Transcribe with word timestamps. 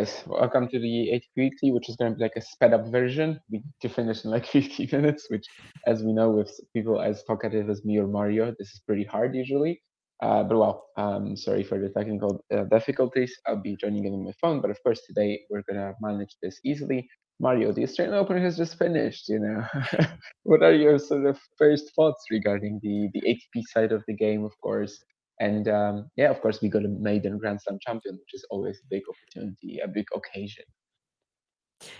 Guys, 0.00 0.24
welcome 0.26 0.66
to 0.66 0.78
the 0.78 1.10
ATP 1.12 1.28
Weekly, 1.36 1.72
which 1.72 1.90
is 1.90 1.96
going 1.96 2.12
to 2.12 2.16
be 2.16 2.22
like 2.22 2.36
a 2.36 2.40
sped 2.40 2.72
up 2.72 2.86
version. 2.86 3.38
We 3.50 3.58
need 3.58 3.80
to 3.82 3.88
finish 3.90 4.24
in 4.24 4.30
like 4.30 4.46
50 4.58 4.88
minutes, 4.92 5.26
which, 5.28 5.44
as 5.86 6.02
we 6.02 6.14
know, 6.14 6.30
with 6.30 6.50
people 6.72 7.02
as 7.02 7.22
talkative 7.24 7.68
as 7.68 7.84
me 7.84 7.98
or 7.98 8.06
Mario, 8.06 8.54
this 8.58 8.68
is 8.68 8.80
pretty 8.86 9.04
hard 9.04 9.34
usually. 9.34 9.82
Uh, 10.22 10.42
but 10.42 10.56
well, 10.56 10.86
um, 10.96 11.36
sorry 11.36 11.62
for 11.62 11.78
the 11.78 11.90
technical 11.90 12.42
uh, 12.50 12.64
difficulties. 12.64 13.34
I'll 13.46 13.60
be 13.60 13.76
joining 13.76 14.06
in 14.06 14.14
on 14.14 14.24
my 14.24 14.32
phone, 14.40 14.62
but 14.62 14.70
of 14.70 14.82
course 14.82 15.02
today 15.06 15.40
we're 15.50 15.64
gonna 15.68 15.92
manage 16.00 16.34
this 16.42 16.58
easily. 16.64 17.06
Mario, 17.38 17.70
the 17.70 17.82
Australian 17.82 18.16
Open 18.16 18.42
has 18.42 18.56
just 18.56 18.78
finished. 18.78 19.28
You 19.28 19.40
know, 19.40 19.64
what 20.44 20.62
are 20.62 20.74
your 20.74 20.98
sort 20.98 21.26
of 21.26 21.38
first 21.58 21.92
thoughts 21.94 22.24
regarding 22.30 22.80
the 22.82 23.10
the 23.12 23.22
ATP 23.28 23.64
side 23.74 23.92
of 23.92 24.02
the 24.08 24.14
game? 24.14 24.44
Of 24.44 24.52
course, 24.62 24.98
and 25.40 25.68
um, 25.68 26.10
yeah, 26.16 26.30
of 26.30 26.40
course, 26.40 26.60
we 26.60 26.68
got 26.68 26.84
a 26.84 26.88
maiden 26.88 27.38
Grand 27.38 27.60
Slam 27.60 27.78
champion, 27.80 28.16
which 28.16 28.34
is 28.34 28.44
always 28.50 28.78
a 28.78 28.88
big 28.88 29.02
opportunity, 29.08 29.80
a 29.80 29.88
big 29.88 30.06
occasion. 30.14 30.64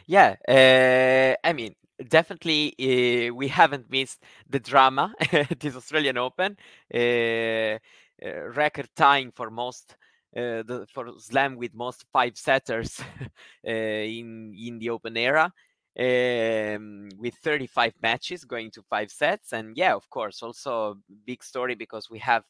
Yeah, 0.07 0.37
uh, 0.47 1.47
I 1.47 1.53
mean, 1.55 1.75
definitely 2.07 2.75
uh, 2.79 3.35
we 3.35 3.49
haven't 3.49 3.91
missed 3.91 4.23
the 4.49 4.61
drama 4.61 5.15
this 5.59 5.75
Australian 5.75 6.19
Open. 6.19 6.57
Uh, 6.95 7.79
uh, 8.23 8.51
record 8.55 8.89
tying 8.95 9.31
for 9.31 9.51
most 9.51 9.97
uh, 10.37 10.63
the, 10.63 10.87
for 10.93 11.09
slam 11.19 11.57
with 11.57 11.73
most 11.75 12.05
five 12.13 12.37
setters 12.37 13.01
uh, 13.67 13.71
in 13.71 14.55
in 14.55 14.79
the 14.79 14.91
Open 14.91 15.17
era. 15.17 15.53
Um, 15.99 17.09
with 17.19 17.35
35 17.43 17.95
matches 18.01 18.45
going 18.45 18.71
to 18.71 18.83
five 18.83 19.11
sets, 19.11 19.53
and 19.53 19.77
yeah, 19.77 19.95
of 19.95 20.09
course, 20.09 20.41
also 20.43 20.99
big 21.27 21.43
story 21.43 21.75
because 21.75 22.09
we 22.09 22.21
have 22.21 22.45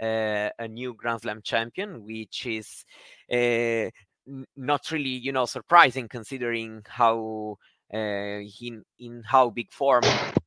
a 0.00 0.68
new 0.68 0.94
Grand 0.94 1.20
Slam 1.22 1.40
champion, 1.42 2.04
which 2.04 2.46
is 2.46 2.84
uh, 3.32 3.90
not 4.56 4.90
really, 4.90 5.10
you 5.10 5.32
know, 5.32 5.46
surprising 5.46 6.08
considering 6.08 6.82
how 6.88 7.56
uh, 7.92 8.40
in 8.98 9.22
how 9.26 9.50
big 9.50 9.72
form 9.72 10.04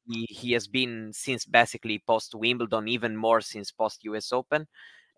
he, 0.08 0.26
he 0.30 0.52
has 0.54 0.68
been 0.68 1.12
since 1.14 1.46
basically 1.46 2.02
post 2.06 2.34
Wimbledon, 2.36 2.88
even 2.88 3.16
more 3.16 3.42
since 3.42 3.72
post 3.72 4.04
US 4.06 4.32
Open. 4.32 4.68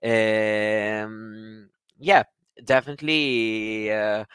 Um, 0.03 1.69
yeah, 1.97 2.23
definitely 2.63 3.91
uh, 3.91 4.25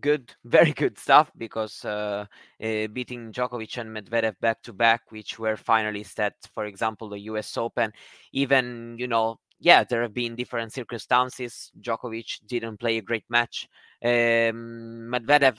good, 0.00 0.34
very 0.44 0.72
good 0.72 0.98
stuff 0.98 1.30
because 1.36 1.84
uh, 1.84 2.26
uh, 2.62 2.86
beating 2.88 3.32
Djokovic 3.32 3.78
and 3.78 3.96
Medvedev 3.96 4.38
back 4.40 4.62
to 4.62 4.72
back, 4.72 5.02
which 5.10 5.38
were 5.38 5.56
finalists 5.56 6.18
at, 6.18 6.34
for 6.54 6.66
example, 6.66 7.08
the 7.08 7.20
U.S. 7.20 7.56
Open, 7.56 7.92
even 8.32 8.96
you 8.98 9.08
know, 9.08 9.38
yeah, 9.58 9.84
there 9.84 10.02
have 10.02 10.14
been 10.14 10.36
different 10.36 10.72
circumstances. 10.72 11.70
Djokovic 11.80 12.46
didn't 12.46 12.78
play 12.78 12.98
a 12.98 13.02
great 13.02 13.24
match. 13.28 13.68
Um, 14.04 15.08
Medvedev 15.10 15.56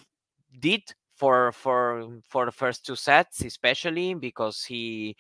did 0.59 0.83
for 1.13 1.51
for 1.51 2.07
for 2.29 2.45
the 2.45 2.51
first 2.51 2.85
two 2.85 2.95
sets, 2.95 3.41
especially 3.43 4.13
because 4.13 4.63
he 4.63 5.15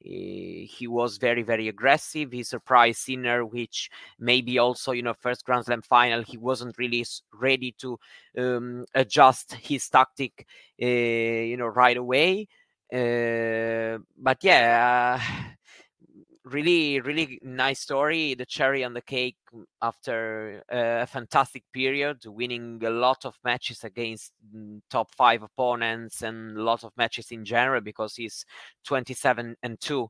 he 0.00 0.86
was 0.86 1.18
very 1.18 1.42
very 1.42 1.68
aggressive. 1.68 2.32
He 2.32 2.42
surprised 2.42 3.00
sinner 3.00 3.44
which 3.44 3.90
maybe 4.18 4.58
also 4.58 4.92
you 4.92 5.02
know 5.02 5.14
first 5.14 5.44
grand 5.44 5.66
slam 5.66 5.82
final 5.82 6.22
he 6.22 6.36
wasn't 6.36 6.78
really 6.78 7.04
ready 7.32 7.72
to 7.78 7.98
um, 8.38 8.84
adjust 8.94 9.54
his 9.54 9.88
tactic 9.88 10.46
uh, 10.82 10.86
you 10.86 11.56
know 11.56 11.66
right 11.66 11.96
away. 11.96 12.48
Uh, 12.92 13.98
but 14.18 14.38
yeah 14.42 15.20
uh, 15.20 15.50
really 16.50 17.00
really 17.00 17.38
nice 17.42 17.80
story 17.80 18.34
the 18.34 18.46
cherry 18.46 18.84
on 18.84 18.94
the 18.94 19.02
cake 19.02 19.36
after 19.82 20.62
a 20.70 21.06
fantastic 21.06 21.64
period 21.72 22.18
winning 22.26 22.80
a 22.84 22.90
lot 22.90 23.24
of 23.24 23.34
matches 23.44 23.84
against 23.84 24.32
mm, 24.54 24.80
top 24.90 25.10
five 25.14 25.42
opponents 25.42 26.22
and 26.22 26.56
a 26.56 26.62
lot 26.62 26.84
of 26.84 26.92
matches 26.96 27.30
in 27.30 27.44
general 27.44 27.80
because 27.80 28.14
he's 28.16 28.44
27 28.84 29.56
and 29.62 29.80
2 29.80 30.02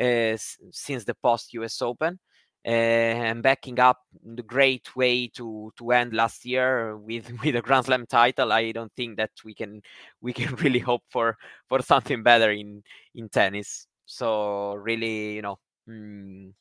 uh, 0.00 0.36
since 0.72 1.04
the 1.04 1.14
post 1.22 1.54
us 1.54 1.80
open 1.82 2.18
uh, 2.66 2.70
and 2.70 3.42
backing 3.42 3.78
up 3.78 3.98
the 4.34 4.42
great 4.42 4.96
way 4.96 5.28
to 5.28 5.70
to 5.76 5.92
end 5.92 6.12
last 6.14 6.44
year 6.44 6.96
with 6.96 7.30
with 7.44 7.56
a 7.56 7.62
grand 7.62 7.84
slam 7.84 8.06
title 8.06 8.52
i 8.52 8.72
don't 8.72 8.92
think 8.94 9.16
that 9.16 9.30
we 9.44 9.54
can 9.54 9.80
we 10.20 10.32
can 10.32 10.54
really 10.62 10.78
hope 10.78 11.02
for 11.08 11.36
for 11.68 11.82
something 11.82 12.22
better 12.22 12.50
in 12.50 12.82
in 13.14 13.28
tennis. 13.28 13.86
So 14.06 14.74
really 14.74 15.34
you 15.34 15.42
know 15.42 15.58
mm, 15.88 16.52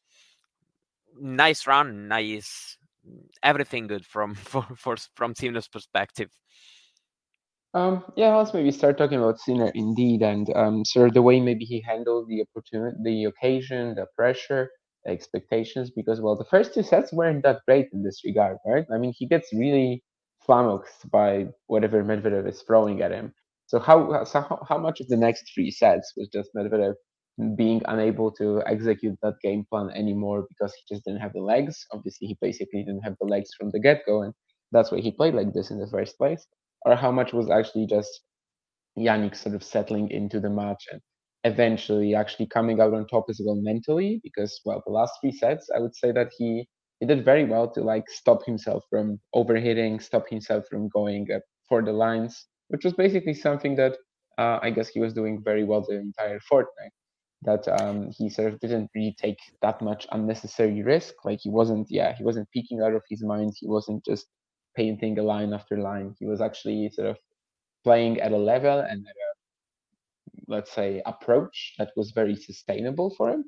nice 1.20 1.68
run, 1.68 2.08
nice 2.08 2.78
everything 3.42 3.88
good 3.88 4.06
from 4.06 4.36
for, 4.52 4.66
for 4.76 4.96
from 5.16 5.36
Sinner's 5.36 5.68
perspective. 5.68 6.30
Um, 7.76 8.04
yeah, 8.16 8.36
let's 8.36 8.54
maybe 8.54 8.72
start 8.72 9.00
talking 9.00 9.18
about 9.18 9.40
Sinner 9.40 9.72
indeed, 9.74 10.22
and 10.22 10.48
um, 10.56 10.86
sort 10.86 11.08
of 11.08 11.14
the 11.16 11.24
way 11.24 11.40
maybe 11.40 11.66
he 11.66 11.82
handled 11.82 12.28
the 12.30 12.44
opportunity, 12.44 12.98
the 13.04 13.26
occasion, 13.26 13.96
the 13.96 14.06
pressure, 14.16 14.70
the 15.04 15.12
expectations. 15.12 15.90
Because 15.90 16.22
well, 16.22 16.38
the 16.38 16.46
first 16.46 16.74
two 16.74 16.84
sets 16.84 17.12
weren't 17.12 17.44
that 17.44 17.62
great 17.68 17.88
in 17.92 18.04
this 18.04 18.22
regard, 18.24 18.58
right? 18.66 18.86
I 18.94 19.00
mean, 19.00 19.14
he 19.18 19.28
gets 19.28 19.52
really 19.54 20.04
flummoxed 20.46 21.10
by 21.10 21.48
whatever 21.68 22.04
Medvedev 22.04 22.48
is 22.48 22.62
throwing 22.62 23.02
at 23.02 23.12
him. 23.12 23.34
So 23.66 23.80
how 23.80 24.24
so 24.24 24.42
how, 24.42 24.64
how 24.70 24.78
much 24.78 25.00
of 25.00 25.08
the 25.08 25.18
next 25.18 25.52
three 25.56 25.72
sets 25.72 26.14
was 26.16 26.30
just 26.32 26.52
Medvedev 26.56 26.94
being 27.56 27.82
unable 27.86 28.32
to 28.32 28.62
execute 28.66 29.18
that 29.22 29.36
game 29.42 29.66
plan 29.70 29.90
anymore 29.92 30.46
because 30.50 30.74
he 30.76 30.94
just 30.96 31.06
didn't 31.06 31.22
have 31.22 31.34
the 31.34 31.42
legs. 31.42 31.86
Obviously, 31.92 32.28
he 32.28 32.38
basically 32.42 32.84
didn't 32.84 33.04
have 33.04 33.16
the 33.20 33.28
legs 33.28 33.50
from 33.58 33.70
the 33.72 33.80
get 33.80 34.02
go, 34.06 34.22
and 34.24 34.34
that's 34.72 34.92
why 34.92 35.00
he 35.00 35.12
played 35.12 35.36
like 35.36 35.54
this 35.54 35.72
in 35.72 35.80
the 35.80 35.88
first 35.88 36.18
place. 36.18 36.46
Or 36.86 36.96
how 36.96 37.12
much 37.12 37.34
was 37.34 37.50
actually 37.50 37.88
just 37.88 38.22
Jannik 38.98 39.36
sort 39.36 39.56
of 39.56 39.64
settling 39.64 40.10
into 40.12 40.40
the 40.40 40.50
match 40.50 40.88
and 40.92 41.02
eventually 41.44 42.16
actually 42.16 42.48
coming 42.48 42.80
out 42.82 42.94
on 42.94 43.06
top 43.08 43.26
as 43.30 43.40
well 43.44 43.56
mentally 43.56 44.20
because 44.24 44.60
well 44.66 44.82
the 44.86 44.92
last 44.94 45.14
three 45.22 45.32
sets 45.32 45.70
i 45.76 45.80
would 45.80 45.96
say 45.96 46.12
that 46.12 46.32
he 46.38 46.68
he 47.00 47.06
did 47.06 47.26
very 47.26 47.44
well 47.44 47.70
to 47.70 47.82
like 47.82 48.10
stop 48.10 48.46
himself 48.46 48.84
from 48.90 49.20
overhitting 49.36 50.02
stop 50.02 50.28
himself 50.30 50.66
from 50.70 50.88
going 50.90 51.28
for 51.68 51.82
the 51.84 51.92
lines 51.92 52.48
which 52.70 52.84
was 52.86 52.94
basically 52.94 53.34
something 53.34 53.76
that 53.76 53.98
uh, 54.38 54.60
i 54.62 54.70
guess 54.70 54.88
he 54.88 55.00
was 55.02 55.14
doing 55.14 55.42
very 55.44 55.64
well 55.66 55.86
the 55.88 55.96
entire 55.96 56.40
fortnight 56.50 56.92
that 57.46 57.68
um, 57.82 58.12
he 58.18 58.30
sort 58.30 58.54
of 58.54 58.60
didn't 58.60 58.90
really 58.96 59.16
take 59.20 59.40
that 59.62 59.82
much 59.82 60.08
unnecessary 60.12 60.82
risk. 60.84 61.14
Like 61.26 61.40
he 61.42 61.50
wasn't, 61.50 61.88
yeah, 61.90 62.16
he 62.16 62.24
wasn't 62.24 62.50
peeking 62.52 62.82
out 62.82 62.94
of 62.94 63.04
his 63.10 63.24
mind. 63.24 63.54
He 63.60 63.68
wasn't 63.68 64.06
just 64.06 64.28
painting 64.76 65.20
a 65.20 65.24
line 65.24 65.54
after 65.54 65.78
line. 65.78 66.16
He 66.20 66.26
was 66.26 66.42
actually 66.42 66.90
sort 66.94 67.10
of 67.10 67.18
playing 67.84 68.20
at 68.22 68.32
a 68.32 68.38
level 68.38 68.80
and 68.80 69.06
a 69.06 69.12
let's 70.48 70.72
say 70.72 71.02
approach 71.06 71.74
that 71.78 71.92
was 71.96 72.12
very 72.12 72.36
sustainable 72.36 73.14
for 73.18 73.30
him. 73.32 73.46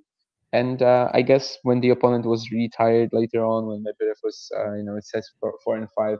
And 0.53 0.81
uh, 0.81 1.09
I 1.13 1.21
guess 1.21 1.57
when 1.63 1.81
the 1.81 1.89
opponent 1.89 2.25
was 2.25 2.51
retired 2.51 3.09
later 3.11 3.43
on, 3.43 3.67
when 3.67 3.83
Medvedev 3.83 4.15
was, 4.23 4.49
uh, 4.57 4.73
you 4.73 4.83
know, 4.83 4.95
it 4.95 5.05
says 5.05 5.29
four, 5.39 5.53
four 5.63 5.75
and 5.75 5.89
five, 5.91 6.19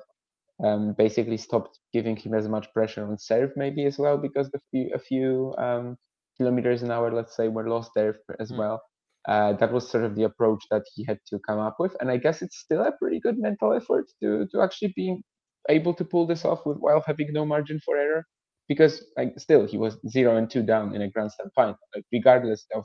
um, 0.64 0.94
basically 0.98 1.38
stopped 1.38 1.80
giving 1.94 2.16
him 2.18 2.34
as 2.34 2.48
much 2.48 2.72
pressure 2.74 3.08
on 3.08 3.18
serve, 3.18 3.52
maybe 3.56 3.86
as 3.86 3.98
well, 3.98 4.18
because 4.18 4.50
a 4.54 4.60
few, 4.72 4.92
a 4.94 5.00
few 5.00 5.56
um, 5.58 5.98
kilometers 6.38 6.84
an 6.84 6.92
hour, 6.92 7.12
let's 7.12 7.36
say, 7.36 7.48
were 7.48 7.70
lost 7.70 7.92
there 7.96 8.16
as 8.40 8.52
mm. 8.52 8.58
well. 8.58 8.82
Uh, 9.28 9.54
that 9.54 9.72
was 9.72 9.90
sort 9.90 10.04
of 10.04 10.16
the 10.16 10.24
approach 10.24 10.64
that 10.70 10.84
he 10.94 11.04
had 11.04 11.18
to 11.28 11.40
come 11.48 11.60
up 11.60 11.78
with, 11.80 11.96
and 12.00 12.12
I 12.12 12.18
guess 12.18 12.44
it's 12.44 12.58
still 12.58 12.82
a 12.82 12.92
pretty 12.92 13.20
good 13.20 13.40
mental 13.40 13.74
effort 13.74 14.06
to 14.22 14.48
to 14.52 14.62
actually 14.62 14.94
be 14.96 15.20
able 15.68 15.96
to 15.96 16.06
pull 16.06 16.28
this 16.28 16.46
off 16.46 16.64
with, 16.66 16.78
while 16.78 17.04
having 17.06 17.34
no 17.34 17.44
margin 17.46 17.80
for 17.84 17.98
error. 17.98 18.24
Because 18.68 19.04
like 19.18 19.34
still, 19.40 19.66
he 19.66 19.78
was 19.78 19.98
zero 20.08 20.38
and 20.38 20.50
two 20.50 20.64
down 20.64 20.94
in 20.96 21.02
a 21.02 21.10
Grand 21.10 21.32
Slam 21.32 21.50
final, 21.56 21.76
like, 21.96 22.06
regardless 22.12 22.66
of 22.76 22.84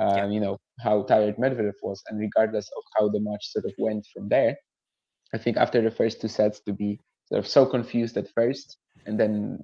uh, 0.00 0.16
yeah. 0.16 0.28
you 0.28 0.40
know 0.40 0.58
how 0.80 1.02
tired 1.02 1.36
Medvedev 1.36 1.74
was, 1.82 2.00
and 2.08 2.20
regardless 2.20 2.68
of 2.76 2.82
how 2.96 3.08
the 3.08 3.20
match 3.20 3.44
sort 3.48 3.64
of 3.64 3.72
went 3.78 4.06
from 4.14 4.28
there. 4.28 4.56
I 5.34 5.38
think 5.38 5.56
after 5.56 5.80
the 5.82 5.90
first 5.90 6.20
two 6.20 6.28
sets 6.28 6.60
to 6.66 6.72
be 6.72 7.00
sort 7.26 7.40
of 7.40 7.46
so 7.46 7.66
confused 7.66 8.16
at 8.16 8.28
first 8.34 8.76
and 9.06 9.18
then 9.18 9.58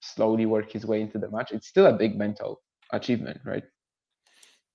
slowly 0.00 0.46
work 0.46 0.70
his 0.70 0.86
way 0.86 1.00
into 1.00 1.18
the 1.18 1.30
match, 1.30 1.50
it's 1.52 1.68
still 1.68 1.86
a 1.86 1.92
big 1.92 2.16
mental 2.16 2.60
achievement, 2.92 3.40
right? 3.44 3.64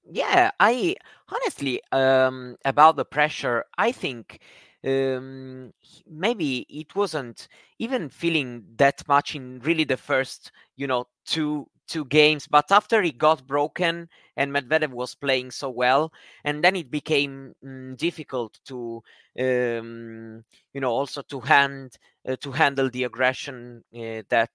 Yeah, 0.04 0.52
I 0.60 0.96
honestly 1.30 1.82
um 1.92 2.58
about 2.66 2.96
the 2.96 3.06
pressure, 3.06 3.66
I 3.78 3.92
think 3.92 4.40
um 4.86 5.74
maybe 6.08 6.66
it 6.70 6.96
wasn't 6.96 7.48
even 7.80 8.10
feeling 8.10 8.64
that 8.78 9.08
much 9.08 9.36
in 9.36 9.60
really 9.60 9.84
the 9.86 9.98
first, 9.98 10.52
you 10.76 10.88
know, 10.88 11.08
two 11.26 11.68
two 11.88 12.06
games. 12.06 12.48
But 12.48 12.72
after 12.72 13.02
he 13.02 13.12
got 13.12 13.48
broken 13.48 14.10
and 14.36 14.52
Medvedev 14.54 14.90
was 14.92 15.16
playing 15.16 15.52
so 15.52 15.70
well, 15.70 16.12
and 16.44 16.64
then 16.64 16.76
it 16.76 16.90
became 16.92 17.54
mm, 17.64 17.98
difficult 17.98 18.60
to, 18.66 19.04
um, 19.40 20.44
you 20.74 20.82
know, 20.82 20.92
also 20.92 21.22
to 21.24 21.40
hand 21.42 21.98
uh, 22.28 22.36
to 22.42 22.52
handle 22.52 22.90
the 22.90 23.04
aggression 23.04 23.84
uh, 23.96 24.24
that 24.30 24.50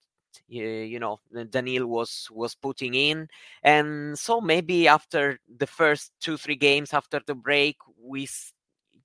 you 0.48 0.98
know 0.98 1.20
Daniil 1.50 1.86
was 1.86 2.28
was 2.30 2.54
putting 2.54 2.94
in, 2.94 3.28
and 3.62 4.18
so 4.18 4.40
maybe 4.40 4.88
after 4.88 5.38
the 5.58 5.66
first 5.66 6.12
two 6.20 6.36
three 6.36 6.56
games 6.56 6.92
after 6.92 7.20
the 7.26 7.34
break, 7.34 7.76
we 8.02 8.28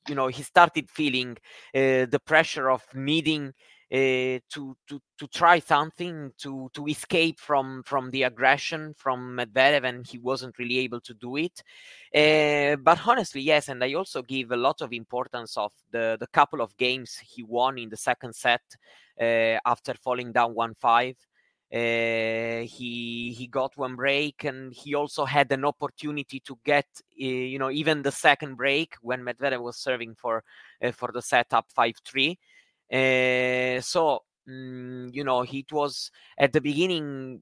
you 0.08 0.16
know 0.16 0.28
he 0.28 0.44
started 0.44 0.90
feeling 0.90 1.38
uh, 1.76 2.06
the 2.10 2.22
pressure 2.26 2.70
of 2.70 2.84
needing 2.94 3.54
to 3.92 4.78
to 4.88 5.02
to 5.18 5.28
try 5.28 5.60
something 5.60 6.32
to 6.38 6.70
to 6.74 6.88
escape 6.88 7.40
from 7.40 7.84
from 7.84 8.10
the 8.12 8.24
aggression 8.24 8.94
from 8.98 9.36
Medvedev, 9.38 9.84
and 9.84 10.08
he 10.08 10.18
wasn't 10.18 10.58
really 10.58 10.80
able 10.80 11.02
to 11.02 11.14
do 11.14 11.36
it. 11.36 11.62
Uh, 12.16 12.78
but 12.78 13.00
honestly, 13.06 13.42
yes, 13.42 13.68
and 13.68 13.84
I 13.84 13.94
also 13.94 14.22
give 14.22 14.52
a 14.52 14.58
lot 14.58 14.82
of 14.82 14.94
importance 14.94 15.58
of 15.58 15.74
the 15.92 16.16
the 16.20 16.28
couple 16.28 16.62
of 16.62 16.78
games 16.78 17.18
he 17.18 17.44
won 17.44 17.78
in 17.78 17.90
the 17.90 17.98
second 17.98 18.34
set 18.34 18.62
uh, 19.20 19.60
after 19.66 19.94
falling 19.96 20.32
down 20.32 20.56
one 20.56 20.74
five. 20.74 21.18
Uh, 21.74 22.64
he 22.64 23.34
he 23.38 23.48
got 23.50 23.76
one 23.78 23.96
break 23.96 24.44
and 24.44 24.74
he 24.74 24.94
also 24.94 25.24
had 25.24 25.50
an 25.54 25.64
opportunity 25.64 26.42
to 26.42 26.60
get 26.66 26.86
uh, 27.00 27.24
you 27.24 27.58
know 27.58 27.72
even 27.72 28.02
the 28.02 28.12
second 28.12 28.56
break 28.56 28.96
when 29.02 29.22
Medvedev 29.22 29.62
was 29.62 29.78
serving 29.78 30.14
for 30.16 30.44
uh, 30.84 30.92
for 30.92 31.14
the 31.14 31.22
setup 31.22 31.66
5-3 31.78 32.32
Eh, 32.32 32.36
so, 32.92 34.24
mm, 34.48 35.14
you 35.14 35.24
know, 35.24 35.42
it 35.44 35.72
was 35.72 36.12
at 36.38 36.54
the 36.54 36.62
beginning 36.62 37.42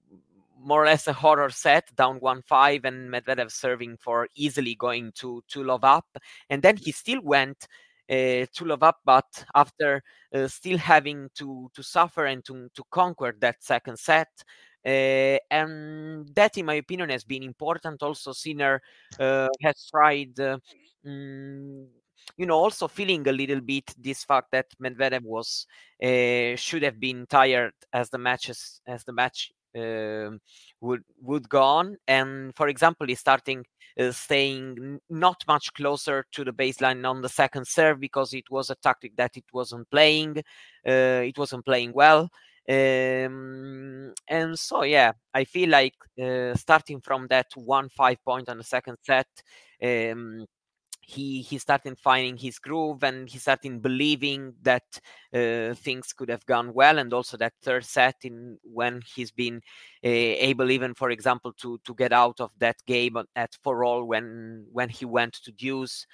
more 0.62 0.84
or 0.84 0.86
less 0.88 1.08
a 1.08 1.14
horror 1.14 1.50
set, 1.50 1.94
down 1.96 2.18
1 2.20 2.42
5, 2.42 2.86
and 2.86 3.10
Medvedev 3.12 3.52
serving 3.52 3.98
for 3.98 4.28
easily 4.36 4.76
going 4.76 5.12
to, 5.16 5.42
to 5.50 5.64
love 5.64 5.84
up. 5.84 6.06
And 6.50 6.62
then 6.62 6.78
he 6.78 6.92
still 6.92 7.22
went 7.22 7.68
uh, 8.10 8.46
to 8.54 8.66
love 8.66 8.84
up, 8.84 8.98
but 9.06 9.46
after 9.56 10.04
uh, 10.34 10.48
still 10.48 10.78
having 10.78 11.30
to, 11.36 11.70
to 11.74 11.84
suffer 11.84 12.26
and 12.26 12.44
to, 12.46 12.70
to 12.76 12.84
conquer 12.92 13.34
that 13.40 13.64
second 13.64 13.98
set. 14.00 14.30
Uh, 14.86 15.38
and 15.52 16.30
that, 16.36 16.58
in 16.58 16.66
my 16.66 16.76
opinion, 16.76 17.10
has 17.10 17.24
been 17.24 17.44
important. 17.44 18.02
Also, 18.04 18.32
Sinner 18.34 18.82
has 19.20 19.88
tried. 19.92 20.36
Mm, 21.06 21.88
you 22.38 22.46
know, 22.46 22.56
also 22.56 22.88
feeling 22.88 23.28
a 23.28 23.32
little 23.32 23.62
bit 23.62 23.94
this 23.98 24.24
fact 24.24 24.48
that 24.52 24.68
Medvedev 24.82 25.24
was 25.24 25.66
uh, 26.04 26.56
should 26.56 26.84
have 26.84 27.00
been 27.00 27.26
tired 27.28 27.74
as 27.94 28.10
the 28.10 28.18
matches 28.18 28.82
as 28.88 29.04
the 29.04 29.14
match 29.14 29.52
uh, 29.78 30.32
would 30.82 31.04
would 31.22 31.48
go 31.50 31.62
on, 31.62 31.98
and 32.08 32.56
for 32.56 32.68
example, 32.68 33.08
he's 33.08 33.20
starting 33.20 33.66
uh, 34.00 34.12
staying 34.12 35.00
not 35.10 35.44
much 35.48 35.74
closer 35.74 36.26
to 36.32 36.44
the 36.44 36.54
baseline 36.54 37.08
on 37.08 37.22
the 37.22 37.30
second 37.30 37.68
serve 37.68 38.00
because 38.00 38.34
it 38.34 38.50
was 38.50 38.70
a 38.70 38.76
tactic 38.76 39.16
that 39.16 39.36
it 39.36 39.46
wasn't 39.54 39.90
playing, 39.92 40.38
uh, 40.88 41.22
it 41.26 41.38
wasn't 41.38 41.66
playing 41.66 41.94
well. 41.94 42.30
Um, 42.68 44.14
and 44.28 44.58
so, 44.58 44.84
yeah, 44.84 45.14
I 45.34 45.44
feel 45.44 45.70
like 45.70 45.96
starting 46.56 47.02
from 47.02 47.26
that 47.30 47.48
one 47.56 47.90
five 47.90 48.24
point 48.24 48.48
on 48.48 48.60
the 48.60 48.64
second 48.64 48.98
set, 49.02 49.28
um, 49.84 50.46
he 51.10 51.42
he 51.42 51.58
started 51.58 51.98
finding 51.98 52.38
his 52.38 52.60
groove 52.60 53.04
and 53.04 53.28
he 53.30 53.40
started 53.40 53.82
believing 53.82 54.54
that 54.62 54.84
uh, 55.34 55.74
things 55.74 56.14
could 56.14 56.30
have 56.30 56.46
gone 56.46 56.74
well 56.74 57.00
and 57.00 57.12
also 57.14 57.36
that 57.38 57.54
third 57.64 57.84
set 57.84 58.16
in 58.24 58.58
when 58.64 59.02
he's 59.16 59.32
been 59.32 59.58
uh, 60.06 60.50
able 60.50 60.70
even 60.70 60.94
for 60.94 61.10
example 61.10 61.52
to 61.54 61.80
to 61.84 61.96
get 61.96 62.14
out 62.14 62.40
of 62.40 62.52
that 62.60 62.78
game 62.86 63.18
at 63.36 63.56
four 63.64 63.84
all 63.84 64.04
when 64.04 64.66
when 64.72 64.90
he 64.90 65.06
went 65.06 65.34
to 65.34 65.52
deuce. 65.52 66.06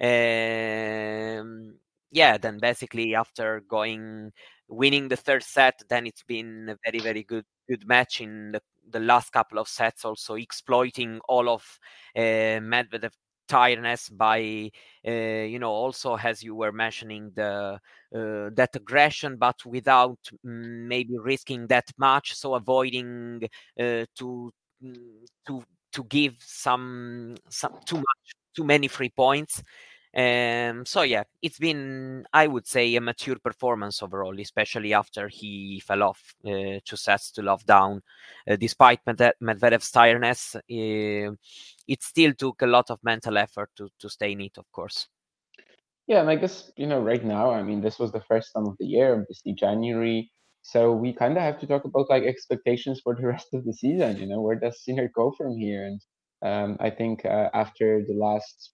Um, 0.00 1.74
yeah 2.10 2.38
then 2.38 2.58
basically 2.58 3.14
after 3.14 3.60
going 3.68 4.32
winning 4.68 5.08
the 5.08 5.16
third 5.16 5.42
set 5.42 5.74
then 5.90 6.06
it's 6.06 6.22
been 6.22 6.68
a 6.70 6.76
very 6.84 7.00
very 7.00 7.22
good 7.22 7.44
good 7.68 7.86
match 7.86 8.20
in 8.20 8.52
the 8.52 8.62
the 8.90 9.00
last 9.00 9.30
couple 9.32 9.58
of 9.58 9.68
sets 9.68 10.04
also 10.04 10.34
exploiting 10.36 11.20
all 11.28 11.48
of 11.50 11.62
uh, 12.16 12.60
Medvedev 12.60 13.12
tiredness 13.48 14.08
by 14.08 14.70
uh, 15.06 15.10
you 15.10 15.58
know 15.58 15.70
also 15.70 16.16
as 16.16 16.42
you 16.42 16.54
were 16.54 16.72
mentioning 16.72 17.30
the 17.34 17.78
uh, 18.14 18.50
that 18.54 18.70
aggression 18.74 19.36
but 19.36 19.64
without 19.66 20.18
mm, 20.44 20.86
maybe 20.86 21.16
risking 21.18 21.66
that 21.66 21.90
much 21.98 22.34
so 22.34 22.54
avoiding 22.54 23.40
uh, 23.80 24.04
to 24.14 24.50
mm, 24.82 24.94
to 25.46 25.62
to 25.92 26.04
give 26.04 26.36
some 26.40 27.34
some 27.48 27.72
too 27.86 27.96
much 27.96 28.34
too 28.54 28.64
many 28.64 28.88
free 28.88 29.10
points 29.10 29.62
um, 30.16 30.86
so 30.86 31.02
yeah, 31.02 31.24
it's 31.42 31.58
been 31.58 32.24
I 32.32 32.46
would 32.46 32.66
say 32.66 32.94
a 32.96 33.00
mature 33.00 33.36
performance 33.36 34.02
overall, 34.02 34.38
especially 34.40 34.94
after 34.94 35.28
he 35.28 35.80
fell 35.80 36.02
off 36.02 36.34
uh, 36.46 36.80
two 36.84 36.96
sets 36.96 37.30
to 37.32 37.42
love 37.42 37.64
down. 37.66 38.02
Uh, 38.50 38.56
despite 38.56 39.04
Medvedev's 39.04 39.90
tiredness, 39.90 40.56
uh, 40.56 40.60
it 40.70 42.02
still 42.02 42.32
took 42.34 42.62
a 42.62 42.66
lot 42.66 42.90
of 42.90 42.98
mental 43.02 43.36
effort 43.36 43.70
to 43.76 43.90
to 43.98 44.08
stay 44.08 44.32
in 44.32 44.40
it, 44.40 44.56
of 44.58 44.70
course. 44.72 45.08
Yeah, 46.06 46.20
and 46.20 46.30
I 46.30 46.36
guess 46.36 46.72
you 46.76 46.86
know 46.86 47.00
right 47.00 47.24
now, 47.24 47.50
I 47.50 47.62
mean, 47.62 47.82
this 47.82 47.98
was 47.98 48.10
the 48.12 48.22
first 48.22 48.52
time 48.54 48.66
of 48.66 48.76
the 48.78 48.86
year, 48.86 49.14
obviously 49.14 49.52
January. 49.52 50.30
So 50.62 50.92
we 50.92 51.12
kind 51.12 51.36
of 51.36 51.42
have 51.42 51.58
to 51.60 51.66
talk 51.66 51.84
about 51.84 52.10
like 52.10 52.24
expectations 52.24 53.00
for 53.04 53.14
the 53.14 53.26
rest 53.34 53.48
of 53.52 53.64
the 53.64 53.74
season. 53.74 54.18
You 54.18 54.26
know, 54.26 54.40
where 54.40 54.56
does 54.56 54.82
Sinner 54.82 55.10
go 55.14 55.32
from 55.36 55.56
here? 55.56 55.84
And 55.84 56.00
um, 56.42 56.76
I 56.80 56.90
think 56.90 57.26
uh, 57.26 57.50
after 57.52 58.02
the 58.06 58.14
last 58.14 58.72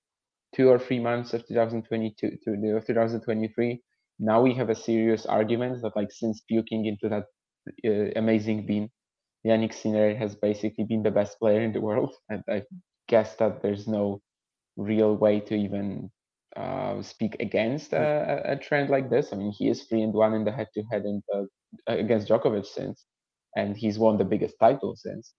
two 0.54 0.68
or 0.68 0.78
three 0.78 1.00
months 1.00 1.34
of 1.34 1.46
2022 1.46 2.38
to 2.44 2.76
of 2.76 2.86
2023 2.86 3.80
now 4.18 4.40
we 4.40 4.54
have 4.54 4.70
a 4.70 4.74
serious 4.74 5.26
argument 5.26 5.80
that 5.82 5.96
like 5.96 6.12
since 6.12 6.42
puking 6.48 6.86
into 6.86 7.08
that 7.08 7.24
uh, 7.86 8.10
amazing 8.16 8.64
bean 8.66 8.88
Jannik 9.46 9.74
Sinner 9.74 10.14
has 10.14 10.34
basically 10.36 10.84
been 10.84 11.02
the 11.02 11.10
best 11.10 11.38
player 11.38 11.60
in 11.60 11.72
the 11.72 11.80
world 11.80 12.14
and 12.28 12.42
I 12.48 12.62
guess 13.08 13.36
that 13.36 13.62
there's 13.62 13.86
no 13.86 14.20
real 14.76 15.16
way 15.16 15.40
to 15.40 15.54
even 15.54 16.10
uh, 16.56 17.02
speak 17.02 17.36
against 17.40 17.92
a, 17.92 18.42
a, 18.44 18.56
trend 18.56 18.88
like 18.88 19.10
this. 19.10 19.32
I 19.32 19.36
mean, 19.36 19.52
he 19.52 19.68
is 19.68 19.84
three 19.84 20.02
and 20.02 20.12
one 20.12 20.34
in 20.34 20.44
the 20.44 20.52
head-to-head 20.52 21.02
the, 21.02 21.48
against 21.88 22.28
Djokovic 22.28 22.64
since, 22.64 23.04
and 23.56 23.76
he's 23.76 23.98
won 23.98 24.18
the 24.18 24.24
biggest 24.24 24.54
title 24.60 24.94
since. 24.94 25.34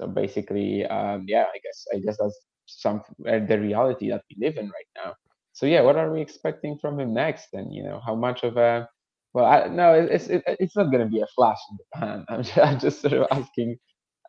So 0.00 0.06
basically, 0.06 0.84
um, 0.86 1.26
yeah, 1.28 1.44
I 1.54 1.58
guess 1.62 1.86
I 1.94 1.98
guess 1.98 2.16
that's 2.18 2.40
some 2.66 3.02
uh, 3.28 3.40
the 3.46 3.58
reality 3.60 4.10
that 4.10 4.22
we 4.30 4.44
live 4.46 4.56
in 4.56 4.66
right 4.66 4.90
now. 5.04 5.14
So 5.52 5.66
yeah, 5.66 5.82
what 5.82 5.96
are 5.96 6.12
we 6.12 6.20
expecting 6.20 6.78
from 6.78 6.98
him 7.00 7.14
next? 7.14 7.48
And 7.52 7.72
you 7.74 7.82
know, 7.84 8.00
how 8.04 8.14
much 8.14 8.42
of 8.44 8.56
a 8.56 8.88
well, 9.34 9.46
I, 9.46 9.68
no, 9.68 9.94
it's 9.94 10.28
it, 10.28 10.42
it's 10.46 10.76
not 10.76 10.90
going 10.92 11.04
to 11.04 11.10
be 11.10 11.20
a 11.20 11.26
flash 11.34 11.58
in 11.70 11.78
the 11.78 11.98
pan. 11.98 12.24
I'm 12.30 12.42
just, 12.42 12.58
I'm 12.58 12.78
just 12.78 13.00
sort 13.00 13.14
of 13.14 13.26
asking, 13.30 13.76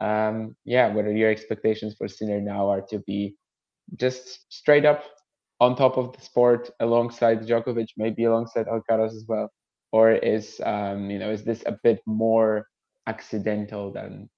um, 0.02 0.56
yeah, 0.66 0.94
whether 0.94 1.12
your 1.16 1.30
expectations 1.30 1.96
for 1.98 2.08
Sinner 2.08 2.42
now 2.42 2.70
are 2.70 2.82
to 2.90 3.00
be 3.06 3.36
just 3.98 4.46
straight 4.54 4.86
up 4.86 5.04
on 5.60 5.76
top 5.76 5.98
of 5.98 6.14
the 6.16 6.22
sport 6.22 6.70
alongside 6.80 7.42
Djokovic, 7.42 7.90
maybe 7.98 8.26
alongside 8.26 8.68
Alcaraz 8.68 9.16
as 9.16 9.26
well, 9.28 9.50
or 9.92 10.12
is 10.14 10.60
um, 10.66 11.10
you 11.12 11.20
know 11.20 11.32
is 11.32 11.44
this 11.44 11.64
a 11.66 11.78
bit 11.84 12.02
more 12.06 12.68
accidental 13.08 13.92
than 13.92 14.30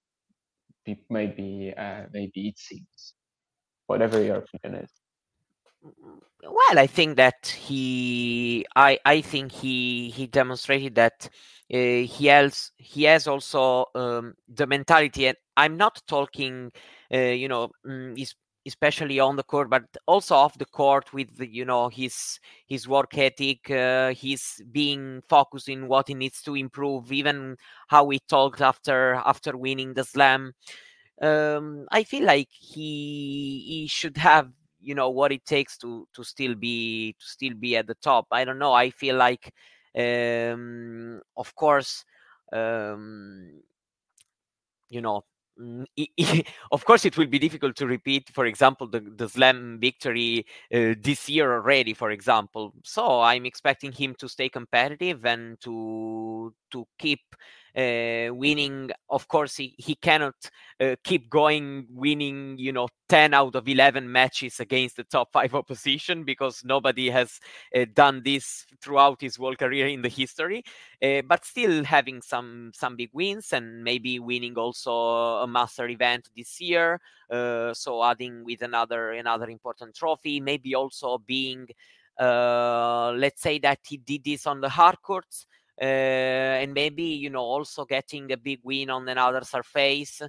maybe 1.09 1.73
uh, 1.77 2.03
maybe 2.13 2.49
it 2.49 2.59
seems? 2.59 3.13
Whatever 3.87 4.21
your 4.21 4.37
opinion 4.37 4.83
is. 4.83 4.91
Well, 6.43 6.79
I 6.79 6.87
think 6.87 7.17
that 7.17 7.47
he, 7.47 8.65
I, 8.75 8.99
I 9.05 9.21
think 9.21 9.51
he, 9.51 10.09
he 10.09 10.27
demonstrated 10.27 10.95
that 10.95 11.29
uh, 11.73 11.77
he 11.77 12.27
has, 12.27 12.71
he 12.77 13.03
has 13.03 13.27
also 13.27 13.85
um, 13.95 14.35
the 14.47 14.67
mentality, 14.67 15.27
and 15.27 15.37
I'm 15.55 15.77
not 15.77 16.01
talking, 16.07 16.71
uh, 17.13 17.17
you 17.17 17.47
know, 17.47 17.71
mm, 17.85 18.15
especially 18.67 19.19
on 19.19 19.37
the 19.37 19.43
court, 19.43 19.69
but 19.69 19.83
also 20.05 20.35
off 20.35 20.57
the 20.57 20.65
court 20.65 21.11
with 21.13 21.35
the, 21.37 21.47
you 21.47 21.65
know 21.65 21.87
his 21.89 22.39
his 22.67 22.87
work 22.87 23.17
ethic, 23.17 23.71
uh, 23.71 24.13
his 24.13 24.61
being 24.71 25.21
focused 25.27 25.69
in 25.69 25.87
what 25.87 26.07
he 26.09 26.13
needs 26.13 26.41
to 26.43 26.55
improve, 26.55 27.11
even 27.11 27.55
how 27.87 28.07
he 28.09 28.19
talked 28.27 28.61
after 28.61 29.15
after 29.25 29.57
winning 29.57 29.93
the 29.93 30.03
slam. 30.03 30.53
Um, 31.21 31.87
I 31.91 32.03
feel 32.03 32.23
like 32.25 32.49
he 32.51 33.63
he 33.67 33.87
should 33.87 34.17
have 34.17 34.51
you 34.79 34.93
know 34.95 35.09
what 35.09 35.31
it 35.31 35.45
takes 35.45 35.77
to 35.79 36.07
to 36.13 36.23
still 36.23 36.53
be 36.55 37.13
to 37.19 37.25
still 37.25 37.53
be 37.55 37.75
at 37.77 37.87
the 37.87 37.95
top. 37.95 38.27
I 38.31 38.45
don't 38.45 38.59
know. 38.59 38.73
I 38.73 38.91
feel 38.91 39.15
like, 39.17 39.51
um, 39.97 41.21
of 41.35 41.55
course, 41.55 42.05
um, 42.53 43.61
you 44.89 45.01
know 45.01 45.23
Mm, 45.59 45.85
of 46.71 46.85
course 46.85 47.03
it 47.05 47.17
will 47.17 47.25
be 47.25 47.39
difficult 47.39 47.75
to 47.77 47.87
repeat 47.87 48.29
for 48.31 48.45
example 48.45 48.85
the, 48.87 48.99
the 48.99 49.27
slam 49.27 49.79
victory 49.81 50.45
uh, 50.71 50.93
this 51.01 51.27
year 51.27 51.51
already 51.51 51.95
for 51.95 52.11
example 52.11 52.75
so 52.83 53.21
i'm 53.21 53.43
expecting 53.43 53.91
him 53.91 54.13
to 54.19 54.29
stay 54.29 54.49
competitive 54.49 55.25
and 55.25 55.59
to 55.61 56.53
to 56.71 56.85
keep 56.99 57.21
uh, 57.77 58.33
winning. 58.33 58.89
Of 59.09 59.27
course, 59.27 59.55
he, 59.55 59.75
he 59.77 59.95
cannot 59.95 60.35
uh, 60.79 60.95
keep 61.03 61.29
going 61.29 61.85
winning, 61.91 62.57
you 62.57 62.71
know, 62.71 62.87
10 63.09 63.33
out 63.33 63.55
of 63.55 63.67
11 63.67 64.11
matches 64.11 64.59
against 64.59 64.97
the 64.97 65.03
top 65.03 65.31
five 65.31 65.53
opposition 65.53 66.23
because 66.23 66.63
nobody 66.65 67.09
has 67.09 67.39
uh, 67.75 67.85
done 67.93 68.23
this 68.23 68.65
throughout 68.81 69.21
his 69.21 69.35
whole 69.35 69.55
career 69.55 69.87
in 69.87 70.01
the 70.01 70.09
history. 70.09 70.63
Uh, 71.01 71.21
but 71.21 71.45
still 71.45 71.83
having 71.83 72.21
some 72.21 72.71
some 72.73 72.95
big 72.95 73.11
wins 73.13 73.53
and 73.53 73.83
maybe 73.83 74.17
winning 74.17 74.57
also 74.57 74.91
a 74.91 75.47
master 75.47 75.87
event 75.87 76.29
this 76.35 76.59
year. 76.59 76.99
Uh, 77.29 77.73
so 77.73 78.03
adding 78.03 78.43
with 78.43 78.61
another 78.63 79.11
another 79.11 79.49
important 79.49 79.95
trophy, 79.95 80.39
maybe 80.39 80.73
also 80.73 81.19
being. 81.19 81.67
Uh, 82.19 83.11
let's 83.15 83.43
say 83.43 83.59
that 83.59 83.77
he 83.87 83.97
did 83.97 84.23
this 84.23 84.47
on 84.47 84.59
the 84.59 84.67
hard 84.67 84.99
courts 85.03 85.45
and 85.79 86.73
maybe 86.73 87.03
you 87.03 87.29
know 87.29 87.41
also 87.41 87.85
getting 87.85 88.31
a 88.31 88.37
big 88.37 88.59
win 88.63 88.89
on 88.89 89.07
another 89.07 89.43
surface 89.43 90.21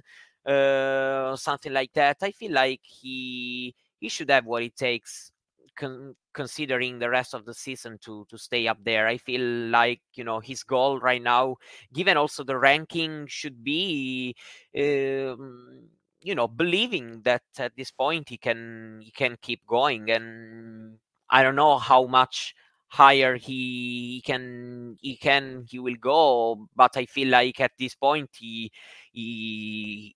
uh, 0.45 1.35
something 1.35 1.73
like 1.73 1.93
that. 1.93 2.17
I 2.21 2.31
feel 2.31 2.53
like 2.53 2.81
he 2.83 3.75
he 3.99 4.09
should 4.09 4.29
have 4.29 4.45
what 4.45 4.63
it 4.63 4.75
takes 4.75 5.31
con- 5.75 6.15
considering 6.33 6.99
the 6.99 7.09
rest 7.09 7.33
of 7.33 7.45
the 7.45 7.53
season 7.53 7.97
to 8.05 8.25
to 8.29 8.37
stay 8.37 8.67
up 8.67 8.77
there. 8.83 9.07
I 9.07 9.17
feel 9.17 9.41
like 9.41 10.01
you 10.13 10.23
know 10.23 10.39
his 10.39 10.63
goal 10.63 10.99
right 10.99 11.21
now 11.21 11.57
given 11.93 12.17
also 12.17 12.43
the 12.43 12.57
ranking 12.57 13.25
should 13.27 13.63
be 13.63 14.35
um, 14.77 15.87
you 16.21 16.35
know 16.35 16.47
believing 16.47 17.21
that 17.23 17.43
at 17.57 17.75
this 17.75 17.91
point 17.91 18.29
he 18.29 18.37
can 18.37 18.99
he 19.03 19.11
can 19.11 19.37
keep 19.41 19.65
going. 19.67 20.09
And 20.11 20.97
i 21.31 21.43
don't 21.43 21.55
know 21.55 21.77
how 21.77 22.07
much 22.07 22.55
higher 22.89 23.37
he 23.37 24.21
can 24.25 24.97
he 25.01 25.15
can 25.15 25.65
he 25.69 25.79
will 25.79 25.95
go 26.01 26.67
but 26.75 26.97
i 26.97 27.05
feel 27.05 27.27
like 27.29 27.59
at 27.59 27.71
this 27.77 27.95
point 27.95 28.29
he 28.37 28.71
he 29.11 30.15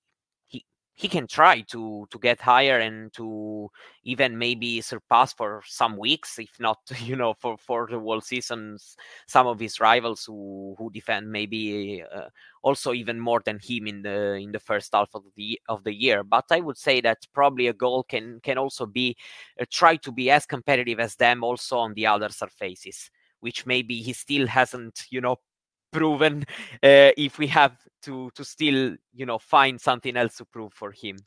he, 0.95 1.07
can 1.07 1.27
try 1.27 1.61
to 1.61 2.07
to 2.09 2.19
get 2.19 2.39
higher 2.39 2.79
and 2.79 3.11
to 3.13 3.69
even 4.03 4.37
maybe 4.37 4.81
surpass 4.81 5.33
for 5.33 5.61
some 5.65 5.97
weeks 5.97 6.39
if 6.39 6.59
not 6.59 6.79
you 6.99 7.15
know 7.15 7.33
for 7.33 7.57
for 7.57 7.87
the 7.89 7.99
whole 7.99 8.21
seasons 8.21 8.95
some 9.27 9.47
of 9.47 9.59
his 9.59 9.79
rivals 9.79 10.25
who 10.25 10.75
who 10.77 10.89
defend 10.91 11.31
maybe 11.31 12.03
uh, 12.15 12.29
also 12.63 12.93
even 12.93 13.19
more 13.19 13.41
than 13.45 13.59
him 13.61 13.87
in 13.87 14.01
the 14.01 14.35
in 14.35 14.51
the 14.51 14.59
first 14.59 14.93
half 14.93 15.09
of 15.13 15.23
the 15.35 15.59
of 15.69 15.83
the 15.83 15.93
year. 15.93 16.23
But 16.23 16.45
I 16.49 16.61
would 16.61 16.77
say 16.77 17.01
that 17.01 17.27
probably 17.33 17.67
a 17.67 17.73
goal 17.73 18.03
can 18.03 18.39
can 18.41 18.57
also 18.57 18.85
be 18.85 19.15
uh, 19.61 19.65
try 19.69 19.97
to 19.97 20.11
be 20.11 20.31
as 20.31 20.45
competitive 20.45 20.99
as 20.99 21.15
them 21.15 21.43
also 21.43 21.77
on 21.77 21.93
the 21.93 22.07
other 22.07 22.29
surfaces, 22.29 23.11
which 23.41 23.65
maybe 23.65 24.01
he 24.01 24.13
still 24.13 24.47
hasn't 24.47 25.05
you 25.09 25.21
know 25.21 25.35
proven. 25.91 26.43
Uh, 26.81 27.11
if 27.17 27.37
we 27.37 27.47
have 27.47 27.77
to 28.03 28.29
to 28.35 28.43
still 28.43 28.95
you 29.13 29.25
know 29.25 29.39
find 29.39 29.79
something 29.79 30.17
else 30.17 30.37
to 30.37 30.45
prove 30.45 30.73
for 30.73 30.91
him. 30.91 31.17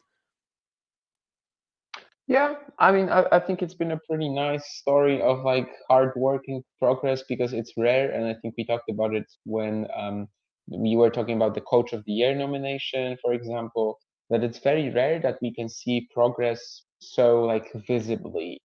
Yeah, 2.29 2.55
I 2.81 2.91
mean, 2.91 3.09
I, 3.09 3.25
I 3.31 3.39
think 3.39 3.63
it's 3.63 3.75
been 3.75 3.93
a 3.93 4.01
pretty 4.09 4.29
nice 4.29 4.67
story 4.79 5.23
of 5.23 5.45
like 5.45 5.71
hard 5.89 6.13
working 6.17 6.65
progress 6.81 7.23
because 7.29 7.53
it's 7.53 7.73
rare, 7.77 8.11
and 8.11 8.27
I 8.27 8.35
think 8.35 8.55
we 8.59 8.65
talked 8.65 8.91
about 8.91 9.15
it 9.15 9.27
when 9.45 9.87
um, 9.97 10.27
we 10.69 10.97
were 10.97 11.11
talking 11.11 11.37
about 11.37 11.55
the 11.55 11.61
coach 11.61 11.93
of 11.93 12.05
the 12.05 12.13
year 12.13 12.35
nomination 12.35 13.17
for 13.23 13.33
example 13.33 13.99
that 14.31 14.43
it's 14.43 14.59
very 14.59 14.91
rare 14.91 15.21
that 15.21 15.39
we 15.41 15.53
can 15.53 15.69
see 15.69 16.09
progress 16.13 16.83
so 16.99 17.45
like 17.45 17.73
visibly 17.87 18.61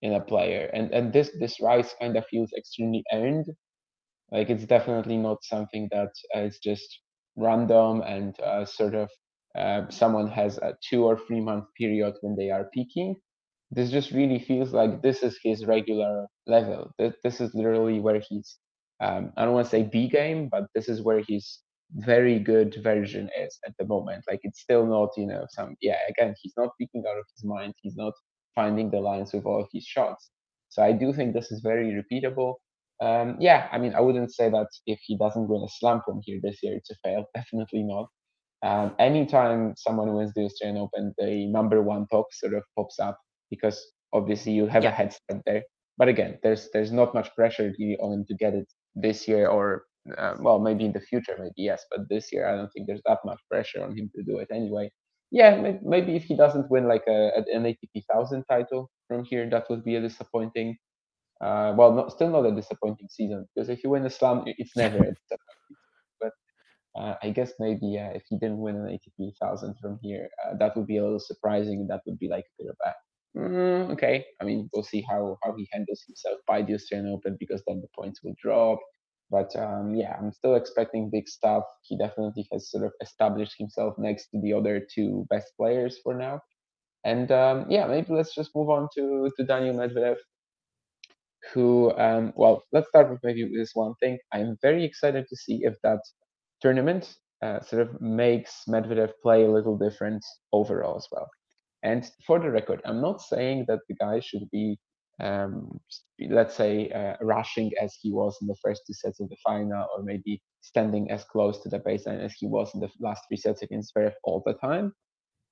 in 0.00 0.14
a 0.14 0.20
player 0.20 0.70
and 0.72 0.90
and 0.92 1.12
this 1.12 1.30
this 1.38 1.60
rise 1.60 1.94
kind 2.00 2.16
of 2.16 2.26
feels 2.26 2.52
extremely 2.56 3.04
earned 3.12 3.46
like 4.30 4.48
it's 4.50 4.64
definitely 4.64 5.16
not 5.16 5.44
something 5.44 5.88
that 5.92 6.10
uh, 6.34 6.40
is 6.40 6.58
just 6.58 7.00
random 7.36 8.02
and 8.02 8.38
uh, 8.40 8.64
sort 8.64 8.94
of 8.94 9.08
uh, 9.56 9.82
someone 9.90 10.28
has 10.28 10.58
a 10.58 10.74
two 10.88 11.04
or 11.04 11.18
three 11.18 11.40
month 11.40 11.64
period 11.78 12.14
when 12.22 12.36
they 12.36 12.50
are 12.50 12.68
peaking 12.72 13.16
this 13.70 13.90
just 13.90 14.10
really 14.12 14.38
feels 14.38 14.72
like 14.72 15.02
this 15.02 15.22
is 15.22 15.38
his 15.42 15.66
regular 15.66 16.26
level 16.46 16.90
this, 16.98 17.40
is 17.40 17.54
literally 17.54 18.00
where 18.00 18.20
he's 18.28 18.58
um, 19.00 19.32
I 19.36 19.44
don't 19.44 19.54
want 19.54 19.66
to 19.66 19.70
say 19.70 19.82
B 19.82 20.08
game, 20.08 20.48
but 20.48 20.66
this 20.74 20.88
is 20.88 21.02
where 21.02 21.22
his 21.26 21.58
very 21.94 22.38
good 22.38 22.76
version 22.82 23.28
is 23.38 23.58
at 23.66 23.74
the 23.78 23.84
moment. 23.84 24.24
Like 24.30 24.40
it's 24.44 24.60
still 24.60 24.86
not, 24.86 25.10
you 25.16 25.26
know, 25.26 25.44
some 25.50 25.74
yeah. 25.82 25.98
Again, 26.08 26.34
he's 26.40 26.54
not 26.56 26.70
peeking 26.78 27.02
out 27.08 27.18
of 27.18 27.24
his 27.34 27.44
mind. 27.44 27.74
He's 27.82 27.96
not 27.96 28.12
finding 28.54 28.90
the 28.90 29.00
lines 29.00 29.32
with 29.32 29.44
all 29.44 29.66
his 29.72 29.84
shots. 29.84 30.30
So 30.68 30.82
I 30.82 30.92
do 30.92 31.12
think 31.12 31.34
this 31.34 31.50
is 31.50 31.60
very 31.60 31.90
repeatable. 32.00 32.54
Um, 33.02 33.36
yeah, 33.40 33.68
I 33.72 33.78
mean, 33.78 33.94
I 33.94 34.00
wouldn't 34.00 34.32
say 34.32 34.48
that 34.48 34.68
if 34.86 35.00
he 35.02 35.18
doesn't 35.18 35.48
win 35.48 35.62
a 35.62 35.68
slam 35.68 36.00
from 36.04 36.20
here 36.22 36.38
this 36.40 36.58
year, 36.62 36.76
it's 36.76 36.90
a 36.90 36.94
fail. 37.02 37.24
Definitely 37.34 37.82
not. 37.82 38.06
Um, 38.62 38.94
anytime 39.00 39.74
someone 39.76 40.14
wins 40.14 40.32
the 40.34 40.42
Australian 40.44 40.78
Open, 40.78 41.12
the 41.18 41.46
number 41.46 41.82
one 41.82 42.06
talk 42.06 42.26
sort 42.32 42.54
of 42.54 42.62
pops 42.76 43.00
up 43.00 43.18
because 43.50 43.84
obviously 44.12 44.52
you 44.52 44.66
have 44.68 44.84
yeah. 44.84 44.90
a 44.90 44.92
head 44.92 45.12
start 45.12 45.42
there. 45.44 45.62
But 45.98 46.08
again, 46.08 46.38
there's 46.44 46.68
there's 46.72 46.92
not 46.92 47.12
much 47.12 47.34
pressure 47.34 47.72
on 48.00 48.12
him 48.12 48.24
to 48.28 48.34
get 48.34 48.54
it 48.54 48.72
this 48.94 49.26
year 49.26 49.48
or 49.48 49.84
uh, 50.18 50.34
well 50.40 50.58
maybe 50.58 50.84
in 50.84 50.92
the 50.92 51.00
future 51.00 51.36
maybe 51.38 51.54
yes 51.56 51.84
but 51.90 52.08
this 52.08 52.32
year 52.32 52.48
i 52.48 52.56
don't 52.56 52.70
think 52.72 52.86
there's 52.86 53.02
that 53.06 53.18
much 53.24 53.38
pressure 53.48 53.82
on 53.82 53.96
him 53.96 54.10
to 54.14 54.22
do 54.22 54.38
it 54.38 54.48
anyway 54.52 54.90
yeah 55.30 55.76
maybe 55.82 56.16
if 56.16 56.24
he 56.24 56.36
doesn't 56.36 56.70
win 56.70 56.88
like 56.88 57.04
a, 57.06 57.30
an 57.52 57.62
ATP 57.62 58.02
1000 58.08 58.44
title 58.50 58.90
from 59.06 59.24
here 59.24 59.48
that 59.48 59.70
would 59.70 59.84
be 59.84 59.96
a 59.96 60.00
disappointing 60.00 60.76
uh, 61.42 61.74
well 61.76 61.92
not, 61.92 62.12
still 62.12 62.30
not 62.30 62.46
a 62.46 62.54
disappointing 62.54 63.08
season 63.10 63.46
because 63.54 63.68
if 63.68 63.82
you 63.84 63.90
win 63.90 64.06
a 64.06 64.10
slam 64.10 64.44
it's 64.46 64.76
never 64.76 64.96
a 64.96 65.12
disappointing 65.20 65.76
but 66.20 66.32
uh, 66.94 67.14
I 67.22 67.30
guess 67.30 67.52
maybe 67.58 67.88
yeah, 67.88 68.10
if 68.10 68.24
he 68.28 68.36
didn't 68.38 68.58
win 68.58 68.76
an 68.76 68.86
ATP 68.86 69.32
1000 69.40 69.76
from 69.80 69.98
here, 70.02 70.28
uh, 70.44 70.56
that 70.58 70.76
would 70.76 70.86
be 70.86 70.98
a 70.98 71.02
little 71.02 71.20
surprising. 71.20 71.86
That 71.88 72.02
would 72.06 72.18
be 72.18 72.28
like 72.28 72.44
a 72.44 72.62
bit 72.62 72.70
of 72.70 72.76
a 72.84 73.38
mm, 73.38 73.92
okay, 73.92 74.26
I 74.40 74.44
mean, 74.44 74.68
we'll 74.72 74.84
see 74.84 75.04
how 75.08 75.38
how 75.42 75.54
he 75.56 75.68
handles 75.72 76.02
himself 76.06 76.38
by 76.46 76.62
the 76.62 76.74
Australian 76.74 77.12
Open 77.14 77.36
because 77.40 77.62
then 77.66 77.80
the 77.80 77.88
points 77.96 78.22
will 78.22 78.34
drop. 78.42 78.78
But 79.30 79.56
um, 79.56 79.94
yeah, 79.94 80.14
I'm 80.18 80.32
still 80.32 80.56
expecting 80.56 81.08
big 81.08 81.28
stuff. 81.28 81.64
He 81.82 81.96
definitely 81.96 82.46
has 82.52 82.70
sort 82.70 82.84
of 82.84 82.92
established 83.00 83.54
himself 83.58 83.94
next 83.96 84.28
to 84.32 84.40
the 84.42 84.52
other 84.52 84.86
two 84.94 85.26
best 85.30 85.52
players 85.56 85.98
for 86.04 86.14
now. 86.14 86.40
And 87.04 87.32
um, 87.32 87.64
yeah, 87.70 87.86
maybe 87.86 88.12
let's 88.12 88.34
just 88.34 88.50
move 88.54 88.68
on 88.68 88.88
to 88.96 89.30
to 89.38 89.44
Daniel 89.44 89.74
Medvedev, 89.76 90.16
who 91.52 91.92
um, 91.98 92.32
well, 92.36 92.62
let's 92.72 92.88
start 92.88 93.10
with 93.10 93.20
maybe 93.22 93.50
this 93.54 93.72
one 93.74 93.94
thing. 94.00 94.18
I'm 94.32 94.56
very 94.62 94.84
excited 94.84 95.26
to 95.28 95.36
see 95.36 95.60
if 95.64 95.74
that 95.82 96.00
tournament 96.60 97.14
uh, 97.42 97.60
sort 97.60 97.82
of 97.82 98.00
makes 98.00 98.62
Medvedev 98.68 99.12
play 99.22 99.44
a 99.44 99.50
little 99.50 99.76
different 99.76 100.24
overall 100.52 100.96
as 100.96 101.08
well. 101.10 101.28
And 101.82 102.08
for 102.24 102.38
the 102.38 102.50
record, 102.50 102.80
I'm 102.84 103.00
not 103.00 103.20
saying 103.20 103.64
that 103.66 103.80
the 103.88 103.96
guy 103.96 104.20
should 104.20 104.48
be, 104.52 104.78
um, 105.20 105.80
let's 106.30 106.54
say, 106.54 106.90
uh, 106.90 107.16
rushing 107.20 107.72
as 107.80 107.96
he 108.00 108.12
was 108.12 108.38
in 108.40 108.46
the 108.46 108.56
first 108.62 108.82
two 108.86 108.94
sets 108.94 109.18
of 109.18 109.28
the 109.28 109.36
final, 109.44 109.86
or 109.96 110.04
maybe 110.04 110.40
standing 110.60 111.10
as 111.10 111.24
close 111.24 111.60
to 111.62 111.68
the 111.68 111.80
baseline 111.80 112.24
as 112.24 112.34
he 112.38 112.46
was 112.46 112.72
in 112.74 112.80
the 112.80 112.88
last 113.00 113.22
three 113.26 113.36
sets 113.36 113.62
against 113.62 113.92
Zverev 113.94 114.12
all 114.22 114.42
the 114.46 114.54
time. 114.54 114.92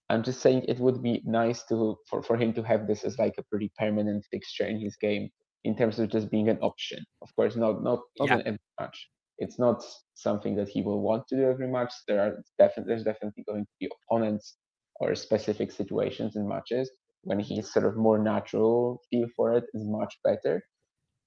I'm 0.09 0.23
just 0.23 0.41
saying 0.41 0.65
it 0.69 0.79
would 0.79 1.03
be 1.03 1.23
nice 1.25 1.65
to 1.67 1.97
for, 2.09 2.23
for 2.23 2.37
him 2.37 2.53
to 2.55 2.63
have 2.63 2.87
this 2.87 3.05
as 3.05 3.19
like 3.19 3.35
a 3.39 3.45
pretty 3.45 3.71
permanent 3.79 4.25
fixture 4.31 4.67
in 4.67 4.81
his 4.81 4.97
game 4.97 5.31
in 5.65 5.77
terms 5.77 5.99
of 5.99 6.11
just 6.11 6.31
being 6.31 6.49
an 6.49 6.59
option. 6.59 7.05
Of 7.23 7.35
course, 7.37 7.57
not 7.57 7.83
not 7.83 8.01
not 8.19 8.29
yeah. 8.29 8.43
every 8.47 8.67
match. 8.81 9.09
It's 9.39 9.59
not 9.59 9.83
something 10.15 10.55
that 10.57 10.69
he 10.69 10.83
will 10.83 11.01
want 11.01 11.27
to 11.29 11.37
do 11.37 11.45
every 11.51 11.69
match. 11.69 11.93
There 12.07 12.21
are 12.21 12.43
definitely 12.59 12.93
there's 12.93 13.05
definitely 13.05 13.45
going 13.49 13.65
to 13.65 13.73
be 13.81 13.89
opponents 13.97 14.57
or 15.01 15.15
specific 15.15 15.73
situations 15.73 16.37
in 16.37 16.47
matches 16.47 16.91
when 17.23 17.41
he's 17.41 17.73
sort 17.73 17.87
of 17.87 17.97
more 17.97 18.19
natural 18.19 19.01
feel 19.11 19.27
for 19.37 19.55
it 19.55 19.65
is 19.75 19.85
much 19.87 20.17
better. 20.25 20.63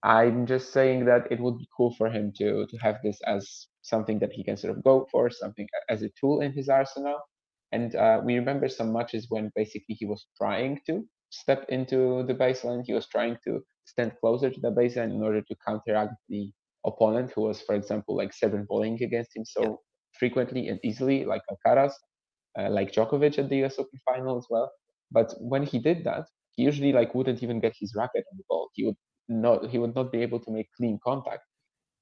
I'm 0.04 0.46
just 0.46 0.74
saying 0.74 1.06
that 1.06 1.32
it 1.32 1.40
would 1.40 1.58
be 1.58 1.68
cool 1.76 1.96
for 1.98 2.10
him 2.10 2.34
to 2.38 2.68
to 2.68 2.78
have 2.78 2.98
this 3.04 3.20
as 3.26 3.68
something 3.82 4.20
that 4.20 4.34
he 4.34 4.44
can 4.44 4.58
sort 4.58 4.76
of 4.76 4.84
go 4.84 5.08
for, 5.12 5.30
something 5.30 5.68
as 5.90 6.02
a 6.04 6.10
tool 6.20 6.42
in 6.42 6.52
his 6.54 6.70
arsenal. 6.70 7.20
And 7.72 7.96
uh, 7.96 8.22
we 8.24 8.36
remember 8.36 8.68
some 8.70 8.94
matches 8.94 9.28
when 9.30 9.52
basically 9.56 9.96
he 9.96 10.06
was 10.06 10.26
trying 10.38 10.80
to 10.88 11.08
step 11.34 11.66
into 11.70 12.24
the 12.28 12.34
baseline. 12.34 12.84
He 12.86 12.94
was 12.94 13.08
trying 13.08 13.38
to 13.46 13.62
stand 13.86 14.14
closer 14.20 14.50
to 14.50 14.62
the 14.62 14.72
baseline 14.72 15.12
in 15.12 15.22
order 15.22 15.42
to 15.42 15.56
counteract 15.68 16.14
the 16.30 16.52
opponent 16.86 17.32
who 17.34 17.42
was, 17.42 17.62
for 17.62 17.76
example, 17.76 18.16
like 18.16 18.34
seven 18.34 18.66
bowling 18.70 19.02
against 19.02 19.36
him 19.36 19.46
so 19.46 19.62
yeah. 19.62 19.76
frequently 20.20 20.68
and 20.68 20.80
easily, 20.84 21.26
like 21.26 21.42
Alcaraz, 21.52 21.94
uh, 22.60 22.70
like 22.70 22.92
Djokovic 22.92 23.40
at 23.40 23.50
the 23.50 23.64
US 23.64 23.80
Open 23.80 24.00
final 24.06 24.38
as 24.38 24.48
well. 24.50 24.72
But 25.12 25.34
when 25.40 25.64
he 25.64 25.80
did 25.80 26.04
that, 26.04 26.26
he 26.56 26.64
usually 26.64 26.94
like 26.94 27.16
wouldn't 27.16 27.42
even 27.42 27.60
get 27.60 27.74
his 27.80 27.94
racket 27.96 28.26
on 28.32 28.38
the 28.38 28.44
ball. 28.50 28.70
He 28.74 28.86
would 28.86 28.98
not 29.28 29.70
he 29.70 29.78
would 29.80 29.96
not 29.96 30.12
be 30.12 30.22
able 30.22 30.40
to 30.42 30.52
make 30.52 30.68
clean 30.78 31.00
contact. 31.04 31.44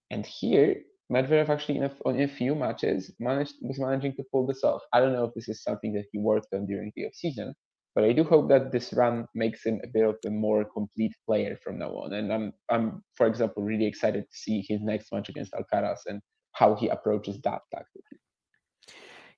And 0.10 0.26
here, 0.26 0.76
Medvedev 1.12 1.50
actually 1.50 1.78
in 1.78 1.84
a, 1.84 2.10
in 2.10 2.22
a 2.22 2.28
few 2.28 2.54
matches 2.56 3.12
managed 3.20 3.56
was 3.62 3.80
managing 3.80 4.16
to 4.16 4.24
pull 4.32 4.46
this 4.46 4.64
off. 4.64 4.82
I 4.94 5.00
don't 5.00 5.14
know 5.14 5.26
if 5.26 5.34
this 5.36 5.48
is 5.48 5.64
something 5.64 5.94
that 5.94 6.06
he 6.12 6.20
worked 6.20 6.54
on 6.54 6.66
during 6.66 6.92
the 6.96 7.06
off 7.06 7.14
season, 7.14 7.54
but 7.94 8.04
I 8.04 8.14
do 8.14 8.24
hope 8.24 8.50
that 8.50 8.72
this 8.72 8.94
run 8.94 9.26
makes 9.36 9.66
him 9.66 9.80
a 9.84 9.88
bit 9.88 10.06
of 10.06 10.16
a 10.26 10.30
more 10.30 10.64
complete 10.66 11.14
player 11.26 11.58
from 11.64 11.80
now 11.80 11.90
on. 11.90 12.14
And 12.14 12.32
I'm 12.32 12.54
I'm 12.70 13.04
for 13.16 13.28
example 13.28 13.64
really 13.64 13.86
excited 13.86 14.24
to 14.24 14.38
see 14.38 14.64
his 14.68 14.82
next 14.82 15.12
match 15.12 15.30
against 15.30 15.54
Alcaraz 15.54 16.00
and 16.06 16.22
how 16.54 16.76
he 16.76 16.88
approaches 16.88 17.40
that 17.44 17.62
tactically. 17.74 18.20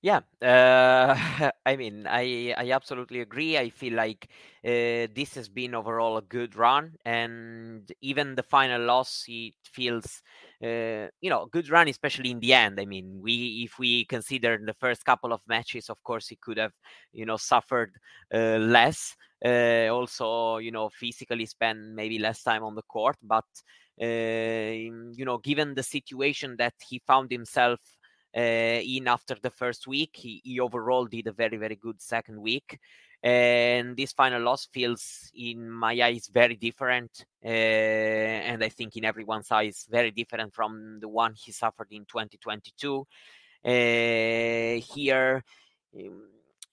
Yeah, 0.03 0.19
uh, 0.41 1.15
I 1.65 1.75
mean, 1.77 2.05
I 2.07 2.53
I 2.57 2.71
absolutely 2.71 3.21
agree. 3.21 3.57
I 3.57 3.69
feel 3.69 3.93
like 3.93 4.27
uh, 4.65 5.07
this 5.15 5.33
has 5.35 5.47
been 5.47 5.73
overall 5.73 6.17
a 6.17 6.21
good 6.21 6.55
run, 6.57 6.95
and 7.05 7.89
even 8.01 8.35
the 8.35 8.43
final 8.43 8.81
loss, 8.81 9.23
it 9.29 9.53
feels, 9.63 10.21
uh, 10.61 11.07
you 11.21 11.29
know, 11.29 11.45
good 11.53 11.69
run, 11.69 11.87
especially 11.87 12.31
in 12.31 12.41
the 12.41 12.53
end. 12.53 12.81
I 12.81 12.85
mean, 12.85 13.21
we 13.21 13.63
if 13.65 13.79
we 13.79 14.03
consider 14.05 14.59
the 14.63 14.73
first 14.73 15.05
couple 15.05 15.31
of 15.31 15.39
matches, 15.47 15.89
of 15.89 16.03
course, 16.03 16.27
he 16.27 16.35
could 16.35 16.57
have, 16.57 16.73
you 17.13 17.25
know, 17.25 17.37
suffered 17.37 17.93
uh, 18.33 18.57
less. 18.59 19.15
Uh, 19.45 19.87
also, 19.89 20.57
you 20.57 20.71
know, 20.71 20.89
physically 20.89 21.45
spend 21.45 21.95
maybe 21.95 22.17
less 22.19 22.43
time 22.43 22.63
on 22.63 22.75
the 22.75 22.81
court, 22.83 23.17
but 23.23 23.43
uh, 24.01 24.05
you 24.05 25.23
know, 25.25 25.37
given 25.37 25.73
the 25.75 25.83
situation 25.83 26.55
that 26.57 26.73
he 26.89 27.01
found 27.07 27.31
himself 27.31 27.79
in 28.33 29.07
after 29.07 29.35
the 29.41 29.49
first 29.49 29.87
week. 29.87 30.11
He, 30.13 30.41
he, 30.43 30.59
overall 30.59 31.05
did 31.05 31.27
a 31.27 31.31
very, 31.31 31.57
very 31.57 31.75
good 31.75 32.01
second 32.01 32.41
week. 32.41 32.79
And 33.23 33.95
this 33.95 34.11
final 34.11 34.41
loss 34.41 34.65
feels, 34.65 35.31
in 35.33 35.69
my 35.69 35.93
eyes, 36.01 36.29
very 36.33 36.55
different. 36.55 37.25
Uh, 37.43 37.47
and 37.47 38.61
I 38.61 38.67
think 38.67 38.97
in 38.97 39.05
everyone's 39.05 39.49
eyes, 39.49 39.87
very 39.89 40.11
different 40.11 40.53
from 40.53 40.99
the 40.99 41.07
one 41.07 41.33
he 41.33 41.53
suffered 41.53 41.87
in 41.91 42.05
2022. 42.05 43.07
Uh, 43.65 44.81
here, 44.93 45.41
um, 45.97 46.23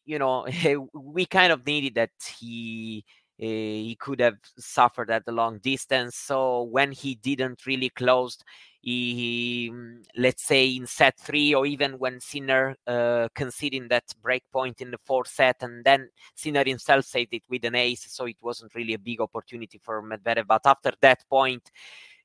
you 0.05 0.19
know, 0.19 0.45
we 0.93 1.25
kind 1.27 1.53
of 1.53 1.65
needed 1.65 1.95
that 1.95 2.11
he 2.39 3.05
uh, 3.41 3.47
he 3.47 3.97
could 3.99 4.21
have 4.21 4.37
suffered 4.59 5.11
at 5.11 5.25
the 5.25 5.33
long 5.33 5.59
distance. 5.59 6.17
So 6.17 6.65
when 6.65 6.91
he 6.93 7.15
didn't 7.15 7.65
really 7.65 7.91
close, 7.91 8.37
he, 8.83 9.71
mm, 9.73 10.03
let's 10.17 10.43
say 10.43 10.75
in 10.75 10.87
set 10.87 11.19
three 11.19 11.55
or 11.55 11.67
even 11.67 11.99
when 11.99 12.21
Sinner 12.21 12.77
uh, 12.87 13.29
conceding 13.35 13.89
that 13.89 14.05
break 14.23 14.43
point 14.53 14.81
in 14.81 14.91
the 14.91 14.99
fourth 14.99 15.29
set, 15.29 15.63
and 15.63 15.85
then 15.85 16.09
Sinner 16.35 16.65
himself 16.65 17.05
saved 17.05 17.35
it 17.35 17.43
with 17.49 17.65
an 17.65 17.75
ace, 17.75 18.07
so 18.11 18.25
it 18.27 18.37
wasn't 18.41 18.75
really 18.75 18.95
a 18.95 18.99
big 18.99 19.21
opportunity 19.21 19.79
for 19.83 20.03
Medvedev. 20.03 20.47
But 20.47 20.63
after 20.65 20.93
that 21.03 21.25
point, 21.29 21.71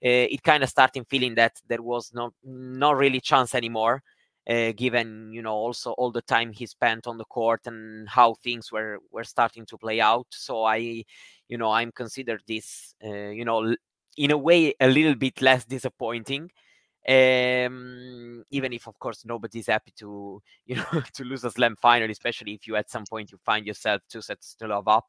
uh, 0.04 0.28
it 0.32 0.44
kind 0.44 0.64
of 0.64 0.70
started 0.70 1.06
feeling 1.08 1.36
that 1.36 1.54
there 1.68 1.82
was 1.82 2.14
no 2.14 2.32
not 2.44 2.98
really 2.98 3.20
chance 3.20 3.56
anymore. 3.56 4.02
Uh, 4.48 4.72
given 4.74 5.32
you 5.34 5.42
know 5.42 5.56
also 5.56 5.94
all 5.94 6.12
the 6.12 6.22
time 6.22 6.52
he 6.52 6.68
spent 6.68 7.08
on 7.08 7.18
the 7.18 7.26
court 7.26 7.62
and 7.66 8.08
how 8.08 8.36
things 8.44 8.72
were 8.72 9.00
were 9.12 9.24
starting 9.24 9.66
to 9.66 9.76
play 9.76 10.00
out 10.00 10.28
so 10.30 10.64
i 10.64 11.04
you 11.48 11.58
know 11.58 11.72
i'm 11.72 11.92
considered 11.92 12.44
this 12.48 12.94
uh, 13.04 13.10
you 13.10 13.44
know 13.44 13.76
in 14.18 14.32
a 14.32 14.38
way 14.38 14.74
a 14.80 14.88
little 14.88 15.16
bit 15.16 15.42
less 15.42 15.66
disappointing 15.66 16.50
um, 17.08 18.44
even 18.50 18.74
if 18.74 18.88
of 18.88 18.98
course 18.98 19.26
nobody's 19.26 19.68
happy 19.68 19.94
to 19.98 20.42
you 20.66 20.76
know 20.76 20.86
to 21.14 21.24
lose 21.24 21.44
a 21.44 21.52
slam 21.52 21.76
final 21.76 22.10
especially 22.10 22.54
if 22.54 22.66
you 22.68 22.76
at 22.76 22.90
some 22.90 23.06
point 23.08 23.32
you 23.32 23.38
find 23.46 23.66
yourself 23.66 24.02
two 24.10 24.22
sets 24.22 24.56
to 24.56 24.68
love 24.68 24.88
up. 24.88 25.06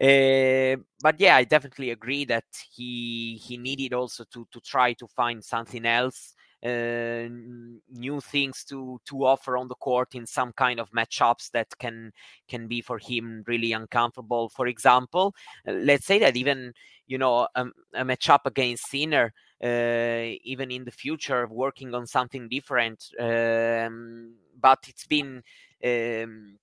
Uh, 0.00 0.76
but 1.02 1.18
yeah 1.18 1.36
i 1.36 1.44
definitely 1.44 1.90
agree 1.90 2.24
that 2.24 2.44
he 2.72 3.38
he 3.44 3.58
needed 3.58 3.92
also 3.92 4.24
to 4.32 4.46
to 4.50 4.58
try 4.60 4.94
to 4.94 5.06
find 5.08 5.44
something 5.44 5.84
else 5.84 6.34
new 6.62 8.20
things 8.20 8.64
to 8.64 9.00
to 9.06 9.24
offer 9.24 9.56
on 9.56 9.68
the 9.68 9.74
court 9.76 10.14
in 10.14 10.26
some 10.26 10.52
kind 10.52 10.78
of 10.78 10.90
matchups 10.90 11.50
that 11.52 11.66
can 11.78 12.12
can 12.48 12.66
be 12.66 12.80
for 12.80 12.98
him 12.98 13.42
really 13.46 13.72
uncomfortable. 13.72 14.48
For 14.50 14.66
example, 14.66 15.34
uh, 15.66 15.72
let's 15.72 16.06
say 16.06 16.18
that 16.18 16.36
even 16.36 16.72
you 17.06 17.18
know 17.18 17.48
a, 17.54 17.66
a 17.94 18.04
matchup 18.04 18.40
against 18.44 18.90
Sinner, 18.90 19.32
uh, 19.62 20.36
even 20.44 20.70
in 20.70 20.84
the 20.84 20.90
future, 20.90 21.46
working 21.46 21.94
on 21.94 22.06
something 22.06 22.48
different. 22.48 23.04
Um, 23.18 24.34
but 24.60 24.80
it's 24.88 25.06
been 25.06 25.42
um, 25.84 26.58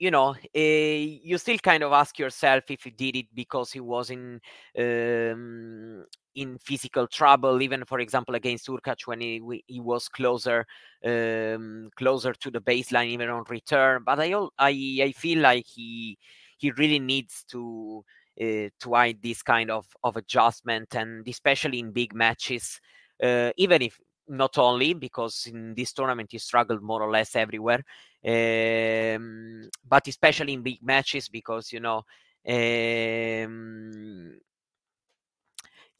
you 0.00 0.10
know, 0.10 0.30
uh, 0.30 0.58
you 0.58 1.36
still 1.36 1.58
kind 1.58 1.82
of 1.82 1.92
ask 1.92 2.18
yourself 2.18 2.64
if 2.70 2.84
he 2.84 2.90
did 2.90 3.16
it 3.16 3.26
because 3.34 3.70
he 3.70 3.80
was 3.80 4.08
in 4.10 4.40
um, 4.78 6.06
in 6.34 6.58
physical 6.58 7.06
trouble, 7.06 7.60
even 7.62 7.84
for 7.84 8.00
example 8.00 8.34
against 8.34 8.66
Hurkacz 8.68 9.06
when 9.06 9.20
he 9.20 9.62
he 9.66 9.80
was 9.80 10.08
closer 10.08 10.66
um, 11.04 11.90
closer 11.96 12.32
to 12.34 12.50
the 12.50 12.60
baseline 12.60 13.08
even 13.08 13.28
on 13.28 13.44
return. 13.48 14.02
But 14.04 14.20
I 14.20 14.34
I 14.58 15.00
I 15.02 15.12
feel 15.16 15.40
like 15.40 15.66
he 15.66 16.18
he 16.58 16.70
really 16.72 16.98
needs 16.98 17.44
to 17.50 18.04
uh, 18.40 18.68
to 18.80 18.96
add 18.96 19.22
this 19.22 19.42
kind 19.42 19.70
of 19.70 19.86
of 20.04 20.16
adjustment 20.16 20.94
and 20.94 21.26
especially 21.28 21.78
in 21.80 21.92
big 21.92 22.14
matches, 22.14 22.80
uh, 23.22 23.50
even 23.56 23.82
if 23.82 23.98
not 24.28 24.56
only 24.58 24.94
because 24.94 25.46
in 25.46 25.74
this 25.74 25.92
tournament 25.92 26.30
he 26.30 26.38
struggled 26.38 26.82
more 26.82 27.02
or 27.02 27.10
less 27.10 27.34
everywhere, 27.34 27.84
um, 28.24 29.68
but 29.88 30.06
especially 30.06 30.52
in 30.52 30.62
big 30.62 30.82
matches 30.82 31.28
because 31.28 31.72
you 31.72 31.80
know. 31.80 32.04
Um, 32.48 34.40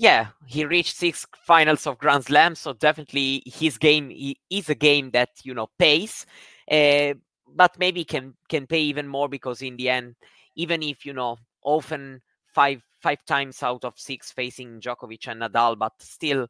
yeah, 0.00 0.28
he 0.46 0.64
reached 0.64 0.96
six 0.96 1.26
finals 1.44 1.86
of 1.86 1.98
Grand 1.98 2.24
Slam, 2.24 2.54
so 2.54 2.72
definitely 2.72 3.42
his 3.44 3.76
game 3.76 4.10
is 4.48 4.70
a 4.70 4.74
game 4.74 5.10
that 5.10 5.28
you 5.44 5.52
know 5.52 5.68
pays, 5.78 6.24
uh, 6.70 7.12
but 7.54 7.78
maybe 7.78 8.02
can 8.06 8.32
can 8.48 8.66
pay 8.66 8.80
even 8.80 9.06
more 9.06 9.28
because 9.28 9.60
in 9.60 9.76
the 9.76 9.90
end, 9.90 10.16
even 10.56 10.82
if 10.82 11.04
you 11.04 11.12
know 11.12 11.36
often 11.62 12.22
five 12.46 12.82
five 13.02 13.22
times 13.26 13.62
out 13.62 13.84
of 13.84 13.92
six 13.98 14.32
facing 14.32 14.80
Djokovic 14.80 15.28
and 15.28 15.42
Nadal, 15.42 15.78
but 15.78 15.92
still, 15.98 16.48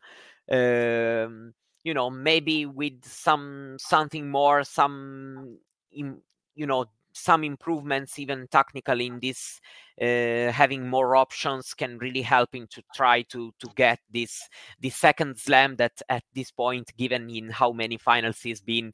um, 0.48 1.52
you 1.82 1.92
know, 1.92 2.08
maybe 2.08 2.66
with 2.66 3.04
some 3.04 3.74
something 3.80 4.30
more, 4.30 4.62
some 4.62 5.58
you 5.90 6.22
know 6.56 6.84
some 7.20 7.44
improvements 7.44 8.18
even 8.18 8.46
technically 8.50 9.06
in 9.06 9.20
this 9.20 9.60
uh, 10.00 10.50
having 10.52 10.88
more 10.88 11.16
options 11.16 11.74
can 11.74 11.98
really 11.98 12.22
help 12.22 12.54
him 12.54 12.66
to 12.70 12.82
try 12.94 13.22
to 13.22 13.52
to 13.58 13.68
get 13.76 13.98
this 14.10 14.48
the 14.80 14.90
second 14.90 15.36
slam 15.38 15.76
that 15.76 16.00
at 16.08 16.24
this 16.34 16.50
point 16.50 16.90
given 16.96 17.28
in 17.30 17.50
how 17.50 17.72
many 17.72 17.96
finals 17.98 18.40
he's 18.40 18.60
been 18.60 18.92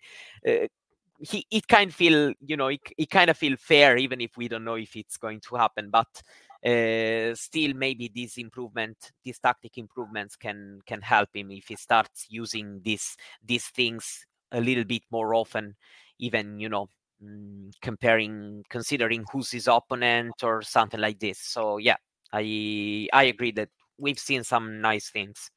uh, 0.48 0.66
he 1.20 1.46
it 1.50 1.66
kind 1.66 1.90
of 1.90 1.96
feel 1.96 2.32
you 2.40 2.56
know 2.56 2.68
it, 2.68 2.80
it 2.98 3.10
kind 3.10 3.30
of 3.30 3.36
feel 3.36 3.56
fair 3.56 3.96
even 3.96 4.20
if 4.20 4.36
we 4.36 4.48
don't 4.48 4.64
know 4.64 4.74
if 4.74 4.96
it's 4.96 5.16
going 5.16 5.40
to 5.40 5.56
happen. 5.56 5.90
But 5.90 6.22
uh, 6.64 7.34
still 7.34 7.74
maybe 7.74 8.10
this 8.14 8.38
improvement 8.38 9.12
these 9.24 9.38
tactic 9.38 9.78
improvements 9.78 10.36
can 10.36 10.80
can 10.86 11.00
help 11.00 11.28
him 11.34 11.50
if 11.50 11.68
he 11.68 11.76
starts 11.76 12.26
using 12.28 12.80
these 12.82 13.16
these 13.44 13.66
things 13.66 14.26
a 14.52 14.60
little 14.60 14.84
bit 14.84 15.02
more 15.10 15.34
often 15.34 15.76
even 16.18 16.58
you 16.58 16.68
know 16.68 16.88
mm, 17.22 17.70
comparing 17.82 18.64
considering 18.68 19.24
who's 19.32 19.50
his 19.50 19.68
opponent 19.68 20.34
or 20.42 20.62
something 20.62 21.00
like 21.00 21.18
this 21.18 21.38
so 21.40 21.78
yeah 21.78 21.96
i 22.32 23.08
i 23.12 23.24
agree 23.24 23.52
that 23.52 23.68
we've 23.98 24.18
seen 24.18 24.44
some 24.44 24.80
nice 24.80 25.10
things 25.10 25.50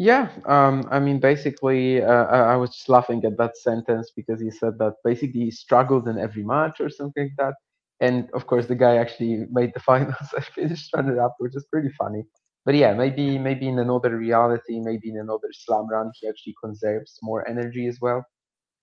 yeah, 0.00 0.30
um, 0.46 0.88
I 0.90 0.98
mean, 0.98 1.20
basically, 1.20 2.02
uh, 2.02 2.24
I 2.24 2.56
was 2.56 2.70
just 2.70 2.88
laughing 2.88 3.22
at 3.26 3.36
that 3.36 3.58
sentence 3.58 4.10
because 4.16 4.40
he 4.40 4.50
said 4.50 4.78
that 4.78 4.94
basically 5.04 5.40
he 5.40 5.50
struggled 5.50 6.08
in 6.08 6.18
every 6.18 6.42
match 6.42 6.80
or 6.80 6.88
something 6.88 7.24
like 7.24 7.36
that. 7.36 7.54
and 8.00 8.30
of 8.32 8.46
course 8.46 8.66
the 8.66 8.74
guy 8.74 8.96
actually 8.96 9.44
made 9.58 9.72
the 9.74 9.80
finals. 9.80 10.28
I 10.34 10.40
finished 10.40 10.94
runner 10.96 11.20
up, 11.20 11.34
which 11.38 11.54
is 11.54 11.66
pretty 11.70 11.90
funny. 11.98 12.24
But 12.64 12.76
yeah, 12.76 12.94
maybe 12.94 13.38
maybe 13.38 13.68
in 13.68 13.78
another 13.78 14.16
reality, 14.16 14.80
maybe 14.80 15.10
in 15.10 15.18
another 15.18 15.50
slam 15.52 15.86
run, 15.90 16.10
he 16.18 16.28
actually 16.28 16.54
conserves 16.64 17.18
more 17.22 17.46
energy 17.46 17.86
as 17.86 17.98
well, 18.00 18.24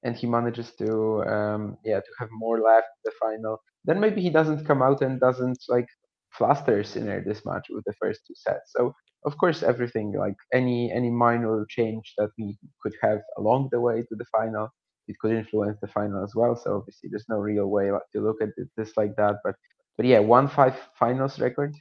and 0.03 0.15
he 0.15 0.27
manages 0.27 0.71
to 0.79 1.23
um, 1.23 1.77
yeah 1.83 1.99
to 1.99 2.11
have 2.19 2.29
more 2.31 2.59
left 2.61 2.87
in 2.97 3.03
the 3.05 3.11
final. 3.19 3.59
Then 3.85 3.99
maybe 3.99 4.21
he 4.21 4.29
doesn't 4.29 4.65
come 4.65 4.81
out 4.81 5.01
and 5.01 5.19
doesn't 5.19 5.59
like 5.69 5.87
fluster 6.31 6.83
Sinner 6.83 7.23
this 7.23 7.45
match 7.45 7.67
with 7.69 7.83
the 7.85 7.93
first 8.01 8.21
two 8.27 8.35
sets. 8.35 8.71
So 8.75 8.93
of 9.25 9.37
course 9.37 9.63
everything 9.63 10.13
like 10.17 10.35
any 10.53 10.91
any 10.91 11.09
minor 11.09 11.65
change 11.69 12.13
that 12.17 12.29
we 12.37 12.57
could 12.81 12.93
have 13.01 13.19
along 13.37 13.69
the 13.71 13.81
way 13.81 14.01
to 14.01 14.15
the 14.15 14.25
final 14.31 14.69
it 15.07 15.17
could 15.19 15.31
influence 15.31 15.77
the 15.81 15.87
final 15.87 16.23
as 16.23 16.35
well. 16.35 16.55
So 16.55 16.77
obviously, 16.77 17.09
there's 17.09 17.25
no 17.29 17.37
real 17.37 17.67
way 17.67 17.89
to 18.13 18.21
look 18.21 18.41
at 18.41 18.49
this 18.75 18.97
like 18.97 19.15
that. 19.15 19.35
But 19.43 19.55
but 19.95 20.05
yeah, 20.05 20.19
one 20.19 20.47
five 20.47 20.75
finals 20.99 21.39
record 21.39 21.75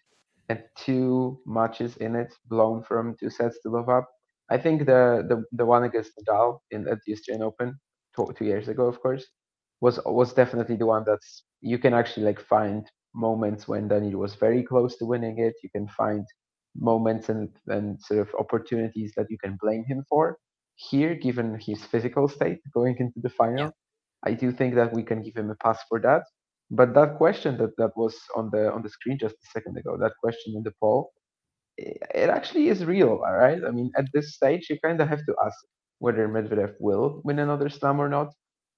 and 0.48 0.62
two 0.76 1.40
matches 1.46 1.96
in 1.96 2.14
it 2.14 2.32
blown 2.46 2.82
from 2.84 3.16
two 3.18 3.30
sets 3.30 3.58
to 3.62 3.70
love 3.70 3.88
up. 3.88 4.08
I 4.50 4.58
think 4.58 4.86
the 4.86 5.24
the, 5.28 5.44
the 5.52 5.66
one 5.66 5.84
against 5.84 6.12
Nadal 6.18 6.60
in 6.70 6.88
at 6.88 6.98
the 7.04 7.12
Australian 7.12 7.42
Open 7.42 7.78
two, 8.16 8.44
years 8.44 8.68
ago, 8.68 8.86
of 8.86 9.00
course, 9.00 9.24
was 9.80 10.00
was 10.06 10.32
definitely 10.32 10.76
the 10.76 10.86
one 10.86 11.04
that's 11.06 11.44
you 11.60 11.78
can 11.78 11.94
actually 11.94 12.24
like 12.24 12.40
find 12.40 12.86
moments 13.14 13.68
when 13.68 13.88
Daniel 13.88 14.20
was 14.20 14.34
very 14.34 14.62
close 14.62 14.96
to 14.96 15.06
winning 15.06 15.38
it. 15.38 15.54
You 15.62 15.70
can 15.70 15.88
find 15.88 16.24
moments 16.76 17.28
and 17.28 17.48
and 17.68 18.00
sort 18.00 18.20
of 18.20 18.28
opportunities 18.38 19.12
that 19.16 19.26
you 19.30 19.38
can 19.38 19.58
blame 19.60 19.84
him 19.84 20.04
for 20.08 20.38
here, 20.76 21.14
given 21.14 21.58
his 21.58 21.82
physical 21.84 22.28
state 22.28 22.60
going 22.74 22.96
into 22.98 23.20
the 23.22 23.30
final. 23.30 23.72
I 24.24 24.32
do 24.34 24.52
think 24.52 24.74
that 24.74 24.92
we 24.92 25.02
can 25.02 25.22
give 25.22 25.36
him 25.36 25.50
a 25.50 25.56
pass 25.56 25.78
for 25.88 26.00
that. 26.00 26.22
But 26.70 26.94
that 26.94 27.16
question 27.16 27.56
that, 27.58 27.76
that 27.78 27.92
was 27.96 28.16
on 28.34 28.50
the 28.50 28.72
on 28.72 28.82
the 28.82 28.88
screen 28.90 29.18
just 29.18 29.36
a 29.36 29.46
second 29.52 29.76
ago, 29.76 29.96
that 29.98 30.12
question 30.22 30.54
in 30.56 30.62
the 30.62 30.72
poll, 30.80 31.12
it 31.78 32.30
actually 32.30 32.68
is 32.68 32.84
real, 32.84 33.20
all 33.26 33.36
right? 33.36 33.58
I 33.66 33.70
mean, 33.70 33.90
at 33.96 34.06
this 34.12 34.34
stage, 34.34 34.68
you 34.68 34.78
kind 34.82 35.00
of 35.00 35.08
have 35.08 35.24
to 35.24 35.34
ask 35.44 35.56
whether 35.98 36.28
Medvedev 36.28 36.74
will 36.80 37.20
win 37.24 37.38
another 37.38 37.68
slam 37.68 38.00
or 38.00 38.08
not. 38.08 38.32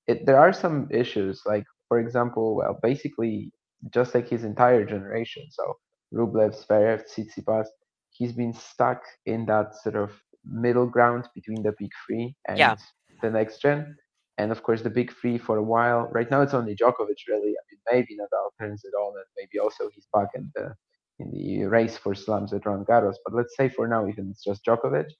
It, 0.06 0.26
there 0.26 0.38
are 0.38 0.52
some 0.52 0.88
issues, 0.90 1.42
like 1.44 1.64
for 1.88 1.98
example, 1.98 2.56
well, 2.56 2.78
basically 2.82 3.52
just 3.92 4.14
like 4.14 4.28
his 4.28 4.44
entire 4.44 4.84
generation. 4.84 5.44
So 5.50 5.74
Rublev, 6.12 6.54
Zverev, 6.66 7.04
Tsitsipas, 7.08 7.66
he's 8.10 8.32
been 8.32 8.52
stuck 8.52 9.02
in 9.26 9.46
that 9.46 9.74
sort 9.76 9.96
of 9.96 10.10
middle 10.44 10.86
ground 10.86 11.28
between 11.34 11.62
the 11.62 11.74
big 11.78 11.90
three 12.06 12.34
and 12.46 12.58
yeah. 12.58 12.76
the 13.22 13.30
next 13.30 13.60
gen. 13.60 13.96
And 14.38 14.52
of 14.52 14.62
course, 14.62 14.82
the 14.82 14.90
big 14.90 15.12
three 15.20 15.36
for 15.36 15.56
a 15.56 15.62
while. 15.62 16.08
Right 16.12 16.30
now, 16.30 16.42
it's 16.42 16.54
only 16.54 16.76
Djokovic, 16.76 17.26
really. 17.28 17.54
I 17.58 17.62
mean, 17.68 17.80
maybe 17.90 18.16
Nadal 18.16 18.50
turns 18.60 18.84
it 18.84 18.94
on, 18.96 19.14
and 19.16 19.24
maybe 19.36 19.58
also 19.58 19.90
he's 19.92 20.06
back 20.12 20.28
in 20.34 20.50
the 20.54 20.74
in 21.18 21.32
the 21.32 21.64
race 21.64 21.96
for 21.96 22.14
slams 22.14 22.52
at 22.52 22.64
Roland 22.64 22.86
Garros. 22.86 23.16
But 23.24 23.34
let's 23.34 23.56
say 23.56 23.68
for 23.68 23.88
now, 23.88 24.06
even 24.06 24.30
it's 24.30 24.44
just 24.44 24.64
Djokovic. 24.64 25.10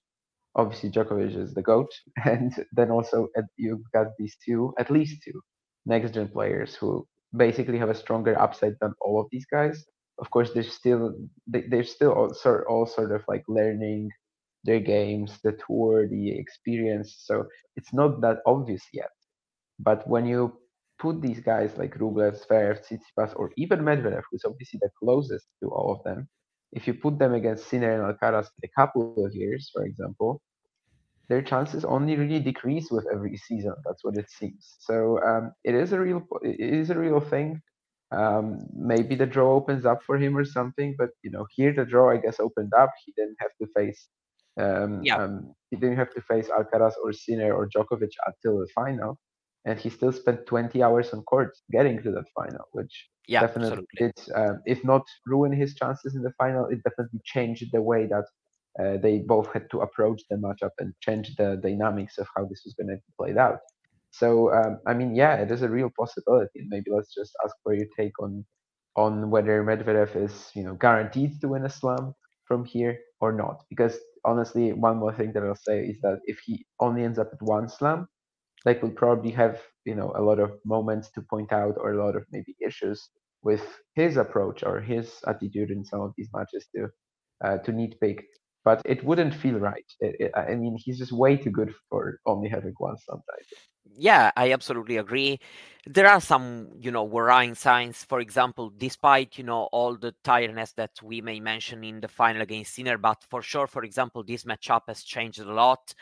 Obviously, 0.59 0.90
Djokovic 0.90 1.37
is 1.37 1.55
the 1.55 1.62
goat, 1.62 1.90
and 2.25 2.53
then 2.73 2.90
also 2.90 3.29
you've 3.57 3.90
got 3.94 4.09
these 4.18 4.37
two, 4.44 4.75
at 4.79 4.90
least 4.90 5.23
two, 5.25 5.40
next 5.87 6.14
gen 6.14 6.29
players 6.29 6.75
who 6.75 7.07
basically 7.37 7.79
have 7.79 7.90
a 7.90 7.94
stronger 7.94 8.38
upside 8.40 8.75
than 8.81 8.92
all 9.01 9.21
of 9.21 9.29
these 9.33 9.47
guys. 9.47 9.85
Of 10.18 10.31
course, 10.31 10.53
they're 10.53 10.62
still 10.81 11.14
they, 11.47 11.62
they're 11.62 11.85
still 11.85 12.12
all 12.12 12.35
sort 12.35 12.66
all 12.68 12.87
sort 12.87 13.12
of 13.12 13.23
like 13.29 13.44
learning 13.49 14.11
their 14.64 14.81
games, 14.81 15.38
the 15.44 15.53
tour, 15.66 16.09
the 16.09 16.31
experience. 16.38 17.23
So 17.25 17.47
it's 17.77 17.92
not 17.94 18.21
that 18.23 18.38
obvious 18.47 18.83
yet. 18.92 19.11
But 19.79 20.07
when 20.09 20.27
you 20.27 20.59
put 20.99 21.23
these 21.23 21.40
guys 21.40 21.79
like 21.79 21.97
Rublev, 21.99 22.35
Zverev, 22.44 22.85
Tsitsipas, 22.85 23.33
or 23.37 23.53
even 23.57 23.81
Medvedev, 23.81 24.23
who's 24.31 24.44
obviously 24.44 24.81
the 24.83 24.90
closest 24.99 25.47
to 25.62 25.71
all 25.71 25.92
of 25.94 26.03
them, 26.03 26.29
if 26.73 26.87
you 26.87 26.94
put 26.94 27.18
them 27.18 27.35
against 27.35 27.68
Sinner 27.68 27.92
and 27.94 28.18
Alcaraz 28.18 28.49
a 28.64 28.68
couple 28.77 29.14
of 29.25 29.35
years, 29.35 29.71
for 29.73 29.85
example, 29.85 30.42
their 31.29 31.43
chances 31.43 31.85
only 31.85 32.17
really 32.17 32.41
decrease 32.41 32.91
with 32.91 33.07
every 33.12 33.37
season. 33.37 33.75
That's 33.85 34.05
what 34.05 34.17
it 34.17 34.31
seems. 34.31 34.77
So 34.81 35.21
um, 35.23 35.53
it 35.64 35.75
is 35.75 35.93
a 35.93 36.01
real, 36.01 36.27
it 36.43 36.61
is 36.61 36.91
a 36.91 36.99
real 36.99 37.21
thing. 37.21 37.61
Um, 38.11 38.61
maybe 38.75 39.14
the 39.14 39.27
draw 39.27 39.55
opens 39.55 39.85
up 39.85 40.03
for 40.03 40.17
him 40.17 40.37
or 40.37 40.45
something, 40.45 40.95
but 40.97 41.11
you 41.23 41.31
know, 41.31 41.47
here 41.55 41.75
the 41.75 41.85
draw 41.85 42.11
I 42.11 42.17
guess 42.17 42.41
opened 42.41 42.73
up. 42.73 42.91
He 43.05 43.12
didn't 43.17 43.37
have 43.41 43.51
to 43.61 43.67
face 43.75 44.09
um, 44.59 45.03
yeah. 45.05 45.17
Um, 45.17 45.55
he 45.71 45.77
didn't 45.77 45.97
have 45.97 46.12
to 46.14 46.21
face 46.23 46.49
Alcaraz 46.49 46.95
or 47.03 47.12
Sinner 47.12 47.53
or 47.53 47.69
Djokovic 47.69 48.12
until 48.27 48.59
the 48.59 48.67
final, 48.75 49.19
and 49.64 49.79
he 49.79 49.91
still 49.91 50.12
spent 50.12 50.47
20 50.47 50.83
hours 50.83 51.11
on 51.11 51.23
court 51.23 51.57
getting 51.71 52.03
to 52.03 52.11
that 52.12 52.25
final, 52.35 52.64
which 52.73 53.09
yeah, 53.29 53.41
definitely 53.41 53.85
absolutely. 54.01 54.12
did, 54.27 54.35
um, 54.35 54.61
if 54.67 54.83
not 54.85 55.03
ruin 55.27 55.53
his 55.53 55.75
chances 55.75 56.14
in 56.14 56.23
the 56.23 56.33
final, 56.38 56.67
it 56.67 56.83
definitely 56.83 57.21
changed 57.25 57.67
the 57.73 57.83
way 57.83 58.07
that 58.07 58.25
they 58.79 59.19
both 59.21 59.53
had 59.53 59.71
to 59.71 59.81
approach 59.81 60.23
the 60.31 60.37
matchup 60.37 60.71
and 60.79 60.95
change 61.01 61.35
the 61.37 61.59
dynamics 61.62 62.19
of 62.19 62.27
how 62.37 62.45
this 62.47 62.62
was 62.64 62.75
going 62.75 62.88
to 62.88 62.97
be 62.97 63.12
played 63.19 63.37
out. 63.38 63.59
So, 64.11 64.53
um, 64.55 64.81
I 64.87 64.95
mean, 64.95 65.14
yeah, 65.14 65.37
it 65.37 65.51
is 65.51 65.62
a 65.62 65.69
real 65.69 65.91
possibility. 65.99 66.64
Maybe 66.69 66.91
let's 66.91 67.14
just 67.14 67.33
ask 67.45 67.55
for 67.62 67.75
your 67.75 67.87
take 67.97 68.19
on 68.21 68.45
on 68.97 69.31
whether 69.31 69.62
Medvedev 69.64 70.17
is, 70.17 70.51
you 70.55 70.64
know, 70.64 70.75
guaranteed 70.75 71.41
to 71.41 71.49
win 71.49 71.64
a 71.64 71.71
slam 71.71 72.14
from 72.47 72.64
here 72.64 72.99
or 73.21 73.33
not. 73.33 73.64
Because 73.71 73.99
honestly, 74.25 74.73
one 74.73 74.97
more 74.99 75.14
thing 75.14 75.33
that 75.35 75.45
I'll 75.45 75.57
say 75.57 75.81
is 75.87 76.01
that 76.03 76.21
if 76.27 76.38
he 76.45 76.67
only 76.81 77.05
ends 77.05 77.19
up 77.19 77.31
at 77.33 77.43
one 77.43 77.69
slam, 77.69 78.09
like 78.67 78.83
we'll 78.83 78.93
probably 78.93 79.31
have 79.33 79.61
you 79.85 79.95
know 79.95 80.12
a 80.17 80.23
lot 80.23 80.38
of 80.41 80.53
moments 80.64 81.11
to 81.12 81.23
point 81.23 81.53
out 81.53 81.75
or 81.79 81.93
a 81.93 82.05
lot 82.05 82.17
of 82.17 82.25
maybe 82.33 82.57
issues 82.67 83.11
with 83.43 83.64
his 83.95 84.17
approach 84.17 84.62
or 84.64 84.81
his 84.81 85.14
attitude 85.27 85.71
in 85.71 85.85
some 85.85 86.01
of 86.03 86.12
these 86.17 86.29
matches 86.35 86.67
to 86.75 86.88
uh, 87.45 87.59
to 87.59 87.73
nitpick. 87.73 88.21
But 88.64 88.83
it 88.85 89.03
wouldn't 89.05 89.35
feel 89.35 89.59
right. 89.59 89.87
It, 90.01 90.16
it, 90.21 90.33
I 90.37 90.55
mean, 90.55 90.77
he's 90.79 90.99
just 90.99 91.12
way 91.12 91.37
too 91.37 91.51
good 91.51 91.73
for 91.88 92.18
only 92.27 92.49
having 92.49 92.75
one 92.79 92.97
slam 92.99 93.23
title 93.27 93.59
yeah, 93.97 94.31
I 94.37 94.53
absolutely 94.53 94.97
agree. 94.97 95.40
There 95.87 96.07
are 96.07 96.21
some, 96.21 96.68
you 96.81 96.90
know, 96.90 97.05
worrying 97.05 97.55
signs. 97.55 98.05
For 98.05 98.21
example, 98.21 98.73
despite 98.77 99.38
you 99.38 99.44
know 99.44 99.68
all 99.73 99.97
the 99.97 100.14
tiredness 100.23 100.73
that 100.73 100.90
we 101.03 101.21
may 101.21 101.40
mention 101.40 101.85
in 101.85 102.01
the 102.01 102.09
final 102.09 102.42
against 102.42 102.75
Sinner, 102.75 102.99
but 102.99 103.23
for 103.29 103.42
sure, 103.42 103.66
for 103.66 103.85
example, 103.85 104.23
this 104.23 104.44
matchup 104.44 104.83
has 104.88 105.03
changed 105.03 105.40
a 105.40 105.53
lot 105.53 105.94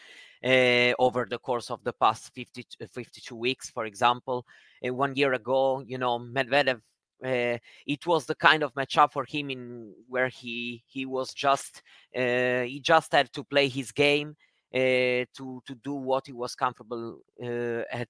uh, 0.44 0.92
over 0.98 1.26
the 1.28 1.38
course 1.38 1.70
of 1.70 1.82
the 1.84 1.92
past 1.92 2.32
50, 2.34 2.66
52 2.92 3.36
weeks. 3.36 3.70
For 3.70 3.84
example, 3.84 4.46
uh, 4.86 4.92
one 4.92 5.14
year 5.14 5.32
ago, 5.34 5.82
you 5.86 5.98
know, 5.98 6.18
Medvedev 6.18 6.80
uh, 7.24 7.58
it 7.86 8.06
was 8.06 8.26
the 8.26 8.34
kind 8.34 8.62
of 8.62 8.74
matchup 8.74 9.12
for 9.12 9.24
him 9.24 9.50
in 9.50 9.92
where 10.08 10.28
he 10.28 10.82
he 10.86 11.06
was 11.06 11.32
just 11.32 11.82
uh, 12.14 12.62
he 12.62 12.80
just 12.82 13.12
had 13.12 13.32
to 13.32 13.44
play 13.44 13.68
his 13.68 13.92
game 13.92 14.36
uh, 14.74 15.24
to 15.34 15.62
to 15.66 15.74
do 15.82 15.94
what 15.94 16.26
he 16.26 16.32
was 16.32 16.54
comfortable 16.54 17.18
uh, 17.42 17.82
at, 17.92 18.08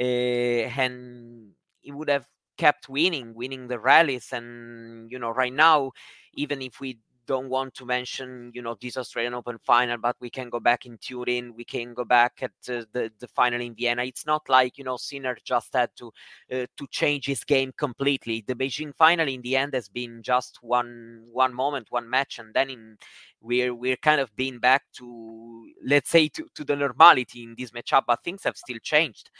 uh, 0.00 0.04
and 0.04 1.50
he 1.80 1.92
would 1.92 2.08
have 2.08 2.26
kept 2.56 2.88
winning, 2.88 3.34
winning 3.34 3.68
the 3.68 3.78
rallies. 3.78 4.32
And 4.32 5.10
you 5.10 5.18
know, 5.18 5.30
right 5.30 5.52
now, 5.52 5.92
even 6.34 6.62
if 6.62 6.80
we 6.80 6.98
don't 7.26 7.48
want 7.48 7.74
to 7.74 7.84
mention, 7.84 8.50
you 8.54 8.62
know, 8.62 8.76
this 8.80 8.96
Australian 8.96 9.34
Open 9.34 9.58
final, 9.58 9.98
but 9.98 10.16
we 10.20 10.30
can 10.30 10.50
go 10.50 10.60
back 10.60 10.86
in 10.86 10.98
Turin, 10.98 11.54
we 11.54 11.64
can 11.64 11.94
go 11.94 12.04
back 12.04 12.40
at 12.42 12.52
uh, 12.68 12.84
the 12.92 13.10
the 13.18 13.28
final 13.28 13.60
in 13.60 13.74
Vienna. 13.74 14.04
It's 14.04 14.26
not 14.26 14.48
like 14.48 14.78
you 14.78 14.84
know 14.84 14.96
Sinner 14.96 15.36
just 15.44 15.72
had 15.74 15.90
to 15.96 16.12
uh, 16.52 16.66
to 16.76 16.86
change 16.90 17.26
his 17.26 17.44
game 17.44 17.72
completely. 17.76 18.44
The 18.46 18.54
Beijing 18.54 18.94
final 18.94 19.28
in 19.28 19.42
the 19.42 19.56
end 19.56 19.74
has 19.74 19.88
been 19.88 20.22
just 20.22 20.58
one 20.62 21.24
one 21.30 21.54
moment, 21.54 21.88
one 21.90 22.08
match, 22.08 22.38
and 22.38 22.54
then 22.54 22.70
in 22.70 22.98
we're 23.40 23.74
we're 23.74 23.96
kind 23.96 24.20
of 24.20 24.34
being 24.36 24.58
back 24.58 24.82
to 24.94 25.66
let's 25.84 26.10
say 26.10 26.28
to, 26.28 26.46
to 26.54 26.64
the 26.64 26.76
normality 26.76 27.42
in 27.42 27.54
this 27.56 27.70
matchup, 27.70 28.04
but 28.06 28.22
things 28.24 28.44
have 28.44 28.56
still 28.56 28.78
changed. 28.82 29.30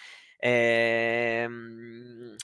Um, 0.43 2.37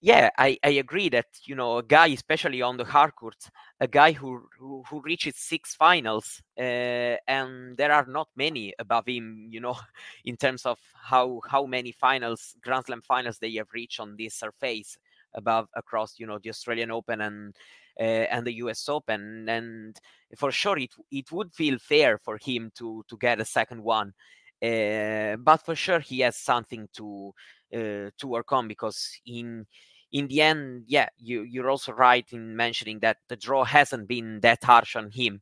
yeah, 0.00 0.30
I, 0.38 0.58
I 0.62 0.68
agree 0.70 1.08
that 1.10 1.26
you 1.44 1.54
know 1.54 1.78
a 1.78 1.82
guy, 1.82 2.08
especially 2.08 2.62
on 2.62 2.76
the 2.76 2.84
hard 2.84 3.14
courts, 3.16 3.50
a 3.80 3.88
guy 3.88 4.12
who 4.12 4.42
who, 4.58 4.82
who 4.88 5.00
reaches 5.00 5.36
six 5.36 5.74
finals, 5.74 6.42
uh, 6.58 7.16
and 7.26 7.76
there 7.76 7.92
are 7.92 8.06
not 8.06 8.28
many 8.36 8.74
above 8.78 9.06
him. 9.06 9.46
You 9.50 9.60
know, 9.60 9.76
in 10.24 10.36
terms 10.36 10.66
of 10.66 10.78
how 10.94 11.40
how 11.48 11.66
many 11.66 11.92
finals, 11.92 12.54
Grand 12.62 12.84
Slam 12.86 13.02
finals 13.02 13.38
they 13.38 13.52
have 13.54 13.68
reached 13.72 13.98
on 14.00 14.16
this 14.16 14.34
surface 14.34 14.98
above 15.34 15.68
across 15.74 16.18
you 16.18 16.26
know 16.26 16.38
the 16.42 16.50
Australian 16.50 16.90
Open 16.90 17.20
and 17.22 17.54
uh, 17.98 18.02
and 18.02 18.46
the 18.46 18.54
U.S. 18.54 18.88
Open, 18.88 19.48
and 19.48 19.96
for 20.36 20.52
sure 20.52 20.78
it 20.78 20.90
it 21.10 21.32
would 21.32 21.54
feel 21.54 21.78
fair 21.78 22.18
for 22.18 22.38
him 22.38 22.70
to 22.76 23.02
to 23.08 23.16
get 23.16 23.40
a 23.40 23.44
second 23.46 23.82
one. 23.82 24.12
Uh, 24.62 25.36
but 25.36 25.58
for 25.58 25.74
sure 25.74 26.00
he 26.00 26.20
has 26.20 26.36
something 26.36 26.88
to 26.94 27.32
uh, 27.74 28.10
to 28.18 28.26
work 28.26 28.52
on 28.52 28.68
because 28.68 29.20
in 29.26 29.66
in 30.12 30.28
the 30.28 30.40
end, 30.40 30.84
yeah, 30.86 31.08
you 31.18 31.42
you're 31.42 31.70
also 31.70 31.92
right 31.92 32.26
in 32.32 32.56
mentioning 32.56 33.00
that 33.00 33.18
the 33.28 33.36
draw 33.36 33.64
hasn't 33.64 34.08
been 34.08 34.40
that 34.40 34.62
harsh 34.64 34.96
on 34.96 35.10
him. 35.10 35.40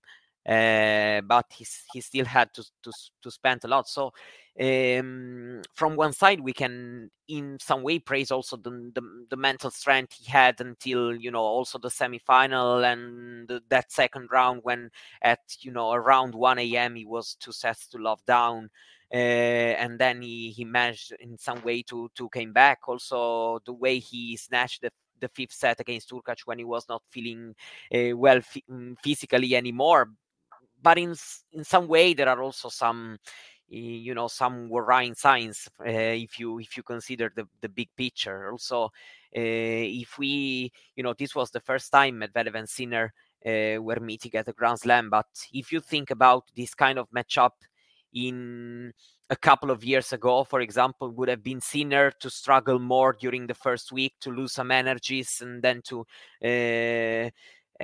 uh, 0.48 1.20
but 1.22 1.46
he 1.56 1.66
he 1.92 2.00
still 2.00 2.24
had 2.26 2.52
to 2.54 2.62
to 2.82 2.92
to 3.22 3.30
spend 3.30 3.64
a 3.64 3.68
lot. 3.68 3.88
So 3.88 4.12
um, 4.60 5.62
from 5.72 5.96
one 5.96 6.12
side, 6.12 6.40
we 6.40 6.52
can 6.52 7.10
in 7.28 7.58
some 7.60 7.82
way 7.82 7.98
praise 7.98 8.30
also 8.30 8.56
the, 8.56 8.70
the, 8.94 9.02
the 9.30 9.36
mental 9.36 9.70
strength 9.70 10.12
he 10.12 10.30
had 10.30 10.60
until 10.60 11.14
you 11.14 11.30
know 11.30 11.40
also 11.40 11.78
the 11.78 11.88
semifinal 11.88 12.84
and 12.84 13.48
the, 13.48 13.62
that 13.70 13.90
second 13.90 14.28
round 14.30 14.60
when 14.62 14.90
at 15.22 15.40
you 15.60 15.72
know 15.72 15.92
around 15.92 16.34
1 16.34 16.76
a.m. 16.76 16.94
he 16.94 17.04
was 17.06 17.36
two 17.40 17.52
sets 17.52 17.86
to 17.88 17.98
love 17.98 18.24
down. 18.26 18.70
Uh, 19.12 19.16
and 19.78 19.98
then 19.98 20.22
he, 20.22 20.50
he 20.50 20.64
managed 20.64 21.12
in 21.20 21.38
some 21.38 21.60
way 21.62 21.82
to 21.82 22.10
to 22.16 22.28
came 22.30 22.52
back. 22.52 22.80
Also, 22.88 23.60
the 23.64 23.72
way 23.72 23.98
he 23.98 24.36
snatched 24.36 24.82
the 24.82 24.90
the 25.20 25.28
fifth 25.28 25.52
set 25.52 25.80
against 25.80 26.10
Hurkacz 26.10 26.40
when 26.46 26.58
he 26.58 26.64
was 26.64 26.88
not 26.88 27.02
feeling 27.08 27.54
uh, 27.94 28.16
well 28.16 28.38
f- 28.38 28.56
mm, 28.70 28.96
physically 29.02 29.54
anymore. 29.54 30.10
But 30.82 30.98
in 30.98 31.14
in 31.52 31.64
some 31.64 31.86
way, 31.88 32.14
there 32.14 32.28
are 32.28 32.42
also 32.42 32.68
some 32.68 33.18
you 33.68 34.14
know 34.14 34.28
some 34.28 34.68
worrying 34.68 35.14
signs 35.14 35.68
uh, 35.80 35.88
if 35.90 36.38
you 36.38 36.58
if 36.58 36.76
you 36.76 36.82
consider 36.82 37.32
the 37.34 37.46
the 37.60 37.68
big 37.68 37.88
picture. 37.96 38.50
Also, 38.50 38.84
uh, 38.86 38.90
if 39.34 40.18
we 40.18 40.72
you 40.96 41.02
know 41.02 41.14
this 41.14 41.34
was 41.34 41.50
the 41.50 41.60
first 41.60 41.90
time 41.92 42.20
Medvedev 42.20 42.54
and 42.54 42.68
Sinner 42.68 43.12
uh, 43.46 43.80
were 43.82 44.00
meeting 44.00 44.34
at 44.34 44.48
a 44.48 44.52
Grand 44.52 44.80
Slam, 44.80 45.10
but 45.10 45.26
if 45.52 45.72
you 45.72 45.80
think 45.80 46.10
about 46.10 46.44
this 46.56 46.74
kind 46.74 46.98
of 46.98 47.08
matchup 47.10 47.52
in 48.14 48.92
a 49.30 49.36
couple 49.36 49.70
of 49.70 49.84
years 49.84 50.12
ago, 50.12 50.44
for 50.44 50.60
example, 50.60 51.10
would 51.10 51.28
have 51.28 51.42
been 51.42 51.60
Sinner 51.60 52.10
to 52.20 52.30
struggle 52.30 52.78
more 52.78 53.12
during 53.12 53.46
the 53.46 53.54
first 53.54 53.92
week 53.92 54.14
to 54.20 54.30
lose 54.30 54.52
some 54.52 54.70
energies 54.70 55.40
and 55.40 55.62
then 55.62 55.82
to 55.82 56.06
uh, 56.44 57.30
uh, 57.80 57.82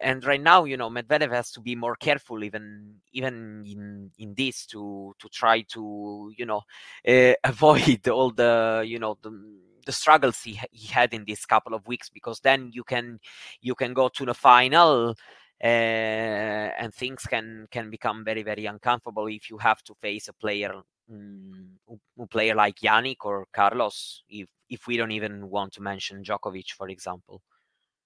and 0.00 0.24
right 0.24 0.42
now, 0.42 0.64
you 0.64 0.76
know, 0.76 0.90
Medvedev 0.90 1.30
has 1.30 1.52
to 1.52 1.60
be 1.60 1.76
more 1.76 1.94
careful, 1.94 2.42
even 2.42 2.96
even 3.12 3.62
in 3.64 4.10
in 4.18 4.34
this, 4.34 4.66
to 4.66 5.14
to 5.18 5.28
try 5.28 5.62
to 5.62 6.32
you 6.36 6.44
know 6.44 6.62
uh, 7.06 7.34
avoid 7.44 8.08
all 8.08 8.30
the 8.32 8.82
you 8.84 8.98
know 8.98 9.16
the 9.22 9.30
the 9.86 9.92
struggles 9.92 10.42
he, 10.42 10.60
he 10.70 10.86
had 10.88 11.12
in 11.14 11.24
these 11.24 11.44
couple 11.46 11.74
of 11.74 11.86
weeks 11.86 12.08
because 12.08 12.40
then 12.40 12.70
you 12.72 12.84
can 12.84 13.20
you 13.60 13.74
can 13.74 13.94
go 13.94 14.08
to 14.08 14.24
the 14.24 14.34
final 14.34 15.14
and 15.62 16.92
things 16.94 17.22
can 17.22 17.66
can 17.70 17.88
become 17.88 18.24
very 18.24 18.42
very 18.42 18.66
uncomfortable 18.66 19.26
if 19.28 19.48
you 19.48 19.58
have 19.58 19.82
to 19.84 19.94
face 19.94 20.28
a 20.28 20.32
player 20.32 20.72
um, 21.10 21.78
a 22.18 22.26
player 22.26 22.54
like 22.54 22.76
Jannik 22.76 23.24
or 23.24 23.46
Carlos 23.52 24.24
if 24.28 24.48
if 24.68 24.86
we 24.86 24.96
don't 24.96 25.12
even 25.12 25.48
want 25.48 25.72
to 25.74 25.82
mention 25.82 26.24
Djokovic 26.24 26.72
for 26.72 26.88
example 26.88 27.42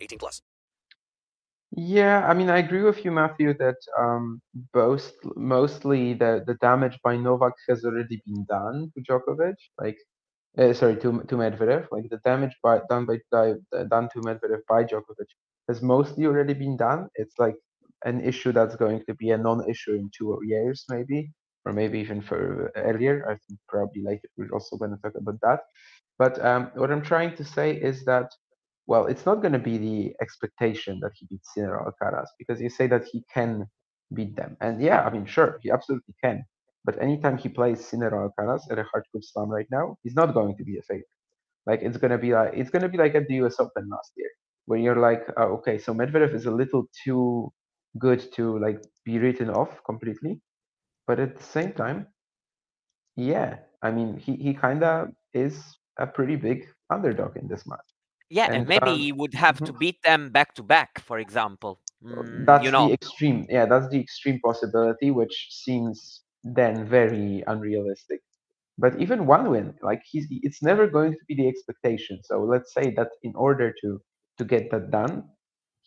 18 0.00 0.18
plus. 0.18 0.42
Yeah, 1.70 2.26
I 2.26 2.34
mean, 2.34 2.48
I 2.48 2.58
agree 2.58 2.82
with 2.82 3.04
you, 3.04 3.10
Matthew, 3.10 3.54
that 3.58 3.76
um, 3.98 4.40
both 4.72 5.12
mostly 5.36 6.14
the, 6.14 6.42
the 6.46 6.54
damage 6.54 6.98
by 7.04 7.16
Novak 7.16 7.52
has 7.68 7.84
already 7.84 8.22
been 8.26 8.44
done 8.48 8.90
to 8.94 9.02
Djokovic. 9.02 9.56
Like, 9.78 9.98
uh, 10.56 10.72
sorry, 10.72 10.96
to 10.96 11.22
to 11.28 11.36
Medvedev. 11.36 11.86
Like 11.92 12.08
the 12.10 12.20
damage 12.24 12.56
by 12.62 12.80
done 12.88 13.06
by 13.06 13.18
done 13.90 14.08
to 14.12 14.20
Medvedev 14.20 14.60
by 14.68 14.84
Djokovic 14.84 15.30
has 15.68 15.82
mostly 15.82 16.26
already 16.26 16.54
been 16.54 16.76
done. 16.76 17.08
It's 17.16 17.38
like 17.38 17.56
an 18.04 18.20
issue 18.22 18.52
that's 18.52 18.76
going 18.76 19.04
to 19.06 19.14
be 19.14 19.30
a 19.30 19.38
non-issue 19.38 19.94
in 19.94 20.10
two 20.16 20.38
years, 20.44 20.84
maybe, 20.88 21.32
or 21.64 21.72
maybe 21.72 21.98
even 21.98 22.22
for 22.22 22.72
earlier. 22.76 23.24
I 23.28 23.36
think 23.46 23.60
probably 23.68 24.02
later 24.02 24.28
we're 24.36 24.52
also 24.52 24.76
going 24.76 24.92
to 24.92 25.02
talk 25.02 25.14
about 25.16 25.38
that. 25.42 25.60
But 26.18 26.44
um, 26.44 26.70
what 26.74 26.90
I'm 26.90 27.02
trying 27.02 27.36
to 27.36 27.44
say 27.44 27.72
is 27.76 28.04
that, 28.06 28.30
well, 28.88 29.06
it's 29.06 29.26
not 29.26 29.42
going 29.42 29.52
to 29.54 29.60
be 29.60 29.78
the 29.78 30.14
expectation 30.22 31.00
that 31.02 31.12
he 31.16 31.26
beats 31.30 31.54
Sinner 31.54 31.78
Alcaraz 31.78 32.28
because 32.38 32.60
you 32.60 32.70
say 32.70 32.88
that 32.88 33.04
he 33.12 33.24
can 33.34 33.66
beat 34.14 34.36
them, 34.36 34.56
and 34.62 34.82
yeah, 34.82 35.02
I 35.04 35.10
mean, 35.10 35.26
sure, 35.26 35.60
he 35.62 35.70
absolutely 35.70 36.14
can. 36.24 36.44
But 36.84 37.00
anytime 37.02 37.38
he 37.38 37.50
plays 37.50 37.84
Sinner 37.86 38.12
Alcaraz 38.12 38.62
at 38.70 38.78
a 38.80 38.84
hard 38.84 39.04
court 39.12 39.24
slam 39.24 39.50
right 39.50 39.68
now, 39.70 39.96
he's 40.04 40.16
not 40.16 40.34
going 40.34 40.56
to 40.58 40.64
be 40.64 40.78
a 40.78 40.82
favorite. 40.82 41.06
Like 41.66 41.82
it's 41.82 41.98
gonna 41.98 42.18
be 42.18 42.32
like 42.32 42.52
it's 42.54 42.70
gonna 42.70 42.88
be 42.88 42.98
like 42.98 43.14
at 43.16 43.28
the 43.28 43.36
U.S. 43.36 43.60
Open 43.60 43.88
last 43.90 44.12
year, 44.16 44.30
where 44.66 44.80
you're 44.80 44.96
like, 45.00 45.24
oh, 45.38 45.54
okay, 45.58 45.78
so 45.78 45.94
Medvedev 45.94 46.34
is 46.34 46.46
a 46.46 46.52
little 46.52 46.86
too 47.04 47.52
good 47.98 48.32
to 48.34 48.58
like 48.58 48.82
be 49.04 49.18
written 49.18 49.50
off 49.50 49.82
completely 49.84 50.40
but 51.08 51.20
at 51.20 51.36
the 51.36 51.44
same 51.44 51.72
time 51.72 52.06
yeah 53.16 53.56
i 53.82 53.90
mean 53.90 54.16
he, 54.16 54.36
he 54.36 54.54
kind 54.54 54.84
of 54.84 55.08
is 55.34 55.78
a 55.98 56.06
pretty 56.06 56.36
big 56.36 56.68
underdog 56.90 57.36
in 57.36 57.48
this 57.48 57.66
match 57.66 57.90
yeah 58.30 58.46
and, 58.46 58.56
and 58.56 58.68
maybe 58.68 58.90
um, 58.90 58.98
he 58.98 59.12
would 59.12 59.34
have 59.34 59.56
mm-hmm. 59.56 59.66
to 59.66 59.72
beat 59.74 60.02
them 60.02 60.30
back 60.30 60.54
to 60.54 60.62
back 60.62 61.00
for 61.00 61.18
example 61.18 61.80
mm, 62.04 62.46
that's 62.46 62.64
you 62.64 62.70
know. 62.70 62.88
the 62.88 62.94
extreme 62.94 63.46
yeah 63.48 63.66
that's 63.66 63.88
the 63.88 64.00
extreme 64.00 64.38
possibility 64.44 65.10
which 65.10 65.48
seems 65.50 66.22
then 66.44 66.86
very 66.86 67.42
unrealistic 67.46 68.20
but 68.76 68.98
even 69.00 69.26
one 69.26 69.50
win 69.50 69.74
like 69.82 70.00
he's 70.10 70.26
it's 70.30 70.62
never 70.62 70.86
going 70.86 71.12
to 71.12 71.24
be 71.28 71.34
the 71.34 71.48
expectation 71.48 72.18
so 72.22 72.42
let's 72.42 72.72
say 72.72 72.92
that 72.96 73.08
in 73.22 73.32
order 73.34 73.74
to 73.80 74.00
to 74.36 74.44
get 74.44 74.70
that 74.70 74.90
done 74.90 75.24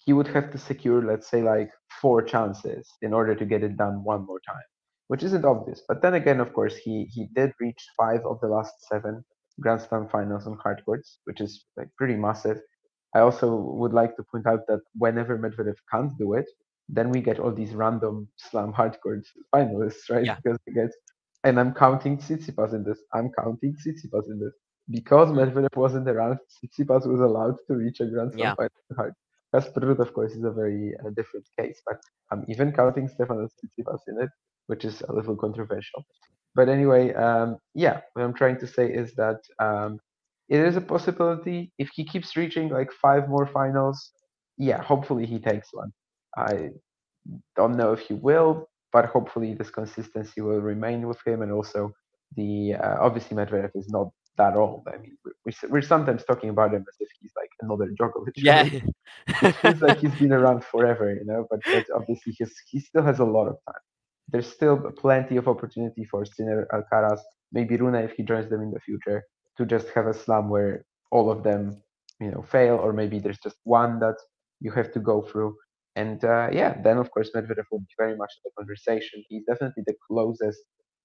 he 0.06 0.14
would 0.14 0.28
have 0.28 0.52
to 0.52 0.58
secure, 0.58 1.04
let's 1.04 1.30
say, 1.30 1.44
like 1.44 1.70
four 2.02 2.22
chances 2.24 2.88
in 3.02 3.14
order 3.14 3.36
to 3.36 3.46
get 3.46 3.64
it 3.64 3.78
done 3.78 4.04
one 4.04 4.26
more 4.26 4.40
time, 4.48 4.70
which 5.08 5.24
isn't 5.24 5.46
obvious. 5.46 5.82
But 5.88 6.02
then 6.02 6.16
again, 6.16 6.40
of 6.40 6.54
course, 6.54 6.76
he 6.76 7.08
he 7.12 7.28
did 7.36 7.52
reach 7.60 7.82
five 7.98 8.22
of 8.26 8.40
the 8.42 8.48
last 8.48 8.74
seven 8.90 9.24
Grand 9.60 9.82
Slam 9.82 10.08
finals 10.10 10.48
on 10.48 10.58
hard 10.58 10.82
courts, 10.86 11.20
which 11.26 11.42
is 11.42 11.66
like 11.78 11.90
pretty 11.98 12.16
massive. 12.16 12.60
I 13.16 13.20
also 13.20 13.56
would 13.56 13.94
like 13.94 14.16
to 14.16 14.24
point 14.24 14.48
out 14.48 14.62
that 14.68 14.82
whenever 14.98 15.38
Medvedev 15.38 15.76
can't 15.92 16.18
do 16.18 16.34
it, 16.34 16.50
then 16.88 17.10
we 17.10 17.22
get 17.22 17.40
all 17.40 17.52
these 17.52 17.74
random 17.74 18.28
slam 18.38 18.72
hard 18.72 18.98
court 19.02 19.26
finalists, 19.54 20.10
right? 20.10 20.26
Yeah. 20.26 20.36
Because 20.36 20.58
we 20.66 20.74
get, 20.74 20.92
and 21.44 21.60
I'm 21.60 21.74
counting 21.74 22.18
Tsitsipas 22.18 22.74
in 22.74 22.84
this. 22.84 23.00
I'm 23.14 23.32
counting 23.38 23.76
Tsitsipas 23.76 24.30
in 24.30 24.40
this 24.40 24.54
because 24.90 25.30
Medvedev 25.30 25.76
wasn't 25.76 26.08
around. 26.08 26.40
Tsitsipas 26.50 27.06
was 27.08 27.20
allowed 27.20 27.56
to 27.68 27.76
reach 27.76 28.00
a 28.00 28.06
Grand 28.06 28.32
Slam 28.34 28.40
yeah. 28.40 28.56
final 28.56 28.72
hard 28.96 29.14
Casper 29.54 29.82
Ruud, 29.82 30.00
of 30.00 30.14
course, 30.14 30.32
is 30.32 30.44
a 30.44 30.52
very 30.52 30.94
uh, 31.06 31.10
different 31.10 31.46
case, 31.60 31.82
but 31.86 32.00
I'm 32.32 32.46
even 32.48 32.72
counting 32.72 33.10
Stefanos 33.10 33.50
Tsitsipas 33.60 34.00
in 34.08 34.22
it, 34.22 34.30
which 34.68 34.86
is 34.86 35.02
a 35.02 35.14
little 35.14 35.36
controversial. 35.36 36.06
But 36.56 36.70
anyway, 36.70 37.14
um, 37.14 37.58
yeah, 37.74 38.02
what 38.14 38.24
I'm 38.24 38.34
trying 38.34 38.60
to 38.60 38.68
say 38.68 38.88
is 38.92 39.14
that 39.16 39.40
um, 39.60 40.00
it 40.50 40.60
is 40.60 40.76
a 40.76 40.82
possibility 40.82 41.72
if 41.78 41.90
he 41.96 42.04
keeps 42.04 42.36
reaching 42.36 42.70
like 42.70 42.92
five 42.92 43.30
more 43.30 43.48
finals. 43.48 44.12
Yeah, 44.58 44.82
hopefully 44.82 45.26
he 45.26 45.40
takes 45.40 45.70
one. 45.74 45.92
I 46.38 46.72
don't 47.56 47.78
know 47.78 47.94
if 47.94 48.02
he 48.02 48.14
will, 48.16 48.68
but 48.92 49.06
hopefully 49.06 49.54
this 49.54 49.70
consistency 49.70 50.42
will 50.42 50.62
remain 50.62 51.08
with 51.08 51.20
him, 51.26 51.42
and 51.42 51.52
also 51.52 51.94
the 52.36 52.76
uh, 52.76 52.98
obviously 53.00 53.38
Medvedev 53.38 53.72
is 53.76 53.90
not 53.90 54.10
that 54.38 54.56
old. 54.56 54.88
I 54.94 54.98
mean, 54.98 55.18
we, 55.46 55.54
we're 55.70 55.82
sometimes 55.82 56.24
talking 56.24 56.50
about 56.50 56.74
him 56.74 56.86
as 56.88 56.96
if 57.00 57.10
he's 57.20 57.32
like 57.36 57.50
another 57.62 57.88
Djokovic. 58.00 58.34
Yeah, 58.36 58.70
it 59.42 59.56
feels 59.56 59.82
like 59.82 60.00
he's 60.00 60.16
been 60.16 60.34
around 60.34 60.64
forever, 60.64 61.14
you 61.14 61.26
know. 61.26 61.48
But, 61.50 61.62
but 61.66 61.86
obviously, 61.96 62.34
he's, 62.38 62.54
he 62.70 62.80
still 62.80 63.04
has 63.04 63.20
a 63.20 63.26
lot 63.26 63.48
of 63.48 63.58
time. 63.66 63.84
There's 64.32 64.52
still 64.52 64.78
plenty 64.98 65.38
of 65.38 65.48
opportunity 65.48 66.06
for 66.06 66.26
Sinner 66.26 66.68
Alcaraz, 66.74 67.20
maybe 67.52 67.78
Rune 67.78 67.96
if 67.96 68.14
he 68.14 68.24
joins 68.24 68.50
them 68.50 68.62
in 68.62 68.72
the 68.72 68.80
future, 68.80 69.24
to 69.58 69.66
just 69.66 69.90
have 69.90 70.08
a 70.08 70.14
slam 70.14 70.50
where 70.50 70.86
all 71.12 71.30
of 71.30 71.44
them, 71.44 71.82
you 72.20 72.32
know, 72.32 72.42
fail, 72.42 72.76
or 72.76 72.94
maybe 72.94 73.20
there's 73.20 73.40
just 73.40 73.58
one 73.64 74.00
that 74.00 74.16
you 74.62 74.72
have 74.72 74.92
to 74.94 75.00
go 75.00 75.22
through. 75.22 75.56
And 75.96 76.24
uh, 76.24 76.50
yeah, 76.52 76.82
then 76.82 76.98
of 76.98 77.12
course 77.12 77.32
Medvedev 77.36 77.66
will 77.72 77.80
be 77.80 77.96
very 77.98 78.16
much 78.16 78.32
in 78.38 78.42
the 78.46 78.52
conversation. 78.58 79.24
He's 79.28 79.44
definitely 79.46 79.84
the 79.86 79.96
closest 80.08 80.60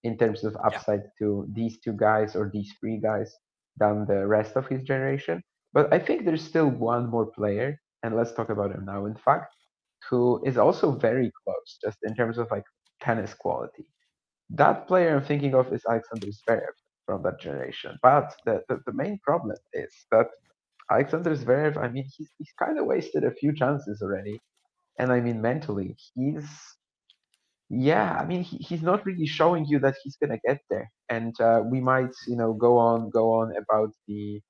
in 0.04 0.16
terms 0.16 0.44
of 0.44 0.56
upside 0.64 1.02
yeah. 1.02 1.26
to 1.26 1.46
these 1.52 1.80
two 1.80 1.92
guys 1.92 2.36
or 2.36 2.50
these 2.52 2.72
three 2.78 3.00
guys 3.00 3.34
than 3.78 4.06
the 4.06 4.26
rest 4.26 4.56
of 4.56 4.68
his 4.68 4.82
generation. 4.82 5.42
But 5.72 5.92
I 5.92 5.98
think 5.98 6.24
there's 6.24 6.44
still 6.44 6.68
one 6.68 7.10
more 7.10 7.26
player, 7.26 7.78
and 8.02 8.14
let's 8.16 8.32
talk 8.32 8.50
about 8.50 8.70
him 8.70 8.84
now, 8.84 9.06
in 9.06 9.16
fact, 9.16 9.52
who 10.08 10.42
is 10.46 10.56
also 10.56 10.92
very 10.92 11.32
close, 11.44 11.78
just 11.82 11.98
in 12.04 12.14
terms 12.14 12.38
of 12.38 12.48
like 12.50 12.64
tennis 13.00 13.34
quality. 13.34 13.86
That 14.50 14.86
player 14.86 15.16
I'm 15.16 15.24
thinking 15.24 15.54
of 15.54 15.72
is 15.72 15.84
Alexander 15.88 16.28
Zverev 16.28 16.76
from 17.04 17.22
that 17.22 17.40
generation. 17.40 17.98
But 18.02 18.34
the, 18.44 18.62
the, 18.68 18.80
the 18.86 18.92
main 18.92 19.18
problem 19.24 19.56
is 19.72 19.92
that 20.12 20.28
Alexander 20.90 21.34
Zverev, 21.34 21.76
I 21.76 21.88
mean, 21.88 22.04
he's, 22.16 22.30
he's 22.38 22.52
kind 22.58 22.78
of 22.78 22.86
wasted 22.86 23.24
a 23.24 23.32
few 23.32 23.54
chances 23.54 24.02
already. 24.02 24.40
And 24.98 25.12
I 25.12 25.20
mean, 25.20 25.40
mentally, 25.42 25.96
he's 26.14 26.48
yeah, 27.68 28.16
I 28.20 28.24
mean, 28.24 28.42
he, 28.42 28.58
he's 28.58 28.82
not 28.82 29.04
really 29.04 29.26
showing 29.26 29.66
you 29.66 29.80
that 29.80 29.96
he's 30.02 30.16
gonna 30.16 30.38
get 30.46 30.60
there, 30.70 30.90
and 31.08 31.38
uh, 31.40 31.62
we 31.68 31.80
might, 31.80 32.12
you 32.28 32.36
know, 32.36 32.52
go 32.52 32.78
on, 32.78 33.10
go 33.10 33.32
on 33.32 33.56
about 33.56 33.90
the 34.06 34.40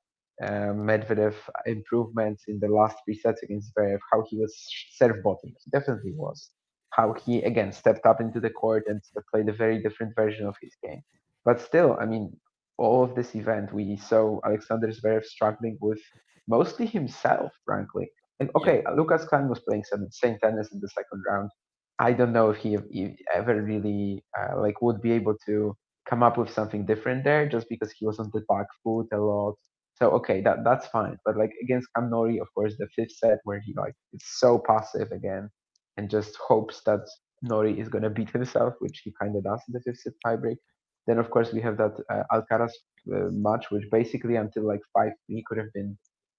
uh, 0.43 0.73
Medvedev 0.75 1.35
improvements 1.65 2.45
in 2.47 2.59
the 2.61 2.69
last 2.69 2.97
three 3.05 3.19
sets 3.19 3.43
against 3.43 3.75
Zverev, 3.75 3.99
how 4.13 4.23
he 4.29 4.37
was 4.37 4.55
serve 4.93 5.23
botting. 5.23 5.55
He 5.65 5.71
definitely 5.71 6.13
was. 6.15 6.51
How 6.91 7.15
he 7.25 7.43
again 7.43 7.73
stepped 7.73 8.07
up 8.07 8.21
into 8.21 8.41
the 8.41 8.51
court 8.51 8.85
and 8.87 9.01
played 9.33 9.49
a 9.49 9.53
very 9.53 9.83
different 9.83 10.15
version 10.15 10.47
of 10.47 10.57
his 10.61 10.75
game. 10.83 11.03
But 11.45 11.61
still, 11.61 11.97
I 12.01 12.07
mean, 12.07 12.37
all 12.79 13.03
of 13.03 13.15
this 13.15 13.35
event, 13.35 13.73
we 13.73 13.97
saw 13.97 14.41
Alexander 14.45 14.89
Zverev 14.89 15.25
struggling 15.25 15.79
with 15.81 16.01
mostly 16.49 16.87
himself, 16.87 17.53
frankly. 17.65 18.11
And 18.41 18.51
okay, 18.55 18.83
yeah. 18.83 18.93
Lucas 18.93 19.25
Klein 19.25 19.49
was 19.49 19.61
playing 19.61 19.85
some 19.85 20.03
insane 20.03 20.39
tennis 20.43 20.73
in 20.73 20.81
the 20.81 20.89
second 20.89 21.23
round. 21.29 21.51
I 21.99 22.13
don't 22.13 22.33
know 22.33 22.51
if 22.51 22.59
he, 22.59 22.77
he 22.91 23.17
ever 23.35 23.63
really 23.63 24.23
uh, 24.39 24.61
like 24.61 24.83
would 24.83 25.01
be 25.01 25.13
able 25.13 25.37
to 25.47 25.75
come 26.09 26.23
up 26.23 26.37
with 26.37 26.51
something 26.51 26.85
different 26.85 27.25
there, 27.25 27.49
just 27.49 27.69
because 27.69 27.93
he 27.93 28.05
was 28.07 28.19
on 28.19 28.31
the 28.35 28.43
back 28.49 28.67
foot 28.85 29.09
a 29.13 29.19
lot. 29.19 29.55
So 29.95 30.11
okay, 30.11 30.43
that 30.43 30.63
that's 30.63 30.87
fine. 30.89 31.17
But 31.25 31.39
like 31.39 31.53
against 31.63 31.89
Cam 31.95 32.11
Norrie, 32.11 32.39
of 32.39 32.49
course, 32.55 32.75
the 32.79 32.89
fifth 32.95 33.13
set 33.13 33.39
where 33.45 33.61
he 33.65 33.73
like 33.75 33.95
is 34.13 34.23
so 34.25 34.59
passive 34.59 35.11
again 35.11 35.49
and 35.97 36.11
just 36.11 36.37
hopes 36.37 36.83
that 36.87 37.01
Norrie 37.43 37.79
is 37.79 37.89
gonna 37.89 38.11
beat 38.11 38.31
himself, 38.31 38.75
which 38.81 39.01
he 39.05 39.13
kind 39.21 39.37
of 39.37 39.45
does 39.45 39.63
in 39.69 39.73
the 39.73 39.81
fifth 39.81 40.01
set 40.01 40.15
tiebreak. 40.25 40.59
Then 41.07 41.19
of 41.19 41.31
course 41.31 41.53
we 41.53 41.61
have 41.61 41.77
that 41.77 41.95
uh, 42.11 42.25
Alcaraz 42.33 42.73
uh, 43.13 43.31
match, 43.31 43.71
which 43.71 43.89
basically 43.91 44.37
until 44.37 44.67
like 44.67 44.81
five 44.93 45.13
three 45.27 45.45
could 45.47 45.59
have 45.59 45.73
been, 45.73 45.97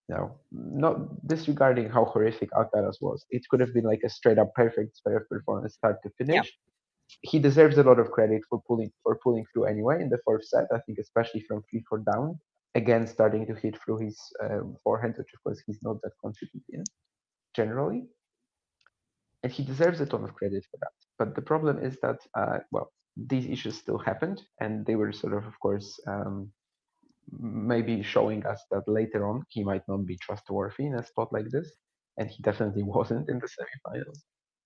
you 0.10 0.16
know, 0.16 0.40
not 0.52 1.28
disregarding 1.28 1.90
how 1.90 2.06
horrific 2.06 2.50
Alcaraz 2.52 2.98
was, 3.02 3.26
it 3.30 3.44
could 3.50 3.60
have 3.60 3.74
been 3.74 3.86
like 3.86 4.02
a 4.04 4.10
straight 4.10 4.38
up 4.38 4.54
perfect 4.56 5.00
Zverev 5.00 5.28
performance, 5.30 5.76
start 5.76 5.98
to 6.04 6.10
finish. 6.18 6.46
Yeah. 6.46 6.52
He 7.22 7.40
deserves 7.40 7.78
a 7.78 7.84
lot 7.84 8.00
of 8.00 8.12
credit 8.12 8.42
for 8.50 8.62
pulling 8.68 8.92
for 9.02 9.18
pulling 9.24 9.46
through 9.54 9.66
anyway 9.66 10.02
in 10.02 10.10
the 10.10 10.20
fourth 10.26 10.46
set. 10.46 10.66
I 10.74 10.80
think 10.80 10.98
especially 11.00 11.42
from 11.48 11.64
three 11.70 11.84
four 11.88 12.00
down, 12.00 12.38
again 12.76 13.08
starting 13.08 13.46
to 13.48 13.56
hit 13.56 13.76
through 13.82 14.00
his 14.00 14.20
um, 14.44 14.76
forehand, 14.84 15.16
which 15.18 15.34
of 15.34 15.42
course 15.44 15.62
he's 15.66 15.80
not 15.82 16.02
that 16.02 16.12
confident 16.22 16.64
in 16.70 16.84
generally. 17.56 18.08
And 19.48 19.56
he 19.56 19.64
deserves 19.64 20.02
a 20.02 20.06
ton 20.06 20.26
of 20.26 20.34
credit 20.36 20.66
for 20.70 20.78
that. 20.82 20.92
But 21.18 21.36
the 21.36 21.42
problem 21.42 21.80
is 21.80 21.98
that, 22.02 22.20
uh, 22.36 22.60
well, 22.74 22.92
these 23.16 23.46
issues 23.48 23.78
still 23.78 23.98
happened, 23.98 24.44
and 24.60 24.86
they 24.86 24.96
were 24.98 25.14
sort 25.14 25.34
of, 25.34 25.46
of 25.46 25.58
course, 25.62 25.88
um, 26.08 26.52
maybe 27.32 28.04
showing 28.04 28.46
us 28.46 28.62
that 28.72 28.88
later 28.88 29.28
on 29.28 29.44
he 29.50 29.64
might 29.64 29.88
not 29.88 30.06
be 30.06 30.18
trustworthy 30.18 30.86
in 30.88 30.96
a 30.96 31.04
spot 31.04 31.32
like 31.34 31.50
this, 31.50 31.72
and 32.18 32.30
he 32.30 32.42
definitely 32.44 32.84
wasn't 32.98 33.30
in 33.30 33.40
the 33.40 33.48
semifinals. 33.48 34.20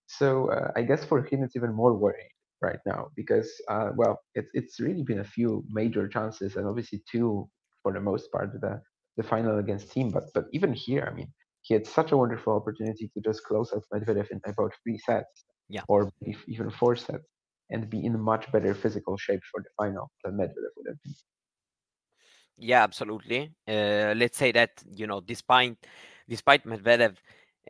So 0.08 0.52
uh, 0.52 0.72
I 0.76 0.84
guess 0.84 1.06
for 1.06 1.24
him 1.24 1.44
it's 1.44 1.56
even 1.56 1.74
more 1.74 1.96
worrying 1.96 2.34
right 2.62 2.80
now 2.86 3.10
because, 3.16 3.50
uh, 3.70 3.92
well, 3.96 4.20
it's 4.36 4.52
it's 4.54 4.80
really 4.80 5.04
been 5.04 5.20
a 5.20 5.24
few 5.38 5.64
major 5.70 6.08
chances, 6.08 6.56
and 6.58 6.68
obviously 6.68 7.04
two 7.12 7.50
for 7.84 7.94
the 7.94 8.02
most 8.02 8.32
part 8.32 8.54
the 8.62 8.82
the 9.18 9.24
final 9.24 9.60
against 9.60 9.90
Thiem. 9.90 10.12
But 10.12 10.34
but 10.34 10.46
even 10.54 10.74
here, 10.74 11.08
I 11.12 11.16
mean, 11.16 11.34
he 11.62 11.74
had 11.74 11.86
such 11.86 12.12
a 12.12 12.18
wonderful 12.18 12.54
opportunity 12.54 13.10
to 13.14 13.22
just 13.22 13.44
close 13.44 13.72
out 13.74 13.84
Medvedev 13.94 14.30
in 14.32 14.42
about 14.46 14.74
three 14.84 14.98
sets, 14.98 15.46
yeah. 15.70 15.82
or 15.88 16.12
even 16.48 16.70
four 16.72 16.96
sets, 16.96 17.26
and 17.70 17.90
be 17.90 18.06
in 18.06 18.20
much 18.20 18.52
better 18.52 18.74
physical 18.74 19.18
shape 19.18 19.42
for 19.52 19.62
the 19.62 19.70
final 19.78 20.12
than 20.24 20.34
Medvedev 20.34 20.72
would 20.78 20.88
have 20.88 21.02
been. 21.04 21.14
Yeah, 22.58 22.84
absolutely. 22.84 23.54
Uh, 23.68 24.14
let's 24.16 24.38
say 24.38 24.52
that 24.52 24.72
you 24.96 25.08
know, 25.08 25.22
despite 25.22 25.78
despite 26.28 26.66
Medvedev 26.66 27.18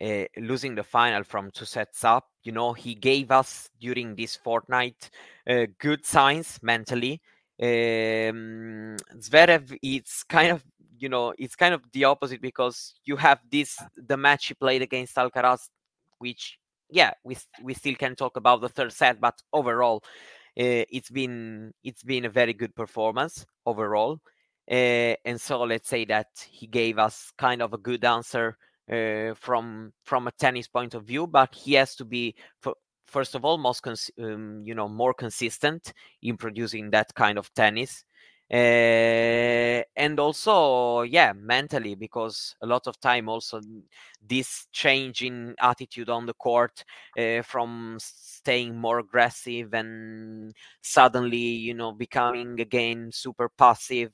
uh, 0.01 0.25
losing 0.37 0.75
the 0.75 0.83
final 0.83 1.23
from 1.23 1.51
two 1.51 1.65
sets 1.65 2.03
up, 2.03 2.27
you 2.43 2.51
know, 2.51 2.73
he 2.73 2.95
gave 2.95 3.31
us 3.31 3.69
during 3.79 4.15
this 4.15 4.35
fortnight 4.35 5.09
uh, 5.49 5.65
good 5.79 6.05
signs 6.05 6.59
mentally. 6.61 7.21
Um, 7.61 8.97
Zverev, 9.17 9.77
it's 9.83 10.23
kind 10.23 10.51
of 10.51 10.63
you 11.01 11.09
know, 11.09 11.33
it's 11.37 11.55
kind 11.55 11.73
of 11.73 11.81
the 11.93 12.05
opposite 12.05 12.41
because 12.41 12.93
you 13.05 13.15
have 13.17 13.39
this 13.49 13.77
the 13.95 14.17
match 14.17 14.47
he 14.47 14.53
played 14.53 14.81
against 14.81 15.15
Alcaraz, 15.15 15.69
which 16.19 16.59
yeah, 16.89 17.11
we 17.23 17.37
we 17.63 17.73
still 17.73 17.95
can 17.95 18.15
talk 18.15 18.37
about 18.37 18.61
the 18.61 18.69
third 18.69 18.93
set, 18.93 19.19
but 19.19 19.41
overall, 19.51 20.03
uh, 20.59 20.85
it's 20.89 21.09
been 21.09 21.73
it's 21.83 22.03
been 22.03 22.25
a 22.25 22.29
very 22.29 22.53
good 22.53 22.75
performance 22.75 23.45
overall. 23.65 24.19
Uh, 24.69 25.15
and 25.25 25.41
so 25.41 25.63
let's 25.63 25.89
say 25.89 26.05
that 26.05 26.27
he 26.49 26.67
gave 26.67 26.99
us 26.99 27.31
kind 27.37 27.61
of 27.61 27.73
a 27.73 27.77
good 27.77 28.05
answer 28.05 28.57
uh, 28.91 29.33
from 29.33 29.91
from 30.03 30.27
a 30.27 30.31
tennis 30.33 30.67
point 30.67 30.93
of 30.93 31.05
view, 31.05 31.25
but 31.25 31.55
he 31.55 31.73
has 31.73 31.95
to 31.95 32.05
be 32.05 32.35
for, 32.59 32.75
first 33.05 33.35
of 33.35 33.43
all 33.43 33.57
most 33.57 33.81
cons- 33.81 34.11
um, 34.19 34.61
you 34.65 34.75
know 34.75 34.87
more 34.87 35.13
consistent 35.13 35.93
in 36.21 36.37
producing 36.37 36.91
that 36.91 37.13
kind 37.15 37.37
of 37.37 37.51
tennis 37.53 38.03
uh, 38.51 39.83
and 39.95 40.19
also 40.19 41.01
yeah 41.03 41.33
mentally 41.33 41.95
because 41.95 42.55
a 42.61 42.65
lot 42.67 42.85
of 42.87 42.99
time 42.99 43.29
also 43.29 43.61
this 44.27 44.67
change 44.71 45.23
in 45.23 45.55
attitude 45.59 46.09
on 46.09 46.25
the 46.25 46.33
court 46.33 46.83
uh, 47.17 47.41
from 47.43 47.97
staying 47.99 48.77
more 48.77 48.99
aggressive 48.99 49.73
and 49.73 50.53
suddenly 50.81 51.37
you 51.37 51.73
know 51.73 51.91
becoming 51.91 52.59
again 52.59 53.09
super 53.11 53.49
passive 53.49 54.11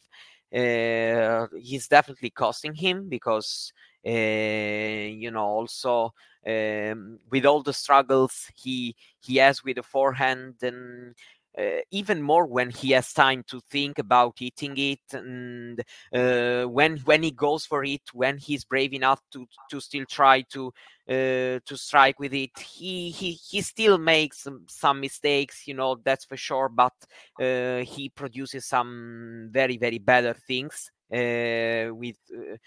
uh, 0.56 1.48
he's 1.60 1.88
definitely 1.88 2.30
costing 2.30 2.74
him 2.74 3.10
because 3.10 3.74
you 4.04 5.32
know 5.32 5.44
also 5.46 6.14
um, 6.48 7.20
with 7.30 7.46
all 7.46 7.62
the 7.62 7.74
struggles 7.74 8.50
he 8.56 8.96
he 9.20 9.38
has 9.38 9.64
with 9.64 9.76
the 9.76 9.84
forehand 9.84 10.56
and 10.62 11.14
uh, 11.60 11.80
even 11.92 12.22
more 12.22 12.46
when 12.46 12.70
he 12.70 12.92
has 12.92 13.14
time 13.14 13.44
to 13.48 13.60
think 13.70 13.98
about 14.00 14.36
eating 14.42 14.74
it 14.78 15.00
and 15.14 15.80
uh, 16.14 16.64
when 16.66 16.98
when 17.00 17.24
he 17.24 17.32
goes 17.32 17.66
for 17.66 17.84
it 17.84 18.02
when 18.14 18.38
he's 18.38 18.64
brave 18.64 18.94
enough 18.94 19.22
to 19.32 19.48
to 19.70 19.80
still 19.80 20.06
try 20.06 20.42
to 20.42 20.68
uh, 21.10 21.60
to 21.66 21.76
strike 21.76 22.20
with 22.20 22.34
it. 22.34 22.58
He 22.60 23.10
he 23.12 23.32
he 23.32 23.62
still 23.62 23.98
makes 23.98 24.46
some, 24.68 25.00
mistakes 25.02 25.68
you 25.68 25.74
know 25.74 25.98
that's 26.04 26.26
for 26.26 26.38
sure 26.38 26.70
but 26.70 26.94
uh, 27.40 27.80
he 27.84 28.10
produces 28.10 28.66
some 28.66 29.50
very 29.52 29.78
very 29.78 30.00
better 30.00 30.34
things 30.34 30.92
uh, 31.12 31.94
with 31.94 32.18
uh, 32.36 32.58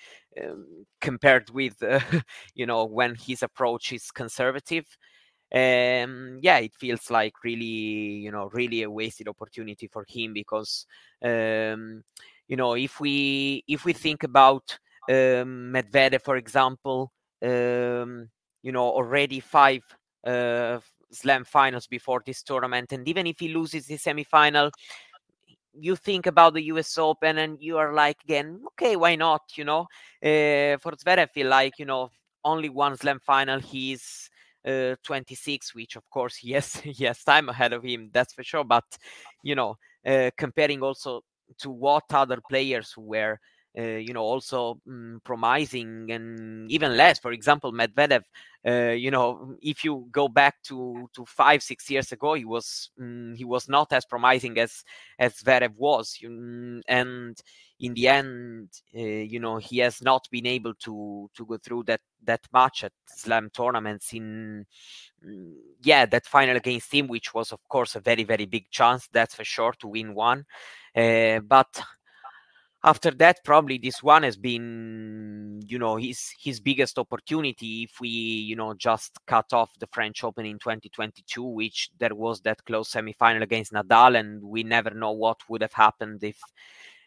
um, 0.45 0.87
compared 1.01 1.51
with 1.51 1.83
you 2.55 2.67
know 2.67 2.85
when 2.85 3.15
his 3.15 3.43
approach 3.43 3.93
is 3.93 4.11
conservative 4.11 4.87
um, 5.53 6.39
yeah, 6.41 6.59
it 6.59 6.75
feels 6.75 7.11
like 7.11 7.35
really, 7.43 7.65
you 7.65 8.31
know, 8.31 8.51
really 8.53 8.83
a 8.83 8.91
wasted 8.91 9.29
opportunity 9.29 9.89
for 9.89 10.05
him 10.09 10.33
because, 10.33 10.87
um, 11.23 12.05
you 12.47 12.57
know, 12.57 12.75
if 12.75 13.01
we 13.01 13.65
if 13.67 13.85
we 13.85 13.93
think 13.93 14.23
about 14.23 14.79
um, 15.09 15.73
Medvedev, 15.75 16.23
for 16.23 16.37
example, 16.37 17.13
um, 17.43 18.29
you 18.63 18.71
know, 18.73 18.85
already 18.85 19.41
five 19.41 19.83
uh, 20.25 20.79
Slam 21.11 21.45
finals 21.45 21.89
before 21.89 22.23
this 22.25 22.43
tournament, 22.43 22.93
and 22.93 23.09
even 23.09 23.27
if 23.27 23.41
he 23.41 23.49
loses 23.49 23.87
the 23.87 23.97
semifinal, 23.97 24.71
you 25.73 25.97
think 25.97 26.27
about 26.27 26.55
the 26.55 26.63
US 26.65 26.97
Open 26.99 27.39
and 27.39 27.61
you 27.61 27.77
are 27.79 27.93
like 27.93 28.23
again, 28.23 28.61
okay, 28.69 28.95
why 28.95 29.17
not? 29.17 29.43
You 29.57 29.65
know, 29.65 29.81
uh, 30.23 30.79
for 30.79 30.93
Zverev, 30.93 31.19
I 31.19 31.27
feel 31.27 31.49
like 31.49 31.79
you 31.79 31.87
know 31.87 32.11
only 32.45 32.69
one 32.69 32.97
Slam 32.97 33.19
final. 33.21 33.59
He's 33.59 34.31
uh, 34.67 34.97
26, 35.05 35.75
which 35.75 35.97
of 35.97 36.09
course 36.11 36.37
he 36.37 36.53
has 36.53 37.25
time 37.25 37.49
ahead 37.49 37.73
of 37.73 37.83
him, 37.83 38.11
that's 38.13 38.33
for 38.35 38.43
sure. 38.45 38.65
But 38.65 38.85
you 39.43 39.55
know, 39.55 39.77
uh, 40.07 40.31
comparing 40.37 40.83
also 40.83 41.23
to 41.59 41.71
what 41.71 42.05
other 42.13 42.39
players 42.49 42.95
were 42.97 43.39
you 43.75 44.13
know 44.13 44.23
also 44.23 44.81
um, 44.89 45.21
promising 45.25 46.11
and 46.11 46.71
even 46.71 46.97
less. 46.97 47.19
For 47.19 47.33
example 47.33 47.73
medvedev 47.73 48.23
uh, 48.67 48.93
you 48.93 49.11
know 49.11 49.57
if 49.63 49.85
you 49.85 50.09
go 50.11 50.29
back 50.29 50.63
to 50.65 51.09
to 51.15 51.25
five 51.25 51.63
six 51.63 51.89
years 51.91 52.13
ago 52.13 52.35
he 52.35 52.45
was 52.45 52.91
um, 53.01 53.35
he 53.37 53.45
was 53.45 53.69
not 53.69 53.93
as 53.93 54.05
promising 54.05 54.59
as 54.59 54.85
as 55.19 55.35
Zverev 55.35 55.75
was 55.77 56.19
and 56.23 57.41
in 57.81 57.95
the 57.95 58.09
end 58.09 58.69
uh, 58.95 59.01
you 59.01 59.41
know 59.41 59.57
he 59.57 59.79
has 59.79 60.03
not 60.03 60.29
been 60.31 60.47
able 60.47 60.75
to 60.75 61.31
to 61.35 61.47
go 61.47 61.57
through 61.57 61.85
that 61.85 62.01
that 62.25 62.41
match 62.53 62.85
at 62.85 62.93
slam 63.07 63.51
tournaments 63.51 64.13
in 64.13 64.67
mm, 65.25 65.53
yeah 65.83 66.05
that 66.05 66.27
final 66.27 66.57
against 66.57 66.93
him 66.93 67.07
which 67.07 67.33
was 67.33 67.53
of 67.53 67.61
course 67.69 67.97
a 67.97 68.01
very 68.01 68.25
very 68.25 68.45
big 68.47 68.69
chance 68.71 69.09
that's 69.13 69.35
for 69.35 69.45
sure 69.45 69.73
to 69.79 69.89
win 69.89 70.15
one. 70.15 70.45
Uh, 70.95 71.39
but 71.41 71.69
after 72.83 73.11
that 73.11 73.45
probably 73.45 73.77
this 73.79 74.03
one 74.03 74.23
has 74.23 74.37
been 74.37 75.61
you 75.67 75.79
know 75.79 75.97
his 75.97 76.33
his 76.41 76.61
biggest 76.61 76.99
opportunity 76.99 77.83
if 77.83 78.01
we 78.01 78.09
you 78.09 78.57
know 78.57 78.73
just 78.75 79.19
cut 79.27 79.53
off 79.53 79.71
the 79.79 79.87
french 79.93 80.25
open 80.25 80.47
in 80.47 80.59
2022 80.59 81.43
which 81.43 81.91
there 81.99 82.15
was 82.15 82.41
that 82.41 82.65
close 82.65 82.89
semi-final 82.89 83.43
against 83.43 83.73
nadal 83.73 84.19
and 84.19 84.43
we 84.43 84.63
never 84.63 84.91
know 84.91 85.13
what 85.13 85.39
would 85.49 85.61
have 85.61 85.75
happened 85.75 86.25
if 86.25 86.41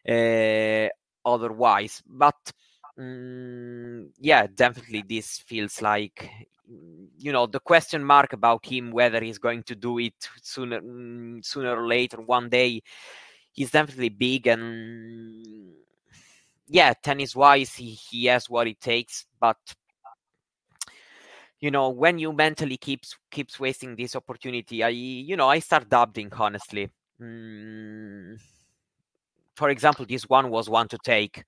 uh, 0.07 0.89
otherwise. 1.25 2.01
But 2.05 2.51
um, 2.97 4.11
yeah 4.19 4.45
definitely 4.53 5.03
this 5.07 5.39
feels 5.39 5.81
like 5.81 6.29
you 7.17 7.31
know 7.31 7.47
the 7.47 7.59
question 7.59 8.03
mark 8.03 8.33
about 8.33 8.65
him 8.65 8.91
whether 8.91 9.19
he's 9.19 9.39
going 9.39 9.63
to 9.63 9.75
do 9.75 9.97
it 9.97 10.13
sooner 10.41 10.79
mm, 10.79 11.43
sooner 11.43 11.75
or 11.75 11.87
later 11.87 12.21
one 12.21 12.49
day 12.49 12.81
he's 13.53 13.71
definitely 13.71 14.09
big 14.09 14.47
and 14.47 15.73
yeah 16.67 16.93
tennis 17.03 17.35
wise 17.35 17.73
he, 17.75 17.91
he 17.91 18.25
has 18.25 18.49
what 18.49 18.67
it 18.67 18.79
takes 18.79 19.25
but 19.39 19.57
you 21.59 21.71
know 21.71 21.89
when 21.89 22.19
you 22.19 22.33
mentally 22.33 22.77
keeps 22.77 23.15
keeps 23.31 23.59
wasting 23.59 23.95
this 23.95 24.15
opportunity 24.15 24.83
i 24.83 24.89
you 24.89 25.37
know 25.37 25.47
i 25.47 25.59
start 25.59 25.89
doubting 25.89 26.29
honestly. 26.33 26.89
Mm, 27.21 28.37
for 29.55 29.69
example 29.69 30.05
this 30.05 30.27
one 30.27 30.49
was 30.49 30.69
one 30.69 30.87
to 30.89 30.97
take. 31.05 31.43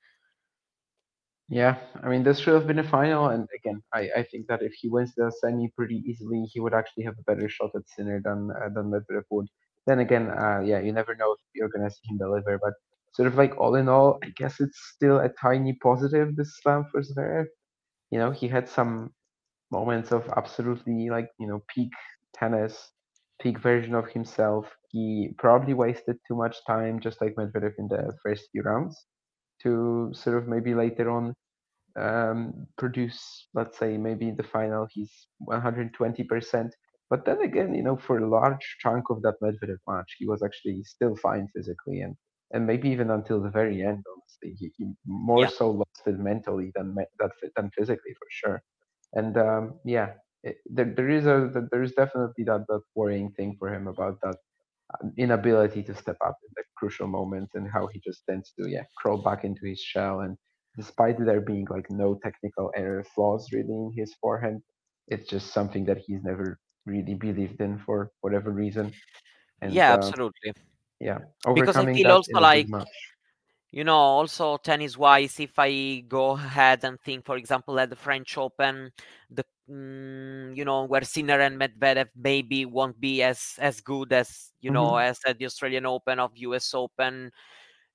Yeah, 1.47 1.77
I 2.01 2.09
mean, 2.09 2.23
this 2.23 2.39
should 2.39 2.55
have 2.55 2.65
been 2.65 2.79
a 2.79 2.83
final, 2.83 3.27
and 3.27 3.47
again, 3.53 3.83
I, 3.93 4.09
I 4.17 4.23
think 4.23 4.47
that 4.47 4.63
if 4.63 4.73
he 4.73 4.89
wins 4.89 5.13
the 5.15 5.31
semi 5.31 5.67
pretty 5.77 6.01
easily, 6.07 6.41
he 6.51 6.59
would 6.59 6.73
actually 6.73 7.03
have 7.03 7.13
a 7.19 7.23
better 7.23 7.47
shot 7.47 7.69
at 7.75 7.87
Sinner 7.87 8.19
than 8.23 8.49
uh, 8.49 8.69
than 8.69 8.89
Medvedev 8.89 9.25
would. 9.29 9.47
Then 9.87 9.99
again, 9.99 10.29
uh, 10.29 10.61
yeah, 10.65 10.79
you 10.79 10.91
never 10.91 11.15
know 11.15 11.33
if 11.33 11.39
you're 11.53 11.69
gonna 11.69 11.89
see 11.91 12.07
him 12.09 12.17
deliver, 12.17 12.59
but 12.61 12.73
sort 13.13 13.27
of 13.27 13.35
like 13.35 13.57
all 13.57 13.75
in 13.75 13.89
all, 13.89 14.19
I 14.23 14.29
guess 14.37 14.59
it's 14.59 14.79
still 14.95 15.19
a 15.19 15.29
tiny 15.29 15.73
positive 15.81 16.35
this 16.35 16.59
slam 16.61 16.85
for 16.91 17.01
Zverev. 17.01 17.45
You 18.11 18.19
know, 18.19 18.31
he 18.31 18.47
had 18.47 18.67
some 18.69 19.13
moments 19.71 20.11
of 20.11 20.29
absolutely 20.37 21.09
like 21.09 21.29
you 21.39 21.47
know 21.47 21.63
peak 21.73 21.91
tennis, 22.33 22.91
peak 23.41 23.59
version 23.59 23.95
of 23.95 24.07
himself. 24.09 24.67
He 24.91 25.33
probably 25.37 25.73
wasted 25.73 26.17
too 26.27 26.35
much 26.35 26.57
time, 26.65 26.99
just 26.99 27.21
like 27.21 27.35
Medvedev 27.35 27.73
in 27.79 27.87
the 27.87 28.13
first 28.23 28.49
few 28.51 28.63
rounds 28.63 29.05
to 29.63 30.11
sort 30.13 30.37
of 30.37 30.47
maybe 30.47 30.73
later 30.75 31.09
on 31.11 31.33
um, 31.99 32.67
produce, 32.77 33.47
let's 33.53 33.77
say, 33.77 33.97
maybe 33.97 34.29
in 34.29 34.35
the 34.35 34.43
final 34.43 34.87
he's 34.91 35.11
120%. 35.39 36.73
But 37.09 37.25
then 37.25 37.41
again, 37.41 37.73
you 37.73 37.83
know, 37.83 37.97
for 37.97 38.17
a 38.17 38.27
large 38.29 38.77
chunk 38.79 39.09
of 39.09 39.21
that 39.23 39.35
Medvedev 39.41 39.77
match, 39.87 40.15
he 40.17 40.27
was 40.27 40.41
actually 40.43 40.83
still 40.83 41.15
fine 41.15 41.47
physically, 41.55 42.01
and 42.01 42.15
and 42.53 42.65
maybe 42.67 42.89
even 42.89 43.09
until 43.11 43.41
the 43.41 43.49
very 43.49 43.81
end, 43.83 44.03
honestly, 44.11 44.55
he, 44.59 44.71
he 44.77 44.93
more 45.05 45.47
Yeah. 45.47 45.47
so 45.47 45.71
lost 45.71 46.01
it 46.07 46.19
mentally 46.19 46.71
than 46.75 46.95
that 47.19 47.31
than 47.55 47.69
physically 47.77 48.13
for 48.19 48.27
sure. 48.29 48.63
And 49.13 49.37
um, 49.37 49.79
yeah, 49.85 50.13
it, 50.43 50.57
there 50.65 50.93
there 50.95 51.09
is 51.09 51.25
a 51.25 51.51
there 51.71 51.83
is 51.83 51.93
definitely 51.93 52.43
that 52.45 52.65
that 52.67 52.81
worrying 52.95 53.31
thing 53.33 53.55
for 53.59 53.73
him 53.73 53.87
about 53.87 54.19
that 54.23 54.37
uh, 54.93 55.07
inability 55.17 55.83
to 55.83 55.95
step 55.95 56.17
up 56.25 56.37
in 56.47 56.51
the 56.55 56.63
crucial 56.77 57.07
moments 57.07 57.53
and 57.55 57.69
how 57.71 57.87
he 57.87 57.99
just 58.03 58.23
tends 58.29 58.51
to 58.59 58.67
yeah 58.69 58.83
crawl 58.97 59.17
back 59.17 59.43
into 59.43 59.65
his 59.65 59.79
shell 59.79 60.19
and 60.21 60.37
despite 60.77 61.17
there 61.19 61.41
being 61.41 61.65
like 61.69 61.87
no 61.89 62.15
technical 62.23 62.71
error 62.75 63.03
flaws 63.15 63.49
really 63.53 63.73
in 63.83 63.91
his 63.95 64.13
forehand 64.21 64.61
it's 65.07 65.27
just 65.29 65.53
something 65.53 65.85
that 65.85 65.97
he's 66.05 66.23
never 66.23 66.59
really 66.85 67.15
believed 67.15 67.61
in 67.61 67.77
for 67.79 68.11
whatever 68.21 68.51
reason. 68.51 68.93
And 69.61 69.81
yeah 69.81 69.91
um, 69.91 70.13
absolutely. 70.13 70.53
yeah 70.99 71.19
Because 71.53 71.79
I 71.79 71.87
feel 71.87 72.11
also 72.11 72.29
in 72.29 72.41
a 72.41 72.47
big 72.47 72.69
like 72.69 72.69
you 73.71 73.83
know 73.83 73.95
also 73.97 74.57
tennis 74.57 74.97
wise 74.97 75.39
if 75.39 75.53
i 75.57 75.99
go 76.07 76.31
ahead 76.31 76.83
and 76.83 76.99
think 77.01 77.25
for 77.25 77.37
example 77.37 77.79
at 77.79 77.89
the 77.89 77.95
french 77.95 78.37
open 78.37 78.91
the 79.29 79.43
mm, 79.69 80.55
you 80.55 80.63
know 80.65 80.85
where 80.85 81.01
sinner 81.03 81.39
and 81.39 81.59
medvedev 81.59 82.07
maybe 82.15 82.65
won't 82.65 82.99
be 82.99 83.21
as 83.23 83.55
as 83.59 83.81
good 83.81 84.13
as 84.13 84.51
you 84.61 84.71
know 84.71 84.95
Mhm. 84.95 84.97
as 84.97 85.19
at 85.25 85.37
the 85.39 85.45
australian 85.45 85.85
open 85.85 86.19
of 86.19 86.31
us 86.37 86.73
open. 86.73 87.31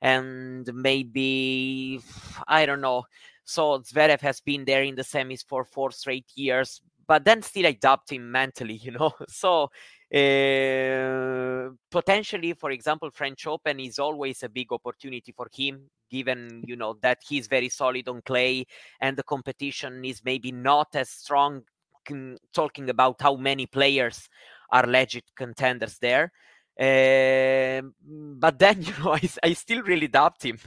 And 0.03 0.67
maybe 0.75 2.01
i 2.49 2.67
don't 2.67 2.81
know. 2.81 3.05
So 3.45 3.81
zverev 3.81 4.21
has 4.23 4.41
been 4.41 4.65
there 4.65 4.83
in 4.83 4.95
the 4.97 5.03
semis 5.03 5.45
for 5.47 5.65
four 5.65 5.91
straight 5.93 6.27
years 6.37 6.81
but 7.11 7.25
then 7.25 7.43
still 7.43 7.67
i 7.67 7.77
him 8.13 8.31
mentally 8.31 8.75
you 8.75 8.93
know 8.93 9.13
so 9.29 9.69
uh, 10.13 11.71
potentially, 11.89 12.53
for 12.55 12.73
example, 12.73 13.11
French 13.13 13.47
Open 13.47 13.79
is 13.79 14.01
always 14.01 14.43
a 14.43 14.49
big 14.49 14.73
opportunity 14.73 15.31
for 15.31 15.47
him, 15.55 15.89
given 16.11 16.65
you 16.67 16.75
know 16.75 16.97
that 17.01 17.19
he's 17.29 17.47
very 17.47 17.69
solid 17.69 18.09
on 18.09 18.21
clay 18.23 18.67
and 19.01 19.17
the 19.17 19.23
competition 19.23 20.05
is 20.05 20.23
maybe 20.25 20.51
not 20.51 20.89
as 20.95 21.11
strong. 21.11 21.63
mm, 22.09 22.37
Talking 22.53 22.91
about 22.91 23.23
how 23.23 23.37
many 23.37 23.67
players 23.67 24.29
are 24.73 24.85
legit 24.87 25.25
contenders 25.37 25.97
there, 25.99 26.33
um, 26.81 27.95
but 28.41 28.59
then 28.59 28.83
you 28.87 28.93
know 28.99 29.17
I 29.45 29.53
still 29.53 29.83
really 29.83 30.09
doubt 30.09 30.43
him. 30.43 30.59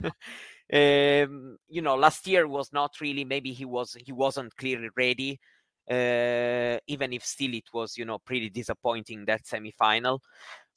um, 0.72 1.58
you 1.68 1.82
know, 1.82 1.96
last 1.96 2.26
year 2.26 2.48
was 2.48 2.72
not 2.72 2.92
really. 3.00 3.24
Maybe 3.26 3.52
he 3.52 3.66
was 3.66 3.94
he 4.06 4.12
wasn't 4.12 4.56
clearly 4.56 4.88
ready 4.96 5.38
uh, 5.90 6.78
even 6.86 7.12
if 7.12 7.24
still 7.24 7.54
it 7.54 7.68
was 7.72 7.96
you 7.96 8.04
know 8.04 8.18
pretty 8.18 8.50
disappointing 8.50 9.24
that 9.26 9.46
semi-final. 9.46 10.22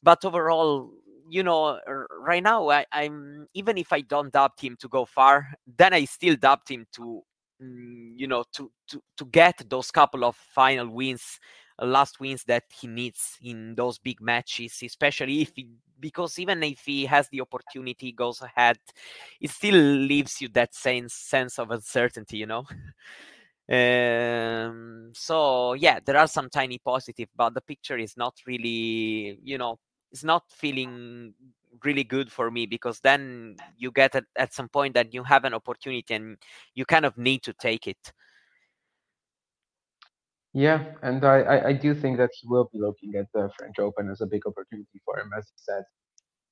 But 0.04 0.24
overall 0.26 0.92
you 1.30 1.44
know 1.44 1.80
right 2.22 2.42
now 2.44 2.70
I, 2.70 2.86
i'm 2.92 3.48
even 3.54 3.78
if 3.78 3.92
i 3.92 4.02
don't 4.02 4.32
doubt 4.32 4.54
him 4.60 4.78
to 4.80 4.88
go 4.88 5.06
far 5.06 5.48
then 5.78 5.94
i 5.94 6.06
still 6.06 6.36
doubt 6.38 6.70
him 6.70 6.86
to 6.94 7.22
mm, 7.62 8.14
you 8.16 8.28
know 8.28 8.46
to 8.54 8.72
to 8.88 9.02
to 9.18 9.26
get 9.26 9.62
those 9.70 9.92
couple 9.92 10.24
of 10.24 10.36
final 10.36 10.88
wins 10.90 11.40
uh, 11.82 11.86
last 11.86 12.20
wins 12.20 12.44
that 12.46 12.64
he 12.72 12.88
needs 12.88 13.38
in 13.44 13.76
those 13.76 14.00
big 14.00 14.22
matches 14.22 14.80
especially 14.84 15.42
if 15.42 15.52
he 15.56 15.68
because 16.00 16.40
even 16.40 16.64
if 16.64 16.80
he 16.86 17.06
has 17.06 17.28
the 17.30 17.42
opportunity 17.42 18.12
goes 18.12 18.42
ahead 18.42 18.78
it 19.42 19.50
still 19.50 19.76
leaves 19.76 20.42
you 20.42 20.48
that 20.50 20.74
sense 20.74 21.14
sense 21.14 21.60
of 21.60 21.72
uncertainty 21.72 22.38
you 22.38 22.46
know 22.46 22.66
um 23.70 25.12
so 25.14 25.74
yeah 25.74 26.00
there 26.06 26.18
are 26.18 26.28
some 26.28 26.50
tiny 26.50 26.78
positive 26.80 27.28
but 27.36 27.54
the 27.54 27.62
picture 27.62 27.98
is 27.98 28.16
not 28.16 28.34
really 28.46 29.40
you 29.44 29.58
know 29.58 29.78
it's 30.12 30.24
not 30.24 30.44
feeling 30.50 31.34
really 31.84 32.04
good 32.04 32.32
for 32.32 32.50
me 32.50 32.66
because 32.66 33.00
then 33.02 33.56
you 33.78 33.92
get 33.92 34.16
at, 34.16 34.24
at 34.38 34.54
some 34.54 34.70
point 34.70 34.94
that 34.94 35.14
you 35.14 35.24
have 35.24 35.44
an 35.44 35.54
opportunity 35.54 36.14
and 36.14 36.38
you 36.76 36.86
kind 36.86 37.06
of 37.06 37.18
need 37.18 37.44
to 37.44 37.54
take 37.54 37.88
it 37.88 38.14
Yeah, 40.58 40.84
and 41.04 41.24
I, 41.24 41.42
I, 41.42 41.68
I 41.68 41.74
do 41.74 41.94
think 41.94 42.18
that 42.18 42.32
he 42.34 42.48
will 42.48 42.68
be 42.74 42.80
looking 42.80 43.14
at 43.16 43.28
the 43.32 43.48
French 43.60 43.78
Open 43.78 44.10
as 44.10 44.22
a 44.22 44.26
big 44.26 44.42
opportunity 44.48 45.00
for 45.06 45.20
him, 45.20 45.30
as 45.38 45.46
he 45.46 45.54
said. 45.58 45.84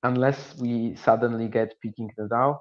Unless 0.04 0.58
we 0.60 0.96
suddenly 0.96 1.48
get 1.48 1.74
peaking 1.82 2.12
Nadal, 2.20 2.60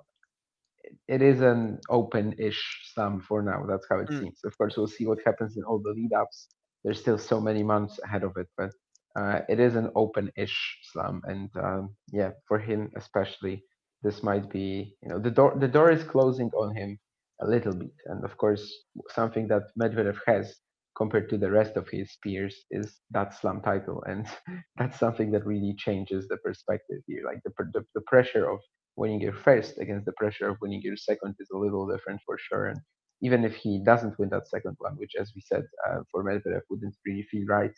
it 1.08 1.22
is 1.22 1.40
an 1.40 1.78
open-ish 1.90 2.62
slam 2.94 3.20
for 3.20 3.42
now. 3.42 3.64
That's 3.68 3.86
how 3.90 4.00
it 4.00 4.10
Mm. 4.10 4.18
seems. 4.18 4.40
Of 4.44 4.56
course, 4.58 4.76
we'll 4.76 4.86
see 4.88 5.06
what 5.06 5.18
happens 5.24 5.56
in 5.56 5.64
all 5.64 5.80
the 5.80 5.90
lead-ups. 5.90 6.48
There's 6.84 7.00
still 7.00 7.18
so 7.18 7.40
many 7.40 7.62
months 7.62 7.98
ahead 8.04 8.24
of 8.24 8.36
it, 8.36 8.48
but 8.56 8.70
uh, 9.16 9.40
it 9.48 9.60
is 9.60 9.76
an 9.76 9.90
open-ish 9.96 10.78
slam, 10.92 11.22
and 11.26 11.50
um, 11.56 11.96
yeah, 12.12 12.30
for 12.48 12.58
him 12.58 12.90
especially, 12.96 13.64
this 14.02 14.22
might 14.22 14.50
be 14.50 14.96
you 15.02 15.08
know 15.08 15.18
the 15.18 15.30
door 15.30 15.56
the 15.58 15.68
door 15.68 15.90
is 15.90 16.04
closing 16.04 16.50
on 16.56 16.74
him 16.76 16.98
a 17.42 17.46
little 17.48 17.74
bit, 17.74 17.92
and 18.06 18.24
of 18.24 18.36
course 18.38 18.72
something 19.10 19.48
that 19.48 19.62
Medvedev 19.80 20.18
has 20.26 20.56
compared 20.96 21.28
to 21.30 21.38
the 21.38 21.50
rest 21.50 21.76
of 21.76 21.88
his 21.88 22.16
peers 22.22 22.64
is 22.70 23.00
that 23.10 23.34
slam 23.34 23.60
title, 23.62 24.02
and 24.06 24.26
that's 24.76 24.98
something 24.98 25.30
that 25.32 25.46
really 25.46 25.74
changes 25.78 26.28
the 26.28 26.36
perspective 26.38 27.00
here. 27.06 27.22
Like 27.24 27.40
the 27.44 27.52
the, 27.72 27.84
the 27.94 28.02
pressure 28.06 28.50
of 28.50 28.60
winning 28.96 29.20
your 29.20 29.32
first 29.34 29.78
against 29.78 30.06
the 30.06 30.12
pressure 30.12 30.48
of 30.48 30.58
winning 30.60 30.82
your 30.82 30.96
second 30.96 31.34
is 31.40 31.50
a 31.52 31.58
little 31.58 31.86
different 31.88 32.20
for 32.26 32.36
sure. 32.38 32.66
And 32.68 32.80
even 33.22 33.44
if 33.44 33.54
he 33.56 33.82
doesn't 33.84 34.18
win 34.18 34.30
that 34.30 34.48
second 34.48 34.76
one, 34.78 34.94
which, 34.96 35.14
as 35.18 35.32
we 35.34 35.40
said, 35.42 35.64
uh, 35.88 36.00
for 36.10 36.24
Medvedev 36.24 36.62
wouldn't 36.70 36.96
really 37.06 37.22
feel 37.30 37.46
right, 37.46 37.72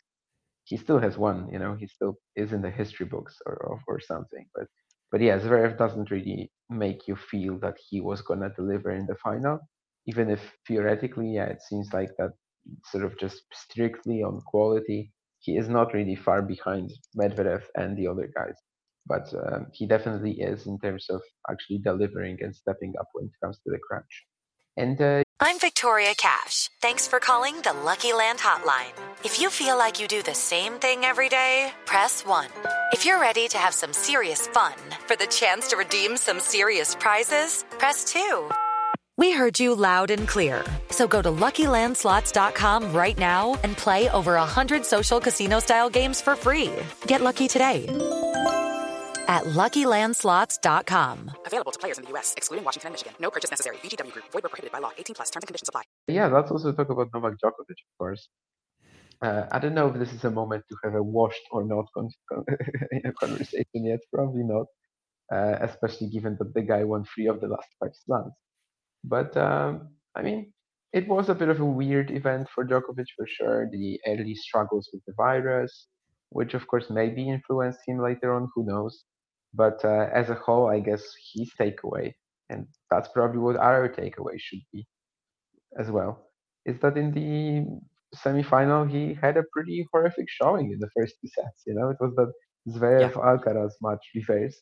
he 0.65 0.77
still 0.77 0.99
has 0.99 1.17
won. 1.19 1.49
You 1.53 1.59
know, 1.59 1.75
he 1.75 1.87
still 1.87 2.19
is 2.37 2.53
in 2.53 2.63
the 2.63 2.71
history 2.71 3.07
books 3.07 3.37
or 3.47 3.55
or, 3.69 3.81
or 3.89 4.01
something. 4.01 4.47
But 4.55 4.67
but 5.11 5.21
yeah, 5.21 5.39
Zverev 5.39 5.79
doesn't 5.79 6.11
really 6.11 6.53
make 6.71 7.07
you 7.09 7.17
feel 7.17 7.59
that 7.61 7.77
he 7.89 8.01
was 8.01 8.23
gonna 8.23 8.51
deliver 8.57 8.91
in 8.93 9.07
the 9.07 9.17
final, 9.17 9.61
even 10.07 10.31
if 10.31 10.41
theoretically, 10.67 11.35
yeah, 11.35 11.47
it 11.47 11.63
seems 11.63 11.93
like 11.93 12.11
that 12.19 12.33
sort 12.85 13.05
of 13.05 13.17
just 13.19 13.43
strictly 13.53 14.23
on 14.23 14.41
quality, 14.43 15.13
he 15.41 15.57
is 15.57 15.69
not 15.69 15.95
really 15.95 16.17
far 16.17 16.43
behind 16.43 16.91
Medvedev 17.17 17.63
and 17.77 17.97
the 17.97 18.07
other 18.09 18.29
guys 18.35 18.57
but 19.07 19.33
um, 19.35 19.67
he 19.73 19.87
definitely 19.87 20.41
is 20.41 20.67
in 20.67 20.79
terms 20.79 21.07
of 21.11 21.23
actually 21.51 21.79
delivering 21.79 22.39
and 22.41 22.55
stepping 22.55 22.95
up 22.99 23.09
when 23.13 23.27
it 23.27 23.33
comes 23.43 23.57
to 23.59 23.71
the 23.71 23.79
crunch. 23.79 24.25
And 24.77 25.01
uh, 25.01 25.23
I'm 25.41 25.59
Victoria 25.59 26.15
Cash. 26.17 26.71
Thanks 26.83 27.07
for 27.07 27.19
calling 27.19 27.61
the 27.61 27.73
Lucky 27.73 28.13
Land 28.13 28.39
Hotline. 28.39 28.93
If 29.25 29.41
you 29.41 29.49
feel 29.49 29.79
like 29.79 30.01
you 30.01 30.09
do 30.09 30.23
the 30.23 30.35
same 30.35 30.75
thing 30.75 31.05
every 31.05 31.29
day, 31.29 31.73
press 31.87 32.25
1. 32.25 32.49
If 32.93 33.05
you're 33.05 33.21
ready 33.21 33.49
to 33.49 33.59
have 33.59 33.75
some 33.75 33.93
serious 33.93 34.47
fun 34.49 34.75
for 35.07 35.17
the 35.17 35.27
chance 35.27 35.69
to 35.69 35.77
redeem 35.77 36.17
some 36.17 36.41
serious 36.41 36.95
prizes, 36.95 37.65
press 37.79 38.05
2. 38.05 38.51
We 39.19 39.33
heard 39.33 39.59
you 39.59 39.75
loud 39.75 40.11
and 40.11 40.29
clear. 40.29 40.63
So 40.91 41.07
go 41.07 41.23
to 41.23 41.31
LuckyLandSlots.com 41.31 42.93
right 42.93 43.19
now 43.19 43.59
and 43.63 43.77
play 43.77 44.11
over 44.11 44.37
a 44.37 44.41
100 44.41 44.85
social 44.85 45.21
casino 45.21 45.59
style 45.59 45.89
games 45.89 46.21
for 46.21 46.37
free. 46.37 46.71
Get 47.07 47.23
lucky 47.23 47.49
today 47.49 47.87
at 49.29 49.45
LuckyLandSlots.com. 49.45 51.31
Available 51.47 51.73
to 51.73 51.79
players 51.79 51.99
in 51.99 52.05
the 52.05 52.11
U.S., 52.11 52.35
excluding 52.37 52.65
Washington 52.65 52.89
and 52.89 52.95
Michigan. 52.95 53.15
No 53.21 53.31
purchase 53.31 53.51
necessary. 53.51 53.77
VGW 53.79 54.13
Group. 54.13 54.25
Void 54.33 54.43
where 54.45 54.51
prohibited 54.51 54.73
by 54.73 54.79
law. 54.81 54.91
18 54.99 55.15
plus. 55.15 55.31
Terms 55.31 55.43
and 55.45 55.49
conditions 55.49 55.69
apply. 55.69 55.83
yeah, 56.09 56.27
let's 56.27 56.51
also 56.51 56.73
talk 56.73 56.91
about 56.91 57.09
Novak 57.15 57.33
Djokovic, 57.43 57.81
of 57.89 57.93
course. 57.99 58.29
uh, 59.23 59.47
I 59.51 59.59
don't 59.59 59.75
know 59.75 59.89
if 59.89 59.95
this 59.99 60.13
is 60.13 60.25
a 60.25 60.31
moment 60.31 60.65
to 60.71 60.77
have 60.85 60.95
a 60.95 61.03
washed 61.03 61.43
or 61.51 61.65
not 61.65 61.87
con- 61.95 62.11
con- 62.31 62.45
conversation 63.21 63.85
yet. 63.91 64.01
Probably 64.13 64.43
not, 64.45 64.67
uh, 65.35 65.57
especially 65.69 66.09
given 66.09 66.37
that 66.39 66.53
the 66.55 66.63
guy 66.63 66.85
won 66.85 67.05
three 67.15 67.27
of 67.27 67.41
the 67.41 67.49
last 67.49 67.69
five 67.81 67.95
slams. 68.05 68.33
But 69.05 69.37
um, 69.37 69.89
I 70.15 70.23
mean, 70.23 70.53
it 70.93 71.09
was 71.09 71.29
a 71.29 71.35
bit 71.35 71.49
of 71.49 71.61
a 71.61 71.65
weird 71.65 72.11
event 72.11 72.49
for 72.55 72.65
Djokovic 72.65 73.07
for 73.17 73.27
sure. 73.27 73.69
The 73.71 73.99
early 74.07 74.35
struggles 74.35 74.89
with 74.93 75.03
the 75.07 75.15
virus, 75.17 75.89
which 76.31 76.55
of 76.55 76.67
course 76.67 76.87
maybe 76.91 77.29
influenced 77.29 77.81
him 77.87 77.99
later 78.03 78.35
on. 78.35 78.49
Who 78.55 78.65
knows? 78.67 79.05
But 79.57 79.85
uh, 79.85 80.09
as 80.15 80.31
a 80.31 80.35
whole, 80.35 80.69
I 80.69 80.81
guess 80.81 81.05
his 81.35 81.53
takeaway, 81.61 82.15
and 82.51 82.67
that's 82.91 83.09
probably 83.11 83.41
what 83.41 83.57
our 83.57 83.89
takeaway 83.89 84.37
should 84.39 84.63
be 84.73 84.87
as 85.79 85.91
well, 85.91 86.31
is 86.67 86.79
that 86.81 86.97
in 86.97 87.13
the 87.13 87.67
semi-final 88.15 88.85
he 88.87 89.15
had 89.21 89.37
a 89.37 89.45
pretty 89.53 89.87
horrific 89.93 90.27
showing 90.29 90.73
in 90.73 90.79
the 90.81 90.91
first 90.97 91.15
two 91.21 91.29
sets. 91.29 91.63
You 91.67 91.75
know, 91.75 91.91
it 91.91 91.99
was 92.01 92.15
the 92.17 92.33
Zverev 92.73 93.13
Alcaraz 93.15 93.73
match 93.83 94.05
reverse, 94.15 94.57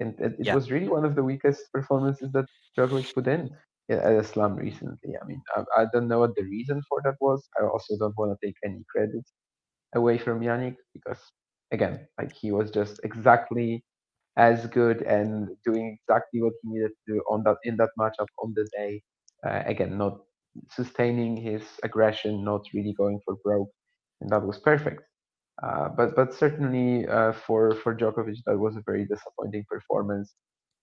and 0.00 0.14
it, 0.20 0.34
it 0.38 0.48
Yeah. 0.48 0.52
was 0.52 0.70
really 0.70 0.88
one 0.88 1.04
of 1.04 1.14
the 1.16 1.24
weakest 1.24 1.62
performances 1.72 2.30
that 2.32 2.46
Djokovic 2.78 3.12
put 3.14 3.28
in 3.28 3.50
at 3.90 4.12
a 4.12 4.24
slam 4.24 4.56
recently. 4.56 5.14
I 5.20 5.26
mean, 5.26 5.42
I, 5.56 5.82
I 5.82 5.86
don't 5.92 6.08
know 6.08 6.20
what 6.20 6.34
the 6.36 6.44
reason 6.44 6.82
for 6.88 7.00
that 7.04 7.16
was. 7.20 7.48
I 7.60 7.64
also 7.64 7.96
don't 7.98 8.16
want 8.18 8.36
to 8.38 8.46
take 8.46 8.56
any 8.64 8.84
credit 8.90 9.24
away 9.94 10.18
from 10.18 10.40
Jannik 10.40 10.76
because, 10.94 11.20
again, 11.72 12.06
like 12.18 12.32
he 12.34 12.52
was 12.52 12.70
just 12.70 13.00
exactly 13.04 13.84
as 14.36 14.66
good 14.68 15.02
and 15.02 15.48
doing 15.64 15.98
exactly 16.00 16.42
what 16.42 16.52
he 16.62 16.70
needed 16.70 16.90
to 17.06 17.14
do 17.14 17.22
on 17.30 17.42
that 17.44 17.56
in 17.64 17.76
that 17.76 17.90
matchup 17.98 18.28
on 18.42 18.52
the 18.56 18.66
day. 18.76 19.02
Uh, 19.46 19.62
again, 19.66 19.96
not 19.98 20.20
sustaining 20.70 21.36
his 21.36 21.62
aggression, 21.84 22.44
not 22.44 22.62
really 22.74 22.92
going 22.94 23.20
for 23.24 23.36
broke, 23.44 23.70
and 24.20 24.30
that 24.30 24.42
was 24.46 24.58
perfect. 24.58 25.02
Uh, 25.62 25.88
but 25.90 26.14
but 26.16 26.32
certainly 26.34 27.06
uh, 27.08 27.32
for 27.32 27.74
for 27.76 27.94
Djokovic, 27.94 28.36
that 28.46 28.58
was 28.58 28.76
a 28.76 28.82
very 28.86 29.06
disappointing 29.06 29.64
performance. 29.68 30.34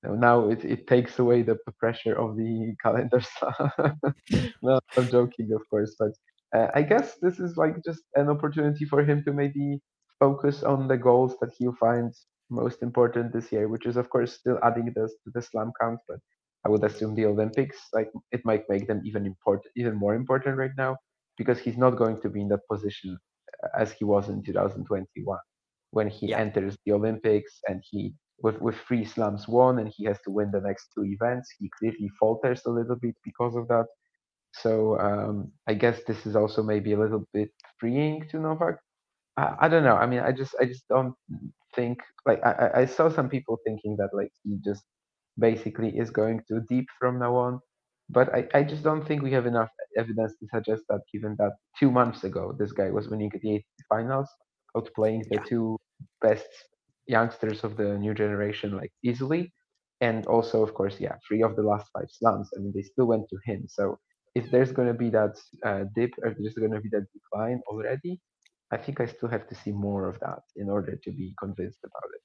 Now, 0.03 0.49
it, 0.49 0.63
it 0.63 0.87
takes 0.87 1.19
away 1.19 1.41
the 1.41 1.57
pressure 1.79 2.15
of 2.15 2.37
the 2.37 2.75
calendar. 2.83 3.21
no, 4.61 4.79
I'm 4.95 5.09
joking, 5.09 5.51
of 5.53 5.61
course, 5.69 5.95
but 5.99 6.11
uh, 6.55 6.67
I 6.75 6.83
guess 6.83 7.15
this 7.21 7.39
is 7.39 7.57
like 7.57 7.83
just 7.83 8.03
an 8.15 8.29
opportunity 8.29 8.85
for 8.85 9.03
him 9.03 9.23
to 9.25 9.33
maybe 9.33 9.81
focus 10.19 10.63
on 10.63 10.87
the 10.87 10.97
goals 10.97 11.35
that 11.41 11.51
he 11.57 11.67
finds 11.79 12.25
most 12.49 12.81
important 12.83 13.33
this 13.33 13.51
year, 13.51 13.67
which 13.67 13.85
is 13.85 13.97
of 13.97 14.09
course 14.09 14.33
still 14.33 14.59
adding 14.63 14.91
this 14.95 15.13
to 15.23 15.31
the 15.33 15.41
slam 15.41 15.71
count, 15.79 15.99
but 16.07 16.19
I 16.65 16.69
would 16.69 16.83
assume 16.83 17.15
the 17.15 17.25
Olympics, 17.25 17.77
like 17.93 18.11
it 18.31 18.41
might 18.45 18.63
make 18.69 18.87
them 18.87 19.01
even 19.05 19.25
important, 19.25 19.71
even 19.75 19.95
more 19.95 20.15
important 20.15 20.57
right 20.57 20.75
now, 20.77 20.97
because 21.37 21.59
he's 21.59 21.77
not 21.77 21.91
going 21.97 22.21
to 22.21 22.29
be 22.29 22.41
in 22.41 22.49
that 22.49 22.67
position 22.71 23.17
uh, 23.63 23.69
as 23.79 23.91
he 23.93 24.05
was 24.05 24.29
in 24.29 24.43
2021 24.43 25.39
when 25.91 26.07
he 26.09 26.33
Yeah. 26.33 26.35
enters 26.35 26.77
the 26.85 26.91
Olympics 26.93 27.59
and 27.67 27.81
he 27.89 28.13
with 28.41 28.59
with 28.61 28.75
three 28.87 29.05
slams 29.05 29.47
won 29.47 29.79
and 29.79 29.89
he 29.95 30.05
has 30.05 30.19
to 30.23 30.31
win 30.31 30.51
the 30.51 30.61
next 30.61 30.89
two 30.95 31.05
events. 31.05 31.49
He 31.59 31.69
clearly 31.79 32.09
falters 32.19 32.61
a 32.65 32.69
little 32.71 32.95
bit 32.95 33.15
because 33.23 33.55
of 33.55 33.67
that. 33.69 33.85
So 34.53 34.99
um, 34.99 35.51
I 35.67 35.73
guess 35.73 36.03
this 36.03 36.25
is 36.25 36.35
also 36.35 36.63
maybe 36.63 36.93
a 36.93 36.99
little 36.99 37.25
bit 37.33 37.49
freeing 37.79 38.27
to 38.29 38.39
Novak. 38.39 38.75
I, 39.37 39.55
I 39.61 39.67
don't 39.69 39.83
know. 39.83 39.95
I 39.95 40.05
mean, 40.05 40.19
I 40.19 40.31
just 40.31 40.55
I 40.59 40.65
just 40.65 40.87
don't 40.89 41.13
think 41.75 41.99
like 42.25 42.41
I, 42.45 42.71
I- 42.81 42.85
saw 42.85 43.09
some 43.09 43.29
people 43.29 43.57
thinking 43.65 43.95
that 43.97 44.09
like 44.13 44.31
he 44.43 44.57
just 44.63 44.83
basically 45.39 45.97
is 45.97 46.09
going 46.11 46.41
too 46.47 46.61
deep 46.69 46.87
from 46.99 47.19
now 47.19 47.35
on. 47.35 47.59
But 48.09 48.33
I, 48.33 48.47
I 48.53 48.63
just 48.63 48.83
don't 48.83 49.05
think 49.07 49.21
we 49.21 49.33
have 49.33 49.45
enough 49.45 49.69
evidence 49.97 50.33
to 50.39 50.47
suggest 50.53 50.83
that 50.89 51.01
given 51.13 51.35
that 51.39 51.53
two 51.79 51.91
months 51.91 52.23
ago 52.23 52.55
this 52.57 52.71
guy 52.71 52.89
was 52.91 53.09
winning 53.09 53.31
the 53.33 53.39
ATP 53.55 53.83
finals, 53.89 54.29
outplaying 54.75 55.23
the 55.29 55.39
Yeah. 55.39 55.43
two 55.47 55.77
best 56.21 56.47
youngsters 57.07 57.63
of 57.63 57.77
the 57.77 57.97
new 57.97 58.13
generation 58.13 58.75
like 58.77 58.91
easily. 59.03 59.53
And 60.01 60.25
also, 60.27 60.63
of 60.63 60.73
course, 60.73 60.99
yeah, 60.99 61.15
three 61.27 61.41
of 61.41 61.55
the 61.55 61.63
last 61.63 61.89
five 61.93 62.07
slams. 62.11 62.49
I 62.55 62.59
mean, 62.61 62.71
they 62.75 62.83
still 62.83 63.05
went 63.07 63.27
to 63.29 63.37
him. 63.45 63.65
So 63.67 63.97
if 64.35 64.51
there's 64.51 64.71
going 64.71 64.87
to 64.89 64.93
be 64.93 65.09
that 65.09 65.35
uh, 65.65 65.85
dip, 65.95 66.11
or 66.21 66.29
if 66.29 66.37
there's 66.39 66.53
going 66.53 66.71
to 66.71 66.81
be 66.81 66.89
that 66.91 67.05
decline 67.13 67.61
already, 67.67 68.21
I 68.71 68.77
think 68.77 68.99
I 68.99 69.05
still 69.05 69.29
have 69.29 69.47
to 69.47 69.55
see 69.55 69.71
more 69.71 70.07
of 70.09 70.19
that 70.19 70.43
in 70.55 70.69
order 70.69 70.95
to 70.95 71.11
be 71.11 71.33
convinced 71.39 71.79
about 71.83 72.09
it. 72.15 72.21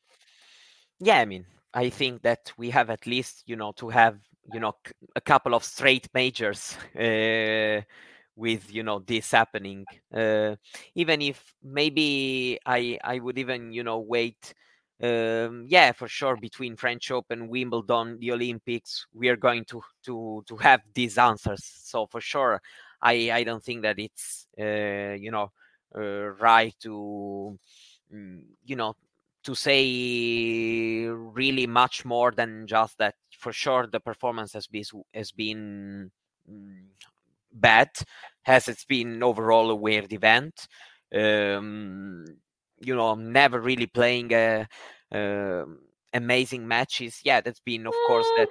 yeah 0.99 1.19
i 1.19 1.25
mean 1.25 1.45
i 1.75 1.89
think 1.89 2.23
that 2.23 2.53
we 2.57 2.71
have 2.71 2.91
at 2.91 3.07
least 3.07 3.43
you 3.47 3.57
know 3.57 3.73
to 3.73 3.89
have 3.89 4.19
you 4.53 4.61
know 4.61 4.75
a 5.17 5.21
couple 5.21 5.55
of 5.55 5.65
straight 5.65 6.09
majors 6.15 6.77
uh, 6.99 7.81
with 8.37 8.73
you 8.73 8.83
know 8.83 8.99
this 9.01 9.31
happening 9.33 9.87
uh, 10.15 10.55
even 10.95 11.21
if 11.21 11.55
maybe 11.63 12.59
i 12.65 12.99
i 13.05 13.19
would 13.19 13.39
even 13.39 13.73
you 13.73 13.83
know 13.83 13.99
wait 13.99 14.55
um, 15.03 15.67
yeah 15.69 15.93
for 15.93 16.09
sure 16.09 16.37
between 16.37 16.77
french 16.77 17.11
open 17.11 17.49
wimbledon 17.49 18.19
the 18.21 18.33
olympics 18.33 19.07
we 19.13 19.29
are 19.29 19.37
going 19.37 19.65
to 19.65 19.83
to 20.05 20.43
to 20.47 20.57
have 20.57 20.81
these 20.95 21.19
answers 21.19 21.65
so 21.85 22.07
for 22.07 22.21
sure 22.21 22.61
i 23.03 23.31
i 23.33 23.45
don't 23.45 23.63
think 23.63 23.83
that 23.83 23.99
it's 23.99 24.47
uh, 24.59 25.13
you 25.19 25.31
know 25.31 25.51
right 25.95 26.75
to 26.81 27.59
mm, 28.13 28.43
you 28.65 28.77
know 28.77 28.95
to 29.45 29.55
say 29.55 31.07
really 31.09 31.67
much 31.67 32.05
more 32.05 32.31
than 32.31 32.67
just 32.67 32.97
that 32.99 33.15
for 33.39 33.53
sure 33.53 33.87
the 33.87 34.01
performance 34.01 34.53
has 34.53 34.67
been 34.67 34.85
has 35.13 35.33
been 35.33 36.11
mm, 36.51 36.83
bad 37.53 37.91
has 38.43 38.69
it's 38.69 38.85
been 38.85 39.23
overall 39.23 39.71
a 39.71 39.75
weird 39.75 40.13
event. 40.13 40.67
Um 41.15 42.25
you 42.81 42.97
know 42.97 43.15
never 43.15 43.61
really 43.61 43.87
playing 43.87 44.33
a, 44.33 44.67
um 45.13 45.81
amazing 46.15 46.67
matches 46.67 47.21
yeah 47.25 47.41
that's 47.41 47.61
been 47.61 47.87
of 47.87 47.95
course 48.07 48.27
that 48.37 48.49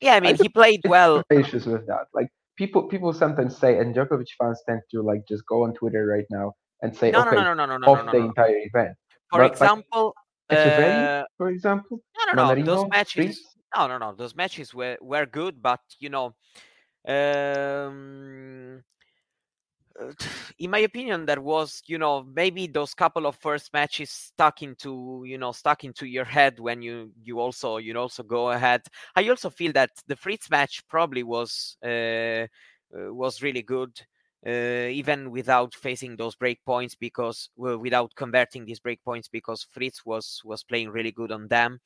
yeah 0.00 0.14
i 0.14 0.20
mean 0.20 0.36
he 0.36 0.48
played 0.48 0.80
well 0.88 1.22
with 1.30 1.86
that. 1.86 2.06
Like 2.12 2.30
people, 2.56 2.82
people 2.84 3.12
sometimes 3.12 3.56
say, 3.56 3.78
and 3.78 3.94
Djokovic 3.94 4.28
fans 4.38 4.62
tend 4.66 4.80
to 4.90 5.02
like 5.02 5.22
just 5.28 5.44
go 5.46 5.64
on 5.64 5.74
Twitter 5.74 6.06
right 6.06 6.26
now 6.30 6.52
and 6.82 6.94
say, 6.96 7.10
no 7.10 7.24
no 7.24 7.30
okay, 7.30 7.36
no 7.36 7.54
no 7.54 7.66
no 7.66 7.76
no 7.78 7.86
off 7.86 8.04
no 8.06 8.12
the 8.12 8.18
no, 8.18 8.24
no. 8.24 8.28
entire 8.28 8.56
event. 8.58 8.96
for 9.30 9.40
But, 9.40 9.52
example 9.52 10.14
Etcheverry, 10.50 11.20
uh, 11.22 11.24
for 11.36 11.48
example, 11.48 12.00
no 12.18 12.32
no 12.32 12.54
no 12.54 12.62
those 12.62 12.86
matches 12.88 13.12
Fritz, 13.12 13.56
no 13.76 13.86
no 13.86 13.98
no 13.98 14.14
those 14.14 14.34
matches 14.36 14.74
were 14.74 14.96
were 15.00 15.26
good 15.26 15.62
but 15.62 15.80
you 15.98 16.10
know 16.10 16.34
um 17.08 18.82
in 20.58 20.70
my 20.70 20.78
opinion 20.78 21.24
there 21.26 21.40
was 21.40 21.82
you 21.86 21.98
know 21.98 22.24
maybe 22.34 22.66
those 22.66 22.94
couple 22.94 23.26
of 23.26 23.36
first 23.36 23.72
matches 23.72 24.10
stuck 24.10 24.62
into 24.62 25.22
you 25.26 25.38
know 25.38 25.52
stuck 25.52 25.84
into 25.84 26.06
your 26.06 26.24
head 26.24 26.58
when 26.58 26.82
you 26.82 27.10
you 27.22 27.40
also 27.40 27.76
you 27.78 27.96
also 27.96 28.22
go 28.22 28.50
ahead. 28.50 28.82
I 29.16 29.28
also 29.28 29.50
feel 29.50 29.72
that 29.72 29.90
the 30.06 30.16
fritz 30.16 30.50
match 30.50 30.86
probably 30.88 31.22
was 31.22 31.76
uh, 31.84 31.88
uh, 31.88 32.46
was 32.92 33.42
really 33.42 33.62
good 33.62 34.00
uh, 34.46 34.88
even 34.90 35.30
without 35.30 35.74
facing 35.74 36.16
those 36.16 36.34
break 36.34 36.64
points 36.64 36.94
because 36.94 37.48
well, 37.56 37.78
without 37.78 38.14
converting 38.14 38.64
these 38.64 38.80
break 38.80 39.02
points 39.02 39.28
because 39.28 39.66
fritz 39.70 40.04
was 40.04 40.42
was 40.44 40.62
playing 40.62 40.90
really 40.90 41.12
good 41.12 41.32
on 41.32 41.48
them 41.48 41.80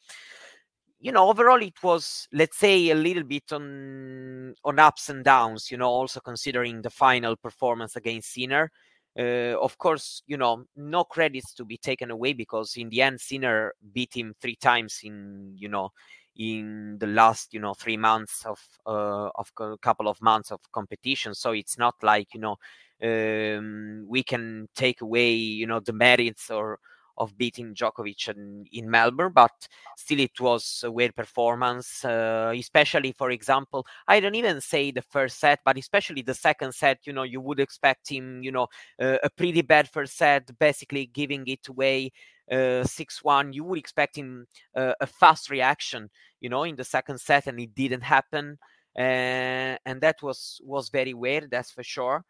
you 1.01 1.13
know 1.13 1.29
overall 1.29 1.63
it 1.63 1.81
was 1.83 2.29
let's 2.33 2.59
say 2.59 2.91
a 2.91 2.95
little 2.95 3.23
bit 3.23 3.53
on 3.53 4.55
on 4.65 4.79
ups 4.79 5.09
and 5.11 5.25
downs 5.25 5.71
you 5.71 5.77
know 5.77 5.89
also 5.89 6.21
considering 6.21 6.83
the 6.83 6.91
final 6.91 7.37
performance 7.37 7.97
against 7.97 8.33
Sinner. 8.33 8.71
Uh, 9.19 9.57
of 9.61 9.77
course 9.79 10.23
you 10.27 10.37
know 10.37 10.65
no 10.77 11.03
credits 11.05 11.53
to 11.55 11.65
be 11.65 11.77
taken 11.77 12.11
away 12.11 12.33
because 12.33 12.77
in 12.77 12.89
the 12.91 13.03
end 13.03 13.21
Sinner 13.21 13.73
beat 13.93 14.15
him 14.17 14.35
three 14.41 14.57
times 14.57 15.01
in 15.03 15.53
you 15.57 15.69
know 15.69 15.91
in 16.37 16.97
the 16.99 17.07
last 17.07 17.53
you 17.53 17.61
know 17.61 17.75
three 17.75 17.97
months 17.97 18.45
of 18.47 18.61
uh, 18.87 19.29
of 19.35 19.51
a 19.59 19.77
couple 19.79 20.09
of 20.09 20.21
months 20.23 20.53
of 20.53 20.61
competition. 20.73 21.35
So 21.35 21.53
it's 21.53 21.77
not 21.79 21.95
like 22.03 22.29
you 22.35 22.41
know 22.41 22.57
um, 23.03 24.05
we 24.09 24.23
can 24.23 24.69
take 24.75 25.01
away 25.01 25.33
you 25.33 25.67
know 25.67 25.81
the 25.81 25.93
merits 25.93 26.51
or 26.51 26.79
of 27.19 27.37
beating 27.37 27.75
Djokovic 27.75 28.29
in, 28.29 28.65
in 28.73 28.91
Melbourne, 28.91 29.33
but 29.35 29.69
still 29.97 30.21
it 30.21 30.41
was 30.41 30.83
a 30.85 30.91
weird 30.91 31.15
performance. 31.15 32.05
Uh, 32.05 32.53
especially, 32.57 33.13
for 33.13 33.31
example, 33.31 33.87
I 34.07 34.21
don't 34.21 34.35
even 34.37 34.61
say 34.61 34.91
the 34.91 35.03
first 35.03 35.39
set, 35.39 35.59
but 35.65 35.77
especially 35.77 36.23
the 36.23 36.35
second 36.35 36.73
set. 36.75 37.07
You 37.07 37.13
know, 37.13 37.25
you 37.25 37.41
would 37.41 37.61
expect 37.61 38.09
him, 38.09 38.43
you 38.43 38.53
know, 38.53 38.69
uh, 39.01 39.19
a 39.23 39.31
pretty 39.31 39.63
bad 39.63 39.89
first 39.89 40.17
set, 40.17 40.57
basically 40.59 41.07
giving 41.07 41.47
it 41.47 41.69
away 41.69 42.13
six 42.85 43.23
one. 43.23 43.53
You 43.53 43.65
would 43.65 43.79
expect 43.79 44.17
him 44.17 44.47
uh, 44.75 44.95
a 45.01 45.07
fast 45.07 45.51
reaction, 45.51 46.09
you 46.41 46.49
know, 46.49 46.65
in 46.65 46.77
the 46.77 46.85
second 46.85 47.21
set, 47.21 47.47
and 47.47 47.61
it 47.61 47.75
didn't 47.75 48.03
happen. 48.03 48.59
Uh, 48.97 49.77
and 49.85 50.01
that 50.01 50.17
was 50.23 50.61
was 50.65 50.89
very 50.89 51.15
weird, 51.15 51.51
that's 51.51 51.71
for 51.71 51.83
sure 51.85 52.25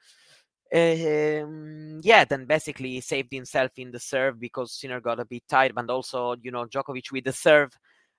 um, 0.74 2.00
yeah, 2.02 2.24
then 2.24 2.44
basically 2.46 2.90
he 2.90 3.00
saved 3.00 3.32
himself 3.32 3.72
in 3.78 3.90
the 3.90 3.98
serve 4.00 4.38
because 4.38 4.72
Sinner 4.72 5.00
got 5.00 5.20
a 5.20 5.24
bit 5.24 5.42
tired, 5.48 5.72
and 5.76 5.90
also 5.90 6.36
you 6.42 6.50
know 6.50 6.66
Djokovic 6.66 7.10
with 7.12 7.24
the 7.24 7.32
serve 7.32 7.72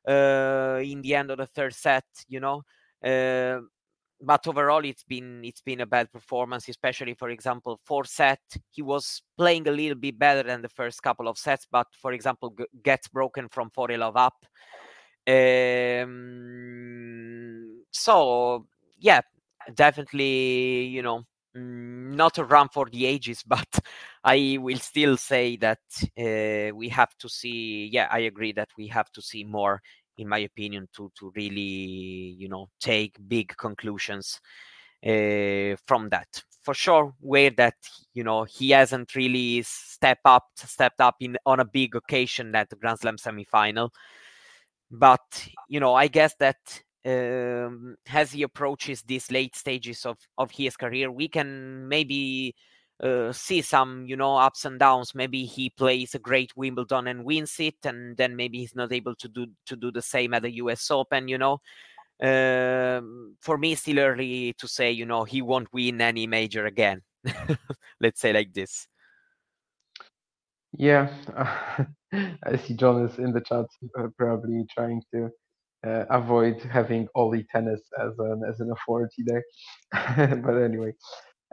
uh, 0.08 0.80
in 0.84 1.02
the 1.02 1.16
end 1.16 1.32
of 1.32 1.38
the 1.38 1.46
third 1.48 1.74
set. 1.76 2.06
You 2.28 2.40
know, 2.40 2.64
uh, 3.04 3.62
but 4.22 4.48
overall 4.48 4.84
it's 4.84 5.04
been 5.04 5.44
it's 5.46 5.62
been 5.62 5.82
a 5.82 5.86
bad 5.86 6.12
performance 6.12 6.68
especially 6.68 7.14
for 7.14 7.30
example 7.30 7.80
four 7.86 8.04
set 8.04 8.40
he 8.70 8.82
was 8.82 9.22
playing 9.38 9.68
a 9.68 9.72
little 9.72 9.96
bit 9.98 10.20
better 10.20 10.44
than 10.44 10.62
the 10.62 10.70
first 10.70 11.02
couple 11.02 11.28
of 11.28 11.38
sets 11.38 11.66
but 11.72 11.88
for 11.94 12.12
example 12.12 12.54
g- 12.58 12.66
gets 12.84 13.08
broken 13.08 13.48
from 13.48 13.70
40 13.70 13.96
love 13.98 14.18
up 14.18 14.34
um, 16.10 17.84
so 17.92 18.66
yeah 19.00 19.22
definitely 19.76 20.86
you 20.86 21.02
know 21.02 21.24
not 21.56 22.38
a 22.38 22.44
run 22.44 22.70
for 22.70 22.88
the 22.92 23.06
ages 23.06 23.44
but 23.48 23.80
i 24.24 24.58
will 24.62 24.78
still 24.78 25.18
say 25.18 25.58
that 25.58 25.80
uh, 26.18 26.76
we 26.76 26.88
have 26.90 27.16
to 27.18 27.28
see 27.28 27.90
yeah 27.92 28.08
i 28.12 28.20
agree 28.20 28.52
that 28.52 28.70
we 28.78 28.88
have 28.88 29.12
to 29.12 29.22
see 29.22 29.44
more 29.44 29.82
in 30.20 30.28
my 30.28 30.40
opinion, 30.40 30.88
to 30.94 31.12
to 31.18 31.32
really 31.36 32.36
you 32.38 32.50
know 32.50 32.70
take 32.80 33.16
big 33.28 33.56
conclusions 33.58 34.40
uh, 35.06 35.76
from 35.88 36.10
that. 36.10 36.44
For 36.62 36.74
sure, 36.74 37.14
where 37.20 37.50
that 37.52 37.76
you 38.14 38.24
know 38.24 38.44
he 38.44 38.72
hasn't 38.72 39.16
really 39.16 39.64
stepped 39.64 40.26
up 40.26 40.48
stepped 40.56 41.02
up 41.02 41.16
in 41.22 41.38
on 41.46 41.60
a 41.60 41.66
big 41.66 41.96
occasion 41.96 42.54
at 42.56 42.70
the 42.70 42.76
Grand 42.76 43.00
Slam 43.00 43.18
semifinal. 43.18 43.90
But 44.92 45.48
you 45.68 45.80
know, 45.80 45.96
I 45.96 46.08
guess 46.08 46.36
that 46.40 46.58
um, 47.06 47.96
as 48.12 48.32
he 48.32 48.44
approaches 48.44 49.02
these 49.02 49.32
late 49.32 49.56
stages 49.56 50.06
of 50.06 50.18
of 50.38 50.52
his 50.52 50.76
career, 50.76 51.12
we 51.12 51.28
can 51.28 51.88
maybe 51.88 52.56
uh, 53.02 53.32
see 53.32 53.62
some 53.62 54.06
you 54.06 54.16
know 54.16 54.36
ups 54.36 54.66
and 54.66 54.80
downs. 54.80 55.16
Maybe 55.16 55.46
he 55.46 55.70
plays 55.70 56.16
a 56.16 56.20
great 56.20 56.56
wimbledon 56.58 57.08
and 57.08 57.24
wins 57.24 57.56
it 57.60 57.78
and 57.86 58.18
then 58.18 58.36
maybe 58.36 58.60
he's 58.60 58.76
not 58.76 58.92
able 58.92 59.16
to 59.16 59.28
do 59.28 59.48
to 59.68 59.76
do 59.76 59.92
the 59.92 60.02
same 60.02 60.34
at 60.34 60.44
the 60.44 60.52
us 60.52 60.92
open 60.92 61.28
you 61.28 61.38
know? 61.38 61.62
Um, 62.22 63.38
for 63.40 63.58
me 63.58 63.76
still 63.76 64.00
early 64.00 64.52
to 64.58 64.68
say 64.68 64.92
you 64.92 65.06
know 65.06 65.24
he 65.24 65.42
won't 65.42 65.72
win 65.72 66.02
any 66.02 66.28
major 66.28 66.66
again 66.66 67.02
let's 68.02 68.20
say 68.20 68.34
like 68.34 68.54
this. 68.54 68.88
Yeah 70.78 71.10
i 72.14 72.58
see 72.58 72.74
john 72.74 73.06
is 73.06 73.18
in 73.20 73.32
the 73.32 73.42
chat 73.42 73.66
uh, 73.98 74.08
probably 74.18 74.66
trying 74.70 75.02
to 75.14 75.30
uh, 75.86 76.06
avoid 76.10 76.62
having 76.64 77.08
Ollie 77.16 77.46
tennis 77.52 77.82
as 78.00 78.14
an 78.20 78.42
as 78.50 78.60
an 78.60 78.72
authority 78.72 79.24
there 79.26 79.44
but 80.44 80.58
anyway 80.58 80.94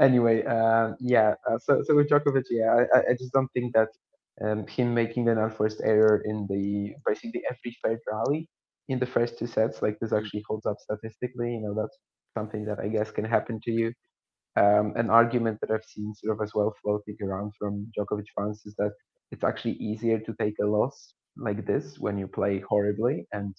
anyway, 0.00 0.44
uh, 0.44 0.92
yeah. 1.00 1.34
Uh, 1.48 1.58
so 1.58 1.82
so 1.84 1.94
with 1.94 2.08
Djokovic, 2.08 2.44
yeah, 2.50 2.84
I, 2.94 2.98
I 3.10 3.12
just 3.18 3.32
don't 3.32 3.48
think 3.52 3.74
that 3.74 3.88
um, 4.44 4.66
him 4.66 4.94
making 4.94 5.28
an 5.28 5.38
unforced 5.38 5.80
error 5.84 6.22
in 6.24 6.46
the 6.48 6.94
basically 7.06 7.42
every 7.50 7.76
third 7.82 7.98
rally 8.10 8.48
in 8.88 8.98
the 8.98 9.06
first 9.06 9.38
two 9.38 9.46
sets, 9.46 9.82
like 9.82 9.98
this 10.00 10.12
actually 10.12 10.44
holds 10.48 10.66
up 10.66 10.76
statistically. 10.78 11.54
You 11.54 11.60
know, 11.62 11.74
that's 11.74 11.96
something 12.34 12.64
that 12.66 12.78
I 12.80 12.88
guess 12.88 13.10
can 13.10 13.24
happen 13.24 13.60
to 13.64 13.70
you. 13.72 13.92
Um, 14.56 14.94
an 14.96 15.10
argument 15.10 15.58
that 15.60 15.70
I've 15.70 15.84
seen 15.84 16.14
sort 16.14 16.38
of 16.38 16.42
as 16.42 16.52
well 16.54 16.74
floating 16.82 17.16
around 17.22 17.52
from 17.58 17.90
Djokovic 17.98 18.26
fans 18.38 18.62
is 18.64 18.74
that 18.78 18.92
it's 19.30 19.44
actually 19.44 19.74
easier 19.74 20.18
to 20.20 20.34
take 20.40 20.54
a 20.62 20.66
loss 20.66 21.14
like 21.36 21.66
this 21.66 21.98
when 21.98 22.16
you 22.16 22.26
play 22.26 22.60
horribly 22.60 23.26
and 23.32 23.54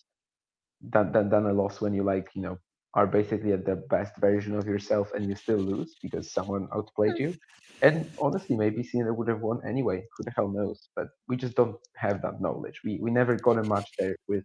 than, 0.82 1.11
than, 1.11 1.30
than 1.30 1.45
a 1.45 1.53
loss 1.53 1.82
when 1.82 1.93
you 1.93 2.03
like 2.03 2.30
you 2.34 2.41
know 2.41 2.57
are 2.93 3.07
basically 3.07 3.51
at 3.53 3.65
the 3.65 3.75
best 3.89 4.15
version 4.17 4.55
of 4.55 4.65
yourself 4.65 5.11
and 5.13 5.28
you 5.30 5.36
still 5.36 5.57
lose 5.57 5.95
because 6.01 6.32
someone 6.32 6.67
outplayed 6.73 7.17
you. 7.19 7.36
And 7.84 8.09
honestly, 8.19 8.55
maybe 8.55 8.82
Sinner 8.82 9.13
would 9.13 9.28
have 9.28 9.41
won 9.41 9.61
anyway. 9.63 10.03
Who 10.17 10.23
the 10.23 10.32
hell 10.36 10.47
knows? 10.47 10.89
But 10.95 11.09
we 11.28 11.36
just 11.38 11.55
don't 11.55 11.78
have 11.95 12.23
that 12.23 12.41
knowledge. 12.41 12.82
We 12.84 12.97
we 12.99 13.11
never 13.11 13.36
got 13.36 13.59
a 13.59 13.63
match 13.63 13.89
there 13.99 14.15
with 14.28 14.43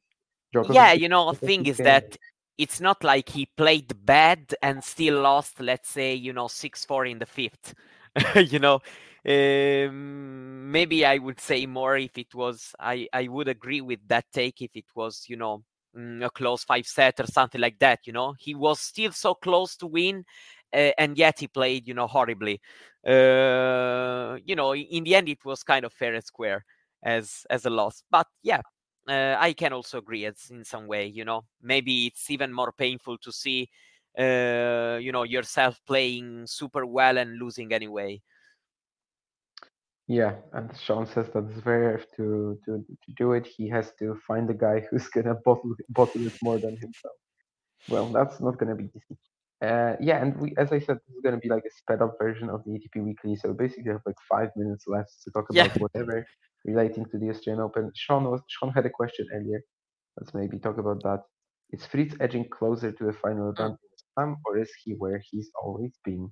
Djokovic. 0.54 0.74
Yeah, 0.74 0.92
you 0.92 1.08
know, 1.08 1.32
the 1.32 1.38
thing 1.38 1.64
is 1.64 1.78
that 1.78 2.18
it's 2.58 2.80
not 2.80 3.02
like 3.02 3.30
he 3.30 3.46
played 3.56 4.04
bad 4.04 4.54
and 4.62 4.84
still 4.84 5.22
lost, 5.22 5.60
let's 5.60 5.88
say, 5.88 6.14
you 6.14 6.34
know, 6.34 6.48
6 6.48 6.84
4 6.84 7.06
in 7.06 7.18
the 7.18 7.26
fifth. 7.26 7.74
you 8.36 8.58
know, 8.58 8.80
um, 9.26 10.70
maybe 10.70 11.06
I 11.06 11.16
would 11.16 11.40
say 11.40 11.64
more 11.64 11.96
if 11.96 12.18
it 12.18 12.34
was, 12.34 12.74
I, 12.78 13.08
I 13.14 13.28
would 13.28 13.48
agree 13.48 13.80
with 13.80 14.00
that 14.08 14.26
take 14.32 14.60
if 14.60 14.76
it 14.76 14.84
was, 14.94 15.24
you 15.28 15.36
know, 15.36 15.64
Mm, 15.96 16.24
a 16.24 16.30
close 16.30 16.64
five 16.64 16.86
set 16.86 17.20
or 17.20 17.26
something 17.26 17.60
like 17.60 17.78
that. 17.80 18.00
You 18.06 18.14
know, 18.14 18.34
he 18.38 18.54
was 18.54 18.80
still 18.80 19.12
so 19.12 19.34
close 19.34 19.76
to 19.76 19.86
win, 19.86 20.24
uh, 20.72 20.92
and 20.98 21.18
yet 21.18 21.38
he 21.40 21.48
played, 21.48 21.86
you 21.86 21.92
know, 21.94 22.06
horribly. 22.06 22.60
Uh, 23.06 24.38
you 24.44 24.56
know, 24.56 24.74
in 24.74 25.04
the 25.04 25.14
end, 25.14 25.28
it 25.28 25.44
was 25.44 25.62
kind 25.62 25.84
of 25.84 25.92
fair 25.92 26.14
and 26.14 26.24
square 26.24 26.64
as 27.02 27.44
as 27.50 27.66
a 27.66 27.70
loss. 27.70 28.02
But 28.10 28.26
yeah, 28.42 28.62
uh, 29.08 29.36
I 29.38 29.52
can 29.52 29.72
also 29.74 29.98
agree 29.98 30.24
as 30.24 30.48
in 30.50 30.64
some 30.64 30.86
way. 30.86 31.06
You 31.06 31.24
know, 31.26 31.44
maybe 31.62 32.06
it's 32.06 32.30
even 32.30 32.52
more 32.54 32.72
painful 32.72 33.18
to 33.18 33.30
see, 33.32 33.68
uh, 34.18 34.98
you 35.00 35.12
know, 35.12 35.24
yourself 35.24 35.78
playing 35.86 36.46
super 36.46 36.86
well 36.86 37.18
and 37.18 37.38
losing 37.38 37.72
anyway. 37.72 38.22
Yeah, 40.12 40.34
and 40.52 40.70
Sean 40.76 41.06
says 41.06 41.28
that 41.32 41.48
Zverev 41.56 42.02
to 42.16 42.58
to 42.66 42.70
to 43.04 43.10
do 43.16 43.32
it, 43.32 43.46
he 43.46 43.66
has 43.70 43.92
to 44.00 44.06
find 44.28 44.46
a 44.50 44.58
guy 44.66 44.80
who's 44.90 45.08
gonna 45.08 45.36
bottle 45.46 45.74
bottle 45.88 46.26
it 46.26 46.36
more 46.42 46.58
than 46.58 46.76
himself. 46.76 47.16
Well, 47.88 48.06
that's 48.16 48.38
not 48.38 48.58
gonna 48.58 48.74
be 48.74 48.90
easy. 48.96 49.16
Uh, 49.68 49.94
yeah, 50.08 50.18
and 50.22 50.36
we, 50.38 50.48
as 50.58 50.70
I 50.70 50.80
said, 50.80 50.98
this 50.98 51.16
is 51.16 51.22
gonna 51.24 51.38
be 51.46 51.48
like 51.48 51.64
a 51.64 51.72
sped 51.78 52.02
up 52.02 52.18
version 52.20 52.50
of 52.50 52.62
the 52.64 52.72
ATP 52.72 53.02
Weekly. 53.02 53.36
So 53.36 53.54
basically, 53.54 53.84
we 53.84 53.92
have 53.96 54.04
like 54.04 54.20
five 54.28 54.50
minutes 54.54 54.84
left 54.86 55.12
to 55.24 55.30
talk 55.30 55.46
about 55.48 55.74
yeah. 55.74 55.82
whatever 55.84 56.26
relating 56.66 57.06
to 57.06 57.16
the 57.18 57.30
Australian 57.30 57.62
Open. 57.62 57.90
Sean 57.94 58.24
was 58.24 58.42
Sean 58.48 58.70
had 58.70 58.84
a 58.84 58.90
question 58.90 59.26
earlier. 59.32 59.62
Let's 60.18 60.34
maybe 60.34 60.58
talk 60.58 60.76
about 60.76 61.02
that. 61.04 61.22
Is 61.70 61.86
Fritz 61.86 62.14
edging 62.20 62.46
closer 62.50 62.92
to 62.92 63.08
a 63.08 63.14
final 63.14 63.48
advantage, 63.48 63.78
or 64.44 64.58
is 64.58 64.70
he 64.84 64.92
where 64.92 65.22
he's 65.30 65.50
always 65.62 65.94
been? 66.04 66.30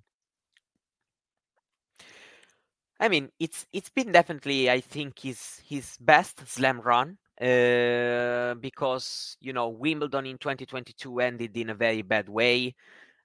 I 3.01 3.09
mean, 3.09 3.31
it's 3.41 3.67
it's 3.73 3.89
been 3.89 4.13
definitely, 4.13 4.71
I 4.71 4.81
think, 4.81 5.21
his 5.21 5.61
his 5.67 5.97
best 6.01 6.47
slam 6.47 6.81
run 6.83 7.17
uh, 7.41 8.55
because 8.61 9.37
you 9.41 9.53
know 9.55 9.69
Wimbledon 9.71 10.27
in 10.27 10.39
2022 10.39 11.21
ended 11.21 11.57
in 11.57 11.71
a 11.71 11.75
very 11.75 12.03
bad 12.03 12.29
way 12.29 12.75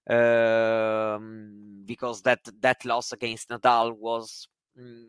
um, 0.09 1.83
because 1.85 2.21
that 2.23 2.39
that 2.61 2.85
loss 2.85 3.11
against 3.11 3.49
Nadal 3.49 3.93
was. 3.93 4.47
Mm, 4.79 5.05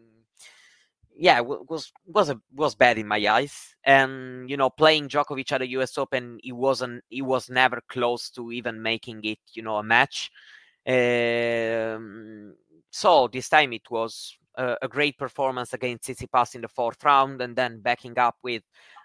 yeah, 1.18 1.40
was 1.40 1.92
was 2.06 2.28
a, 2.30 2.40
was 2.54 2.74
bad 2.74 2.98
in 2.98 3.06
my 3.06 3.26
eyes, 3.26 3.74
and 3.84 4.48
you 4.50 4.56
know, 4.56 4.68
playing 4.70 5.08
Djokovic 5.08 5.50
at 5.52 5.58
the 5.60 5.68
U.S. 5.70 5.96
Open, 5.96 6.38
he 6.42 6.52
wasn't, 6.52 7.02
he 7.08 7.22
was 7.22 7.48
never 7.48 7.80
close 7.88 8.28
to 8.30 8.52
even 8.52 8.82
making 8.82 9.24
it, 9.24 9.38
you 9.54 9.62
know, 9.62 9.76
a 9.76 9.82
match. 9.82 10.30
Um, 10.86 12.54
so 12.90 13.28
this 13.28 13.48
time 13.48 13.72
it 13.72 13.90
was 13.90 14.36
a, 14.56 14.76
a 14.82 14.88
great 14.88 15.18
performance 15.18 15.72
against 15.72 16.04
Tsitsipas 16.04 16.54
in 16.54 16.62
the 16.62 16.68
fourth 16.68 17.02
round, 17.04 17.40
and 17.40 17.56
then 17.56 17.80
backing 17.80 18.18
up 18.18 18.36
with 18.42 18.62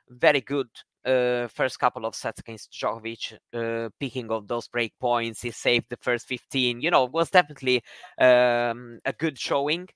very 0.09 0.41
good 0.41 0.67
uh, 1.05 1.47
first 1.47 1.79
couple 1.79 2.05
of 2.05 2.15
sets 2.15 2.39
against 2.39 2.71
Djokovic, 2.71 3.37
uh, 3.53 3.89
picking 3.99 4.31
of 4.31 4.47
those 4.47 4.67
break 4.67 4.93
points. 4.99 5.41
He 5.41 5.51
saved 5.51 5.87
the 5.89 5.97
first 5.97 6.27
15. 6.27 6.81
You 6.81 6.91
know, 6.91 7.05
was 7.05 7.29
definitely 7.29 7.83
um, 8.19 8.99
a 9.05 9.13
good 9.17 9.39
showing. 9.39 9.87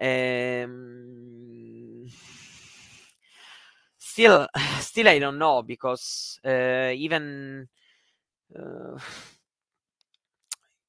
Um, 0.00 2.06
still, 3.98 4.46
still, 4.80 5.08
I 5.08 5.18
don't 5.18 5.38
know 5.38 5.62
because 5.62 6.38
uh, 6.44 6.92
even 6.94 7.68
uh, 8.58 8.98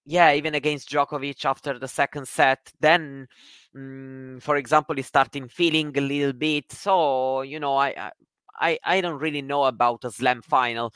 yeah, 0.10 0.34
even 0.34 0.56
against 0.56 0.90
Djokovic 0.90 1.46
after 1.46 1.78
the 1.78 1.88
second 1.88 2.28
set, 2.28 2.72
then, 2.80 3.28
mm, 3.76 4.42
for 4.42 4.58
example, 4.58 4.96
he's 4.96 5.06
starting 5.08 5.48
feeling 5.48 5.96
a 5.98 6.02
little 6.02 6.34
bit. 6.34 6.72
So 6.72 7.42
you 7.44 7.60
know, 7.60 7.78
I 7.78 8.12
I 8.60 8.80
I 8.84 9.02
don't 9.02 9.20
really 9.20 9.42
know 9.44 9.66
about 9.66 10.06
a 10.06 10.12
slam 10.12 10.42
final. 10.42 10.94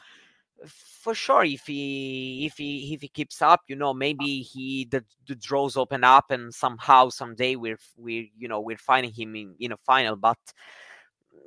For 0.67 1.13
sure, 1.15 1.43
if 1.45 1.67
he 1.67 2.45
if 2.45 2.57
he 2.57 2.93
if 2.93 3.01
he 3.01 3.09
keeps 3.09 3.41
up, 3.41 3.61
you 3.67 3.75
know, 3.75 3.93
maybe 3.93 4.41
he 4.41 4.85
the, 4.89 5.03
the 5.27 5.35
draws 5.35 5.77
open 5.77 6.03
up 6.05 6.31
and 6.31 6.53
somehow 6.53 7.09
someday 7.09 7.55
we're 7.57 7.79
we 7.97 8.31
you 8.37 8.47
know 8.47 8.61
we're 8.61 8.77
finding 8.77 9.11
him 9.13 9.35
in 9.35 9.55
in 9.59 9.73
a 9.73 9.77
final. 9.77 10.15
But 10.15 10.39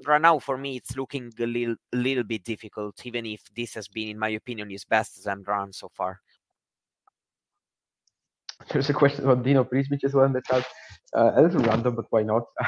right 0.07 0.21
now, 0.21 0.39
for 0.39 0.57
me, 0.59 0.77
it's 0.77 0.97
looking 0.97 1.33
a 1.41 1.47
little 1.47 1.77
little 1.93 2.25
bit 2.25 2.45
difficult. 2.45 3.05
Even 3.05 3.27
if 3.27 3.43
this 3.55 3.75
has 3.75 3.89
been, 3.89 4.09
in 4.09 4.19
my 4.19 4.29
opinion, 4.31 4.71
his 4.71 4.85
best 4.85 5.23
slam 5.23 5.43
run 5.47 5.73
so 5.73 5.89
far. 5.89 6.21
There's 8.73 8.91
a 8.91 8.95
question 8.95 9.25
about 9.25 9.43
Dino 9.45 9.65
Prižmić 9.65 10.05
as 10.05 10.15
well 10.15 10.25
in 10.25 10.33
the 10.33 10.43
chat. 10.43 10.65
Uh, 11.17 11.33
a 11.37 11.43
little 11.43 11.63
random, 11.63 11.95
but 11.95 12.07
why 12.11 12.23
not? 12.23 12.45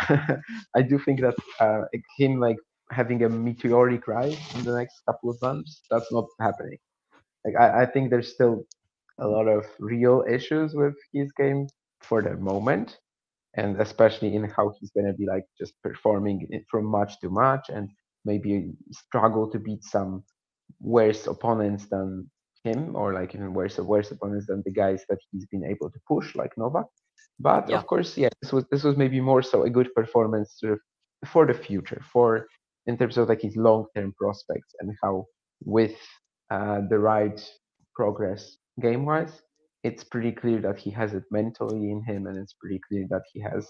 I 0.77 0.83
do 0.83 0.99
think 0.99 1.21
that 1.21 1.35
uh, 1.61 1.83
him 2.19 2.39
like 2.41 2.57
having 2.91 3.23
a 3.25 3.29
meteoric 3.29 4.07
rise 4.07 4.39
in 4.55 4.65
the 4.65 4.75
next 4.77 5.01
couple 5.07 5.31
of 5.31 5.37
months, 5.43 5.83
that's 5.91 6.11
not 6.13 6.27
happening. 6.41 6.79
Like 7.45 7.57
I, 7.59 7.83
I 7.83 7.87
think 7.87 8.11
there's 8.11 8.33
still 8.33 8.65
a 9.19 9.27
lot 9.29 9.49
of 9.49 9.67
real 9.81 10.25
issues 10.29 10.75
with 10.75 10.95
his 11.13 11.33
game 11.33 11.69
for 12.01 12.23
the 12.23 12.37
moment, 12.37 12.99
and 13.57 13.81
especially 13.81 14.35
in 14.35 14.45
how 14.45 14.73
he's 14.81 14.91
gonna 14.97 15.15
be 15.15 15.27
like 15.27 15.45
just 15.61 15.75
performing 15.83 16.47
from 16.71 16.91
match 16.91 17.21
to 17.21 17.31
match, 17.31 17.67
and 17.71 17.91
maybe 18.25 18.73
struggle 18.93 19.51
to 19.51 19.59
beat 19.59 19.85
some 19.85 20.25
worse 20.81 21.27
opponents 21.27 21.87
than 21.87 22.31
him 22.65 22.97
or 22.97 23.15
like 23.15 23.35
even 23.35 23.55
worse 23.55 23.79
worse 23.79 24.11
opponents 24.11 24.47
than 24.47 24.63
the 24.65 24.73
guys 24.73 25.05
that 25.09 25.19
he's 25.31 25.47
been 25.47 25.65
able 25.65 25.91
to 25.91 26.01
push, 26.07 26.35
like 26.35 26.53
Novak. 26.57 26.87
But 27.39 27.69
Yeah. 27.69 27.79
of 27.79 27.87
course, 27.87 28.17
yeah, 28.19 28.31
this 28.43 28.53
was 28.53 28.65
this 28.71 28.85
was 28.85 28.97
maybe 28.97 29.21
more 29.21 29.43
so 29.43 29.63
a 29.63 29.71
good 29.71 29.95
performance 29.95 30.55
sort 30.59 30.73
of 30.75 30.81
for 31.33 31.47
the 31.47 31.55
future, 31.55 32.03
for 32.13 32.47
in 32.87 32.97
terms 32.99 33.17
of 33.19 33.29
like 33.29 33.43
his 33.43 33.57
long 33.57 33.87
term 33.95 34.13
prospects 34.19 34.75
and 34.81 34.97
how 35.03 35.27
with 35.65 35.97
uh, 36.51 36.81
the 36.89 36.99
right 36.99 37.39
progress 37.95 38.57
game 38.81 39.05
wise, 39.05 39.43
it's 39.85 40.05
pretty 40.05 40.33
clear 40.33 40.61
that 40.61 40.79
he 40.79 40.91
has 40.91 41.15
it 41.15 41.25
mentally 41.31 41.91
in 41.91 42.03
him, 42.03 42.27
and 42.27 42.37
it's 42.39 42.55
pretty 42.55 42.81
clear 42.89 43.07
that 43.11 43.23
he 43.33 43.41
has 43.41 43.69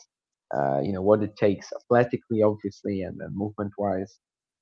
uh, 0.56 0.80
you 0.80 0.92
know 0.92 1.02
what 1.02 1.22
it 1.22 1.36
takes 1.36 1.72
athletically, 1.78 2.42
obviously, 2.42 3.02
and 3.02 3.20
then 3.20 3.30
movement 3.32 3.72
wise. 3.78 4.18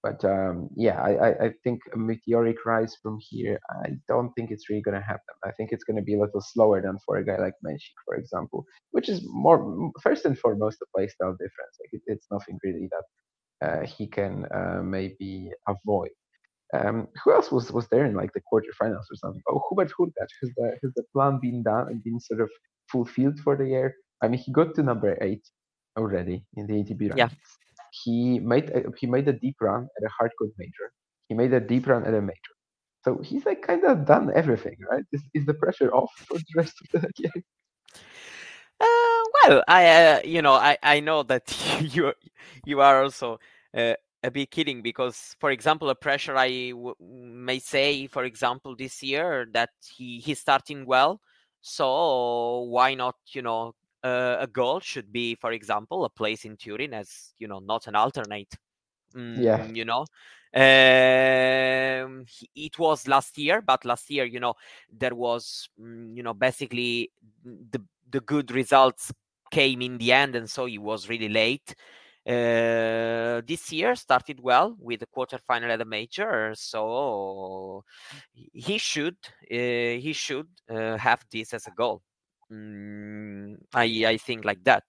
But 0.07 0.24
um, 0.24 0.68
yeah, 0.76 1.00
I, 1.02 1.46
I, 1.46 1.50
think 1.64 1.80
a 1.92 1.98
meteoric 1.98 2.64
rise 2.64 2.94
from 3.02 3.18
here. 3.20 3.59
I 3.84 3.88
don't 4.07 4.32
think 4.34 4.52
it's 4.52 4.68
really 4.68 4.82
going 4.82 4.94
to 5.00 5.04
happen. 5.12 5.34
I 5.44 5.50
think 5.52 5.72
it's 5.72 5.82
going 5.82 5.96
to 5.96 6.02
be 6.11 6.14
a 6.14 6.20
little 6.20 6.40
slower 6.40 6.80
than 6.80 6.96
for 7.04 7.16
a 7.16 7.24
guy 7.24 7.38
like 7.38 7.54
Mensik, 7.66 7.96
for 8.04 8.14
example, 8.14 8.64
which 8.92 9.09
is 9.09 9.20
more 9.26 9.90
first 10.00 10.24
and 10.24 10.38
foremost 10.38 10.78
a 10.84 10.86
playstyle 10.92 11.36
difference. 11.42 11.74
Like 11.80 11.92
it, 11.92 12.02
it's 12.07 12.28
nothing 12.30 12.57
really 12.62 12.88
that 12.94 13.66
uh, 13.66 13.84
he 13.84 14.07
can 14.07 14.46
uh, 14.54 14.80
maybe 14.80 15.50
avoid. 15.66 16.14
Um, 16.72 17.09
who 17.24 17.32
else 17.32 17.50
was, 17.50 17.72
was 17.72 17.88
there 17.88 18.04
in 18.04 18.14
like 18.14 18.32
the 18.32 18.42
quarterfinals 18.52 19.09
or 19.11 19.16
something? 19.16 19.42
Oh, 19.48 19.61
Hubert 19.68 19.92
Hurkacz. 19.98 20.32
Has 20.42 20.50
the 20.57 20.78
has 20.84 20.92
the 20.94 21.04
plan 21.12 21.40
been 21.42 21.64
done 21.64 21.88
and 21.88 22.04
been 22.04 22.20
sort 22.20 22.40
of 22.40 22.50
fulfilled 22.92 23.40
for 23.40 23.57
the 23.57 23.66
year? 23.66 23.96
I 24.22 24.28
mean, 24.28 24.38
he 24.38 24.52
got 24.52 24.76
to 24.76 24.84
number 24.84 25.18
eight 25.20 25.44
already 25.98 26.44
in 26.57 26.68
the 26.68 26.74
ATP 26.74 27.11
rankings. 27.11 27.16
Yeah. 27.16 27.28
He 28.03 28.38
made 28.40 28.70
a, 28.70 28.84
he 28.99 29.07
made 29.07 29.28
a 29.28 29.32
deep 29.32 29.57
run 29.61 29.88
at 29.97 30.05
a 30.07 30.11
hard 30.18 30.30
court 30.38 30.51
major. 30.59 30.92
He 31.28 31.34
made 31.34 31.53
a 31.53 31.61
deep 31.61 31.86
run 31.86 32.05
at 32.05 32.14
a 32.14 32.20
major. 32.20 32.55
So 33.05 33.18
he's 33.22 33.47
like 33.47 33.62
kind 33.62 33.84
of 33.84 34.05
done 34.05 34.32
everything, 34.34 34.76
right? 34.90 35.05
Is, 35.12 35.22
is 35.34 35.47
the 35.47 35.55
pressure 35.55 35.92
off 35.94 36.11
for 36.26 36.38
the 36.38 36.44
rest 36.57 36.74
of 36.94 37.03
the 37.03 37.11
year? 37.18 37.32
Uh, 38.80 39.22
well, 39.44 39.64
I 39.68 39.86
uh, 39.88 40.20
you 40.24 40.42
know 40.42 40.53
I, 40.55 40.76
I 40.82 41.01
know 41.01 41.22
that 41.24 41.55
you 41.80 42.12
you 42.64 42.80
are 42.80 43.03
also 43.05 43.38
uh, 43.76 43.94
a 44.22 44.30
bit 44.30 44.51
kidding 44.51 44.82
because, 44.82 45.36
for 45.38 45.51
example, 45.51 45.88
a 45.90 45.94
pressure 45.94 46.36
I 46.36 46.70
w- 46.70 46.94
may 47.01 47.59
say, 47.59 48.07
for 48.07 48.24
example, 48.24 48.74
this 48.76 49.03
year 49.03 49.47
that 49.53 49.70
he 49.97 50.18
he's 50.18 50.40
starting 50.40 50.84
well, 50.84 51.20
so 51.62 52.62
why 52.70 52.94
not 52.94 53.16
you 53.32 53.42
know 53.42 53.74
uh, 54.03 54.36
a 54.40 54.47
goal 54.47 54.80
should 54.80 55.12
be, 55.12 55.34
for 55.34 55.53
example, 55.53 56.05
a 56.05 56.11
place 56.11 56.44
in 56.44 56.57
Turin 56.57 56.94
as 56.94 57.34
you 57.38 57.49
know 57.49 57.59
not 57.61 57.86
an 57.86 57.97
alternate. 57.97 58.55
Yeah. 59.14 59.66
Mm, 59.66 59.76
you 59.76 59.84
know. 59.84 60.05
Um, 60.55 62.24
it 62.55 62.78
was 62.78 63.07
last 63.07 63.36
year, 63.38 63.61
but 63.61 63.84
last 63.84 64.11
year, 64.11 64.24
you 64.24 64.40
know, 64.40 64.55
there 64.90 65.14
was, 65.14 65.68
mm, 65.80 66.16
you 66.16 66.22
know, 66.22 66.34
basically 66.34 67.11
the 67.44 67.82
the 68.11 68.20
good 68.20 68.51
results 68.51 69.12
came 69.51 69.82
in 69.82 69.99
the 69.99 70.12
end, 70.12 70.36
and 70.36 70.49
so 70.49 70.66
he 70.66 70.78
was 70.78 71.09
really 71.09 71.28
late. 71.28 71.74
Uh, 72.26 73.40
this 73.47 73.70
year 73.70 73.94
started 73.94 74.40
well 74.40 74.76
with 74.80 75.01
the 75.01 75.07
quarterfinal 75.07 75.70
at 75.70 75.80
a 75.80 75.84
major, 75.84 76.53
so 76.57 77.84
he 78.53 78.78
should 78.78 79.16
uh, 79.51 80.01
he 80.01 80.12
should 80.12 80.49
uh, 80.68 80.97
have 80.97 81.24
this 81.30 81.55
as 81.55 81.66
a 81.66 81.70
goal. 81.70 82.03
Mm, 82.53 83.59
I 83.74 84.07
I 84.07 84.16
think 84.16 84.44
like 84.44 84.62
that. 84.64 84.84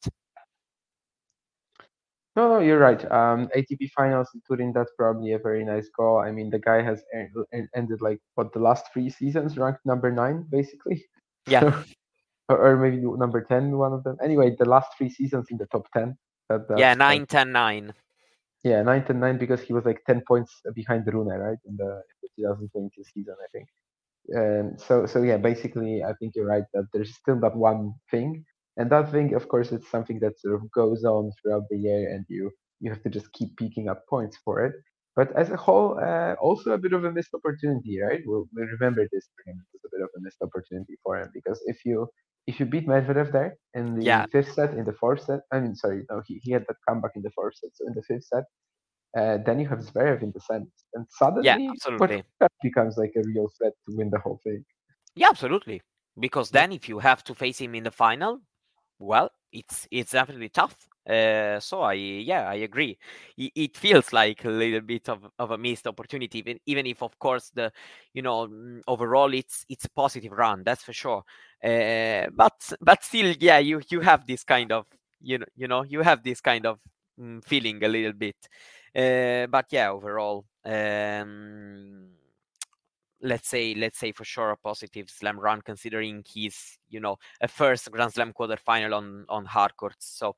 No, 2.37 2.47
no, 2.49 2.59
you're 2.59 2.77
right. 2.77 3.03
Um, 3.11 3.49
ATP 3.55 3.89
finals 3.97 4.29
in 4.35 4.41
Turin, 4.47 4.71
that's 4.71 4.91
probably 4.95 5.33
a 5.33 5.39
very 5.39 5.65
nice 5.65 5.89
goal. 5.89 6.19
I 6.19 6.31
mean, 6.31 6.51
the 6.51 6.59
guy 6.59 6.83
has 6.83 7.01
en- 7.11 7.33
en- 7.51 7.69
ended 7.75 7.99
like 7.99 8.19
what 8.35 8.53
the 8.53 8.59
last 8.59 8.85
three 8.93 9.09
seasons 9.09 9.57
ranked 9.57 9.83
number 9.85 10.11
nine, 10.11 10.45
basically. 10.51 11.03
Yeah. 11.47 11.83
or, 12.49 12.57
or 12.59 12.77
maybe 12.77 12.97
number 12.97 13.41
10, 13.41 13.71
one 13.75 13.91
of 13.91 14.03
them. 14.03 14.17
Anyway, 14.21 14.55
the 14.59 14.69
last 14.69 14.89
three 14.95 15.09
seasons 15.09 15.47
in 15.49 15.57
the 15.57 15.65
top 15.67 15.91
10. 15.93 16.15
That, 16.49 16.67
yeah, 16.77 16.93
that's, 16.93 16.99
like, 16.99 16.99
nine, 16.99 17.25
ten, 17.25 17.51
nine. 17.51 17.93
Yeah, 18.63 18.83
nine 18.83 19.03
to 19.05 19.13
nine 19.13 19.37
because 19.37 19.61
he 19.61 19.73
was 19.73 19.85
like 19.85 20.03
ten 20.05 20.21
points 20.27 20.61
behind 20.73 21.07
Rune, 21.07 21.27
right, 21.27 21.57
in 21.65 21.75
the, 21.77 21.85
in 21.85 22.17
the 22.21 22.29
2022 22.43 23.03
season, 23.13 23.35
I 23.41 23.47
think. 23.51 23.67
Um, 24.35 24.73
so, 24.77 25.05
so 25.05 25.21
yeah, 25.23 25.37
basically, 25.37 26.03
I 26.03 26.13
think 26.19 26.33
you're 26.35 26.45
right 26.47 26.63
that 26.73 26.87
there's 26.93 27.15
still 27.15 27.39
that 27.41 27.55
one 27.55 27.93
thing, 28.11 28.43
and 28.77 28.89
that 28.91 29.11
thing, 29.11 29.33
of 29.33 29.47
course, 29.47 29.71
it's 29.71 29.89
something 29.89 30.19
that 30.19 30.39
sort 30.39 30.55
of 30.55 30.69
goes 30.71 31.03
on 31.05 31.31
throughout 31.41 31.63
the 31.69 31.77
year, 31.77 32.09
and 32.13 32.25
you 32.27 32.51
you 32.79 32.91
have 32.91 33.01
to 33.03 33.09
just 33.09 33.31
keep 33.33 33.55
picking 33.57 33.87
up 33.89 34.03
points 34.09 34.37
for 34.43 34.65
it. 34.65 34.73
But 35.15 35.35
as 35.35 35.49
a 35.49 35.57
whole, 35.57 35.97
uh, 35.99 36.33
also 36.39 36.71
a 36.73 36.77
bit 36.77 36.93
of 36.93 37.03
a 37.03 37.11
missed 37.11 37.33
opportunity, 37.33 37.99
right? 38.01 38.21
We'll, 38.25 38.47
we'll 38.53 38.67
remember 38.79 39.07
this 39.11 39.27
for 39.35 39.49
him 39.49 39.57
as 39.73 39.81
a 39.85 39.89
bit 39.91 40.03
of 40.03 40.09
a 40.15 40.21
missed 40.21 40.41
opportunity 40.41 40.95
for 41.03 41.17
him 41.19 41.29
because 41.33 41.59
if 41.65 41.83
you 41.85 42.07
if 42.45 42.59
you 42.59 42.65
beat 42.65 42.87
Medvedev 42.87 43.31
there 43.31 43.55
in 43.73 43.95
the 43.95 44.03
Yeah. 44.05 44.25
fifth 44.31 44.53
set, 44.53 44.73
in 44.73 44.85
the 44.85 44.93
fourth 44.93 45.21
set, 45.23 45.41
I 45.51 45.59
mean, 45.59 45.75
sorry, 45.75 46.03
no, 46.09 46.21
he, 46.25 46.39
he 46.43 46.51
had 46.51 46.65
that 46.67 46.77
comeback 46.87 47.11
in 47.15 47.21
the 47.23 47.31
fourth 47.31 47.55
set. 47.55 47.71
So 47.75 47.87
in 47.87 47.93
the 47.93 48.03
fifth 48.03 48.25
set, 48.25 48.43
uh, 49.15 49.37
then 49.45 49.59
you 49.59 49.67
have 49.67 49.79
Zverev 49.79 50.23
in 50.23 50.31
the 50.31 50.39
semis, 50.39 50.83
and 50.93 51.05
suddenly 51.09 51.43
yeah, 51.45 51.71
absolutely. 51.71 52.23
that 52.39 52.51
becomes 52.63 52.97
like 52.97 53.13
a 53.15 53.21
real 53.23 53.49
threat 53.57 53.73
to 53.87 53.95
win 53.95 54.09
the 54.09 54.19
whole 54.19 54.39
thing. 54.43 54.63
Yeah, 55.15 55.29
absolutely. 55.29 55.81
Because 56.19 56.49
then 56.49 56.71
if 56.71 56.89
you 56.89 56.99
have 56.99 57.23
to 57.25 57.35
face 57.35 57.59
him 57.59 57.75
in 57.75 57.83
the 57.83 57.91
final, 57.91 58.41
well, 58.99 59.31
it's 59.51 59.87
it's 59.91 60.11
definitely 60.11 60.49
tough. 60.49 60.75
Uh, 61.07 61.59
so 61.59 61.81
I 61.81 61.93
yeah 61.93 62.49
I 62.49 62.55
agree. 62.55 62.97
It, 63.37 63.51
it 63.55 63.77
feels 63.77 64.11
like 64.11 64.43
a 64.43 64.49
little 64.49 64.81
bit 64.81 65.07
of, 65.07 65.25
of 65.39 65.51
a 65.51 65.57
missed 65.57 65.87
opportunity, 65.87 66.39
even 66.39 66.59
even 66.65 66.85
if 66.85 67.01
of 67.01 67.17
course 67.19 67.49
the 67.53 67.71
you 68.13 68.21
know 68.21 68.47
mm, 68.47 68.81
overall 68.87 69.33
it's 69.33 69.65
it's 69.69 69.85
a 69.85 69.89
positive 69.91 70.33
run 70.33 70.63
that's 70.63 70.83
for 70.83 70.93
sure. 70.93 71.23
Uh, 71.63 72.27
but 72.35 72.73
but 72.81 73.03
still 73.03 73.33
yeah 73.39 73.59
you 73.59 73.81
you 73.89 74.01
have 74.01 74.27
this 74.27 74.43
kind 74.43 74.71
of 74.71 74.85
you 75.21 75.37
know 75.37 75.45
you 75.55 75.67
know 75.67 75.83
you 75.83 76.01
have 76.01 76.23
this 76.23 76.41
kind 76.41 76.65
of 76.65 76.79
mm, 77.19 77.43
feeling 77.45 77.83
a 77.83 77.87
little 77.87 78.13
bit. 78.13 78.35
Uh, 78.95 79.47
but 79.47 79.65
yeah 79.71 79.89
overall 79.91 80.45
um, 80.65 82.09
let's 83.21 83.49
say 83.49 83.73
let's 83.75 83.97
say 83.97 84.11
for 84.11 84.23
sure 84.23 84.51
a 84.51 84.57
positive 84.57 85.09
slam 85.09 85.39
run 85.39 85.61
considering 85.61 86.23
he's 86.27 86.77
you 86.89 86.99
know 86.99 87.17
a 87.41 87.47
first 87.47 87.89
grand 87.91 88.13
slam 88.13 88.33
quarterfinal 88.33 88.95
on 88.95 89.25
on 89.29 89.45
hard 89.45 89.75
courts. 89.75 90.05
So 90.17 90.35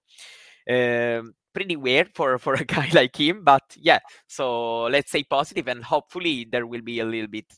um, 0.69 1.33
pretty 1.53 1.75
weird 1.75 2.11
for 2.13 2.37
for 2.37 2.53
a 2.53 2.63
guy 2.75 2.89
like 2.93 3.15
him 3.19 3.43
but 3.43 3.63
yeah. 3.77 3.99
So 4.27 4.83
let's 4.83 5.11
say 5.11 5.23
positive 5.23 5.67
and 5.67 5.83
hopefully 5.83 6.47
there 6.49 6.67
will 6.67 6.81
be 6.81 6.99
a 6.99 7.05
little 7.05 7.27
bit 7.29 7.51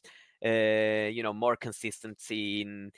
uh, 0.44 1.10
you 1.10 1.24
know 1.24 1.34
more 1.34 1.56
consistency 1.56 2.62
in 2.62 2.92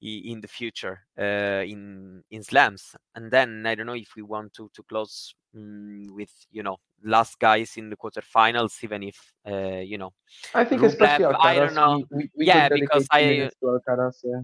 in 0.00 0.40
the 0.40 0.48
future 0.48 1.00
uh, 1.18 1.62
in 1.66 2.22
in 2.30 2.42
slams 2.42 2.94
and 3.14 3.30
then 3.30 3.66
i 3.66 3.74
don't 3.74 3.86
know 3.86 3.94
if 3.94 4.14
we 4.16 4.22
want 4.22 4.52
to 4.52 4.70
to 4.72 4.82
close 4.84 5.34
mm, 5.54 6.08
with 6.10 6.30
you 6.50 6.62
know 6.62 6.76
last 7.04 7.38
guys 7.38 7.76
in 7.76 7.90
the 7.90 7.96
quarterfinals 7.96 8.82
even 8.84 9.02
if 9.02 9.32
uh, 9.46 9.78
you 9.78 9.98
know 9.98 10.12
I 10.54 10.64
think 10.64 10.82
Rublev, 10.82 10.92
especially 10.92 11.24
Alcaraz, 11.24 11.44
I 11.44 11.54
don't 11.54 11.74
know. 11.74 12.04
we, 12.10 12.16
we, 12.16 12.30
we 12.36 12.46
Yeah, 12.46 12.68
because 12.68 13.06
I- 13.10 13.50
Alcaraz, 13.62 14.16
yeah. 14.24 14.42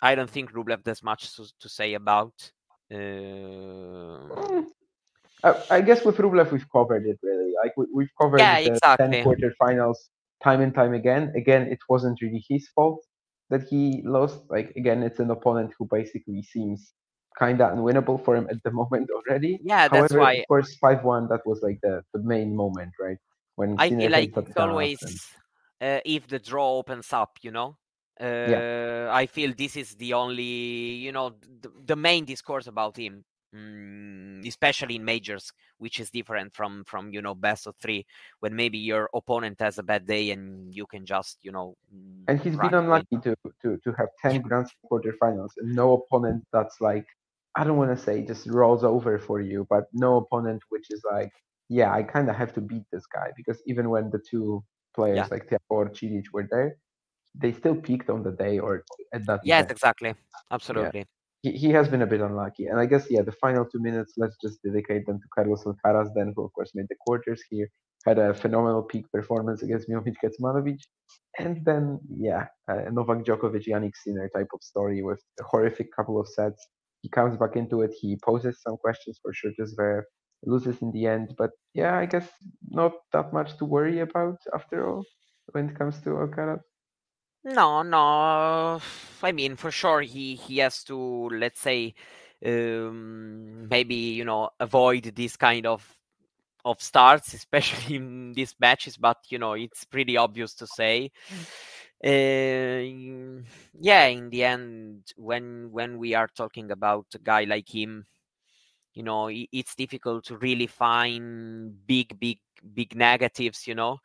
I 0.00 0.14
don't 0.14 0.28
think 0.28 0.52
Rublev 0.52 0.84
has 0.86 1.02
much 1.02 1.34
to, 1.36 1.46
to 1.60 1.68
say 1.68 1.94
about. 1.94 2.34
Uh. 2.92 4.62
I, 5.44 5.54
I 5.70 5.80
guess 5.80 6.04
with 6.04 6.16
Rublev 6.16 6.50
we've 6.50 6.70
covered 6.70 7.06
it 7.06 7.18
really. 7.22 7.52
Like 7.62 7.72
we, 7.76 7.86
we've 7.94 8.10
covered 8.20 8.40
Yeah, 8.40 8.58
the 8.60 8.72
exactly. 8.72 9.06
ten 9.08 9.24
quarterfinals 9.24 9.96
time 10.42 10.60
and 10.60 10.74
time 10.74 10.92
again. 10.92 11.32
Again, 11.36 11.68
it 11.68 11.78
wasn't 11.88 12.20
really 12.20 12.44
his 12.48 12.68
fault 12.74 13.04
that 13.52 13.64
he 13.70 14.02
lost. 14.04 14.42
Like 14.50 14.70
again, 14.76 15.02
it's 15.04 15.20
an 15.20 15.30
opponent 15.30 15.74
who 15.78 15.86
basically 15.90 16.42
seems 16.42 16.94
kinda 17.38 17.70
unwinnable 17.74 18.24
for 18.24 18.36
him 18.36 18.48
at 18.50 18.62
the 18.64 18.72
moment 18.80 19.10
already. 19.10 19.62
yeah, 19.62 19.88
that's 19.88 20.14
However, 20.14 20.16
why 20.16 20.34
of 20.34 20.46
course, 20.48 20.76
five 20.80 21.04
one 21.04 21.28
that 21.28 21.42
was 21.46 21.62
like 21.62 21.80
the, 21.82 22.02
the 22.14 22.22
main 22.22 22.56
moment, 22.56 22.92
right? 23.00 23.18
When 23.56 23.78
I 23.78 23.90
feel 23.90 24.10
like 24.12 24.36
it's 24.36 24.56
always 24.56 25.00
and- 25.02 25.20
uh, 25.80 26.00
if 26.04 26.28
the 26.28 26.38
draw 26.38 26.78
opens 26.78 27.12
up, 27.12 27.38
you 27.42 27.50
know. 27.50 27.78
Uh, 28.20 29.08
I 29.10 29.26
feel 29.26 29.52
this 29.56 29.76
is 29.76 29.96
the 29.96 30.12
only, 30.14 30.42
you 30.44 31.12
know, 31.12 31.30
the, 31.60 31.72
the 31.84 31.96
main 31.96 32.24
discourse 32.24 32.66
about 32.66 32.96
him, 32.96 33.24
mm, 33.54 34.46
especially 34.46 34.96
in 34.96 35.04
majors, 35.04 35.52
which 35.78 36.00
is 36.00 36.10
different 36.10 36.54
from 36.54 36.84
from 36.84 37.12
you 37.12 37.22
know 37.22 37.34
best 37.34 37.66
of 37.66 37.76
three, 37.76 38.06
when 38.40 38.54
maybe 38.56 38.78
your 38.78 39.08
opponent 39.14 39.60
has 39.60 39.78
a 39.78 39.82
bad 39.82 40.06
day 40.06 40.30
and 40.30 40.74
you 40.74 40.86
can 40.86 41.04
just 41.06 41.38
you 41.42 41.52
know. 41.52 41.76
And 42.28 42.40
he's 42.40 42.56
been 42.56 42.74
unlucky 42.74 43.18
to 43.24 43.34
to 43.62 43.78
to 43.84 43.92
have 43.98 44.08
ten 44.20 44.40
Grand 44.42 44.68
quarterfinals 44.90 45.50
and 45.58 45.74
no 45.74 45.94
opponent 45.94 46.44
that's 46.52 46.80
like 46.80 47.06
I 47.56 47.64
don't 47.64 47.76
want 47.76 47.96
to 47.96 48.02
say 48.02 48.22
just 48.24 48.46
rolls 48.46 48.84
over 48.84 49.18
for 49.18 49.40
you, 49.40 49.66
but 49.68 49.84
no 49.92 50.16
opponent 50.18 50.62
which 50.70 50.86
is 50.90 51.02
like, 51.10 51.30
yeah, 51.68 51.92
I 51.92 52.02
kind 52.02 52.28
of 52.30 52.36
have 52.36 52.52
to 52.54 52.60
beat 52.60 52.84
this 52.92 53.06
guy 53.06 53.30
because 53.36 53.60
even 53.66 53.90
when 53.90 54.10
the 54.10 54.20
two 54.30 54.64
players 54.94 55.26
Yeah. 55.26 55.30
like 55.30 55.48
Tiafoe 55.48 55.58
or 55.82 55.88
Cilic 55.90 56.24
were 56.32 56.46
there, 56.50 56.76
they 57.34 57.52
still 57.52 57.76
peaked 57.76 58.10
on 58.10 58.22
the 58.24 58.32
day 58.32 58.58
or 58.58 58.84
at 59.14 59.26
that. 59.26 59.40
Yes, 59.42 59.66
event. 59.66 59.70
exactly, 59.70 60.14
absolutely. 60.50 61.06
He, 61.42 61.52
he 61.52 61.70
has 61.70 61.88
been 61.88 62.02
a 62.02 62.06
bit 62.06 62.20
unlucky, 62.20 62.66
and 62.66 62.78
I 62.80 62.86
guess 62.86 63.06
yeah, 63.10 63.22
the 63.22 63.32
final 63.32 63.64
two 63.64 63.80
minutes, 63.80 64.14
let's 64.16 64.36
just 64.42 64.62
dedicate 64.62 65.06
them 65.06 65.18
to 65.20 65.28
Carlos 65.34 65.64
Alcaraz, 65.64 66.08
then 66.14 66.32
who 66.34 66.44
of 66.44 66.52
course 66.54 66.70
made 66.74 66.86
the 66.88 66.96
quarters 67.04 67.42
here. 67.50 67.68
had 68.06 68.18
a 68.18 68.34
phenomenal 68.34 68.82
peak 68.82 69.06
performance 69.12 69.62
against 69.62 69.88
Miomir 69.88 70.14
Kecmanovic. 70.22 70.80
And 71.38 71.64
then, 71.64 72.00
yeah, 72.28 72.46
uh, 72.70 72.82
Novak 72.90 73.24
Djokovic, 73.24 73.64
Jannik 73.66 73.94
Sinner 74.02 74.28
type 74.34 74.48
of 74.54 74.62
story 74.62 75.02
with 75.02 75.20
a 75.40 75.44
horrific 75.44 75.88
couple 75.96 76.20
of 76.20 76.28
sets. 76.28 76.66
He 77.02 77.08
comes 77.08 77.36
back 77.36 77.56
into 77.56 77.82
it. 77.82 77.92
He 78.00 78.18
poses 78.24 78.60
some 78.60 78.76
questions 78.76 79.18
for 79.22 79.32
sure 79.32 79.52
to 79.56 79.62
Zverev, 79.62 80.02
loses 80.44 80.80
in 80.82 80.92
the 80.92 81.06
end. 81.06 81.34
But 81.38 81.50
yeah, 81.74 81.96
I 81.98 82.06
guess 82.06 82.28
not 82.68 82.92
that 83.12 83.32
much 83.32 83.56
to 83.58 83.64
worry 83.64 84.00
about 84.00 84.38
after 84.54 84.88
all 84.88 85.04
when 85.52 85.70
it 85.70 85.78
comes 85.78 86.00
to 86.02 86.10
Alcaraz. 86.10 86.60
No, 87.44 87.82
no. 87.82 88.80
I 89.22 89.32
mean, 89.32 89.56
for 89.56 89.70
sure, 89.70 90.00
he 90.00 90.36
he 90.36 90.58
has 90.58 90.84
to 90.84 90.96
let's 91.30 91.60
say 91.60 91.94
um, 92.44 93.68
maybe 93.68 93.94
you 93.96 94.24
know 94.24 94.50
avoid 94.60 95.04
this 95.16 95.36
kind 95.36 95.66
of 95.66 95.84
of 96.64 96.82
starts, 96.82 97.34
especially 97.40 97.96
in 97.96 98.32
these 98.34 98.54
matches. 98.60 98.96
But 98.96 99.18
you 99.30 99.38
know, 99.38 99.54
it's 99.54 99.84
pretty 99.84 100.16
obvious 100.16 100.54
to 100.56 100.66
say. 100.68 101.10
Uh, 102.04 103.42
yeah, 103.80 104.06
in 104.06 104.30
the 104.30 104.44
end, 104.44 105.12
when 105.16 105.70
when 105.72 105.98
we 105.98 106.14
are 106.14 106.28
talking 106.28 106.70
about 106.70 107.06
a 107.14 107.18
guy 107.18 107.44
like 107.44 107.68
him, 107.74 108.06
you 108.94 109.02
know, 109.02 109.30
it's 109.30 109.74
difficult 109.76 110.24
to 110.26 110.38
really 110.38 110.66
find 110.68 111.74
big, 111.86 112.18
big, 112.20 112.38
big 112.74 112.96
negatives. 112.96 113.66
You 113.66 113.74
know. 113.76 113.98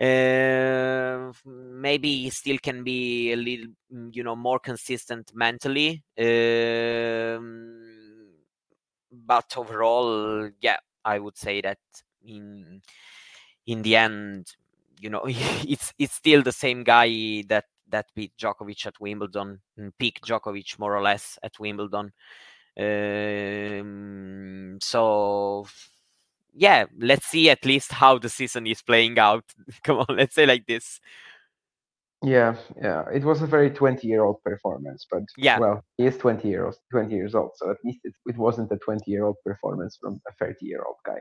Uh, 0.00 1.32
maybe 1.46 2.24
he 2.24 2.30
still 2.30 2.58
can 2.58 2.82
be 2.82 3.32
a 3.32 3.36
little, 3.36 3.66
you 4.10 4.24
know, 4.24 4.34
more 4.34 4.58
consistent 4.58 5.30
mentally. 5.34 6.02
Um, 6.18 8.26
but 9.12 9.54
overall, 9.56 10.50
yeah, 10.60 10.78
I 11.04 11.18
would 11.18 11.36
say 11.36 11.60
that 11.60 11.78
in 12.26 12.82
in 13.66 13.82
the 13.82 13.96
end, 13.96 14.46
you 15.00 15.10
know, 15.10 15.22
it's 15.26 15.92
it's 15.98 16.14
still 16.14 16.42
the 16.42 16.52
same 16.52 16.84
guy 16.84 17.42
that 17.48 17.64
that 17.88 18.06
beat 18.14 18.32
Djokovic 18.38 18.86
at 18.86 19.00
Wimbledon 19.00 19.60
and 19.76 19.96
peak 19.98 20.20
Djokovic 20.26 20.78
more 20.78 20.96
or 20.96 21.02
less 21.02 21.38
at 21.42 21.58
Wimbledon. 21.60 22.12
Um, 22.76 24.78
so 24.82 25.66
yeah, 26.54 26.84
let's 26.98 27.26
see 27.26 27.50
at 27.50 27.64
least 27.64 27.92
how 27.92 28.18
the 28.18 28.28
season 28.28 28.66
is 28.66 28.82
playing 28.82 29.18
out. 29.18 29.44
Come 29.84 29.98
on, 29.98 30.16
let's 30.16 30.34
say 30.34 30.46
like 30.46 30.66
this. 30.66 31.00
Yeah, 32.22 32.56
yeah, 32.80 33.04
it 33.12 33.22
was 33.22 33.42
a 33.42 33.46
very 33.46 33.70
20 33.70 34.08
year 34.08 34.24
old 34.24 34.42
performance, 34.42 35.06
but 35.10 35.24
yeah, 35.36 35.58
well, 35.58 35.84
he 35.98 36.06
is 36.06 36.16
20 36.16 36.48
years 36.48 36.78
20 36.90 37.14
years 37.14 37.34
old, 37.34 37.50
so 37.56 37.70
at 37.70 37.76
least 37.84 38.00
it, 38.04 38.14
it 38.24 38.38
wasn't 38.38 38.72
a 38.72 38.78
20 38.78 39.10
year 39.10 39.24
old 39.24 39.36
performance 39.44 39.98
from 40.00 40.20
a 40.26 40.32
30 40.38 40.54
year 40.62 40.82
old 40.86 40.96
guy. 41.04 41.18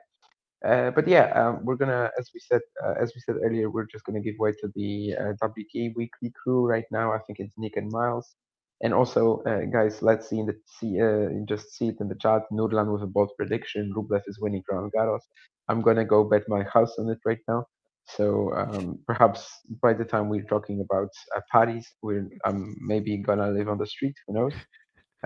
Uh, 0.66 0.92
but 0.92 1.06
yeah, 1.06 1.26
um, 1.34 1.60
we're 1.66 1.76
gonna, 1.76 2.10
as 2.18 2.30
we 2.34 2.40
said, 2.40 2.62
uh, 2.86 2.94
as 3.02 3.12
we 3.14 3.20
said 3.20 3.36
earlier, 3.44 3.70
we're 3.70 3.88
just 3.92 4.06
gonna 4.06 4.22
give 4.22 4.36
way 4.40 4.54
to 4.54 4.70
the 4.76 5.14
uh, 5.20 5.34
WTA 5.46 5.94
weekly 5.98 6.32
crew 6.42 6.66
right 6.66 6.86
now. 6.90 7.12
I 7.12 7.20
think 7.28 7.40
it's 7.40 7.56
Nick 7.58 7.76
and 7.76 7.92
Miles, 7.92 8.36
and 8.82 8.94
also, 8.94 9.42
uh, 9.48 9.62
guys, 9.72 10.02
let's 10.02 10.30
see 10.30 10.40
in 10.40 10.46
the 10.46 10.56
see 10.80 11.00
uh, 11.02 11.30
just 11.48 11.74
see 11.76 11.88
it 11.90 11.96
in 12.00 12.08
the 12.08 12.16
chat. 12.16 12.42
Nurlan 12.52 12.92
with 12.92 13.04
a 13.04 13.08
bold 13.08 13.32
prediction: 13.38 13.94
Rublev 13.96 14.22
is 14.28 14.40
winning 14.42 14.64
Roland 14.70 14.92
Garros. 14.98 15.22
I'm 15.70 15.82
gonna 15.82 16.06
go 16.06 16.24
bet 16.24 16.44
my 16.48 16.64
house 16.64 16.94
on 17.00 17.10
it 17.10 17.20
right 17.26 17.40
now. 17.48 17.66
So 18.06 18.54
um, 18.56 19.00
perhaps 19.08 19.48
by 19.82 19.94
the 19.94 20.04
time 20.04 20.28
we're 20.30 20.44
talking 20.44 20.82
about 20.82 21.10
uh, 21.36 21.42
Paris, 21.52 21.86
we're 22.02 22.28
I'm 22.46 22.76
maybe 22.82 23.18
gonna 23.18 23.52
live 23.52 23.70
on 23.70 23.78
the 23.78 23.88
street. 23.88 24.16
Who 24.28 24.34
knows? 24.34 24.54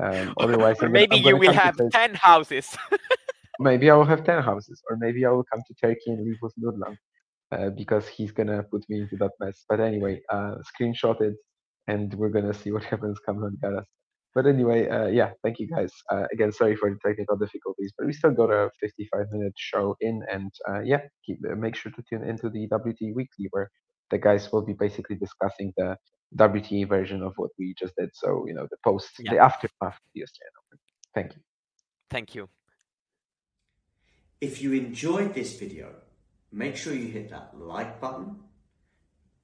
Um, 0.01 0.33
otherwise, 0.39 0.77
or 0.81 0.89
maybe 0.89 1.17
you 1.17 1.37
will 1.37 1.53
have 1.53 1.79
ten 1.91 2.13
houses. 2.13 2.77
maybe 3.59 3.89
I 3.89 3.95
will 3.95 4.05
have 4.05 4.23
ten 4.23 4.43
houses, 4.43 4.81
or 4.89 4.97
maybe 4.97 5.25
I 5.25 5.29
will 5.29 5.45
come 5.51 5.63
to 5.67 5.73
Turkey 5.73 6.11
and 6.11 6.23
live 6.23 6.37
with 6.41 6.53
Nurlan 6.61 6.97
uh, 7.51 7.69
because 7.71 8.07
he's 8.07 8.31
gonna 8.31 8.63
put 8.63 8.87
me 8.89 9.01
into 9.01 9.17
that 9.17 9.31
mess. 9.39 9.65
But 9.67 9.79
anyway, 9.79 10.21
uh, 10.31 10.55
screenshot 10.69 11.19
it, 11.21 11.35
and 11.87 12.13
we're 12.13 12.29
gonna 12.29 12.53
see 12.53 12.71
what 12.71 12.83
happens 12.93 13.19
come 13.25 13.43
on 13.43 13.57
Garros. 13.63 13.85
But 14.35 14.45
anyway, 14.45 14.87
uh, 14.87 15.07
yeah, 15.07 15.31
thank 15.43 15.57
you 15.57 15.67
guys. 15.67 15.91
Uh, 16.11 16.25
again, 16.31 16.51
sorry 16.51 16.75
for 16.75 16.91
the 16.91 16.99
technical 17.03 17.37
difficulties, 17.37 17.91
but 17.97 18.05
we 18.05 18.13
still 18.13 18.31
got 18.31 18.51
a 18.51 18.69
55 18.79 19.25
minute 19.31 19.53
show 19.57 19.95
in, 19.99 20.21
and 20.31 20.51
uh, 20.69 20.81
yeah, 20.81 21.01
keep, 21.25 21.39
uh, 21.49 21.55
make 21.55 21.75
sure 21.75 21.91
to 21.93 22.03
tune 22.07 22.23
into 22.23 22.49
the 22.49 22.67
WT 22.67 23.15
Weekly 23.15 23.47
where 23.49 23.71
the 24.11 24.19
guys 24.19 24.51
will 24.51 24.61
be 24.61 24.73
basically 24.73 25.15
discussing 25.15 25.73
the 25.75 25.97
WTA 26.37 26.87
version 26.87 27.23
of 27.23 27.33
what 27.37 27.49
we 27.57 27.73
just 27.79 27.95
did. 27.97 28.09
So 28.13 28.45
you 28.47 28.53
know 28.53 28.67
the 28.69 28.77
post, 28.83 29.09
yeah. 29.17 29.31
the 29.31 29.39
aftermath 29.39 29.71
of 29.81 30.09
the 30.13 30.21
Australian 30.21 30.53
Open. 30.61 30.79
Thank 31.15 31.33
you. 31.33 31.41
Thank 32.11 32.35
you. 32.35 32.49
If 34.39 34.61
you 34.61 34.73
enjoyed 34.73 35.33
this 35.33 35.57
video, 35.57 35.95
make 36.51 36.75
sure 36.75 36.93
you 36.93 37.07
hit 37.07 37.31
that 37.31 37.53
like 37.57 37.99
button. 37.99 38.35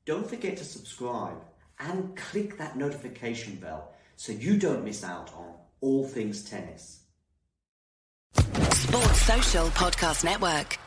Don't 0.06 0.30
forget 0.30 0.58
to 0.58 0.66
subscribe 0.66 1.42
and 1.80 2.16
click 2.16 2.58
that 2.58 2.78
notification 2.78 3.56
bell 3.56 3.94
so 4.16 4.32
you 4.32 4.58
don't 4.58 4.84
miss 4.84 5.04
out 5.04 5.32
on 5.34 5.54
all 5.82 6.08
things 6.08 6.44
tennis. 6.44 7.02
Sports 8.36 9.22
Social 9.22 9.68
Podcast 9.70 10.24
Network. 10.24 10.78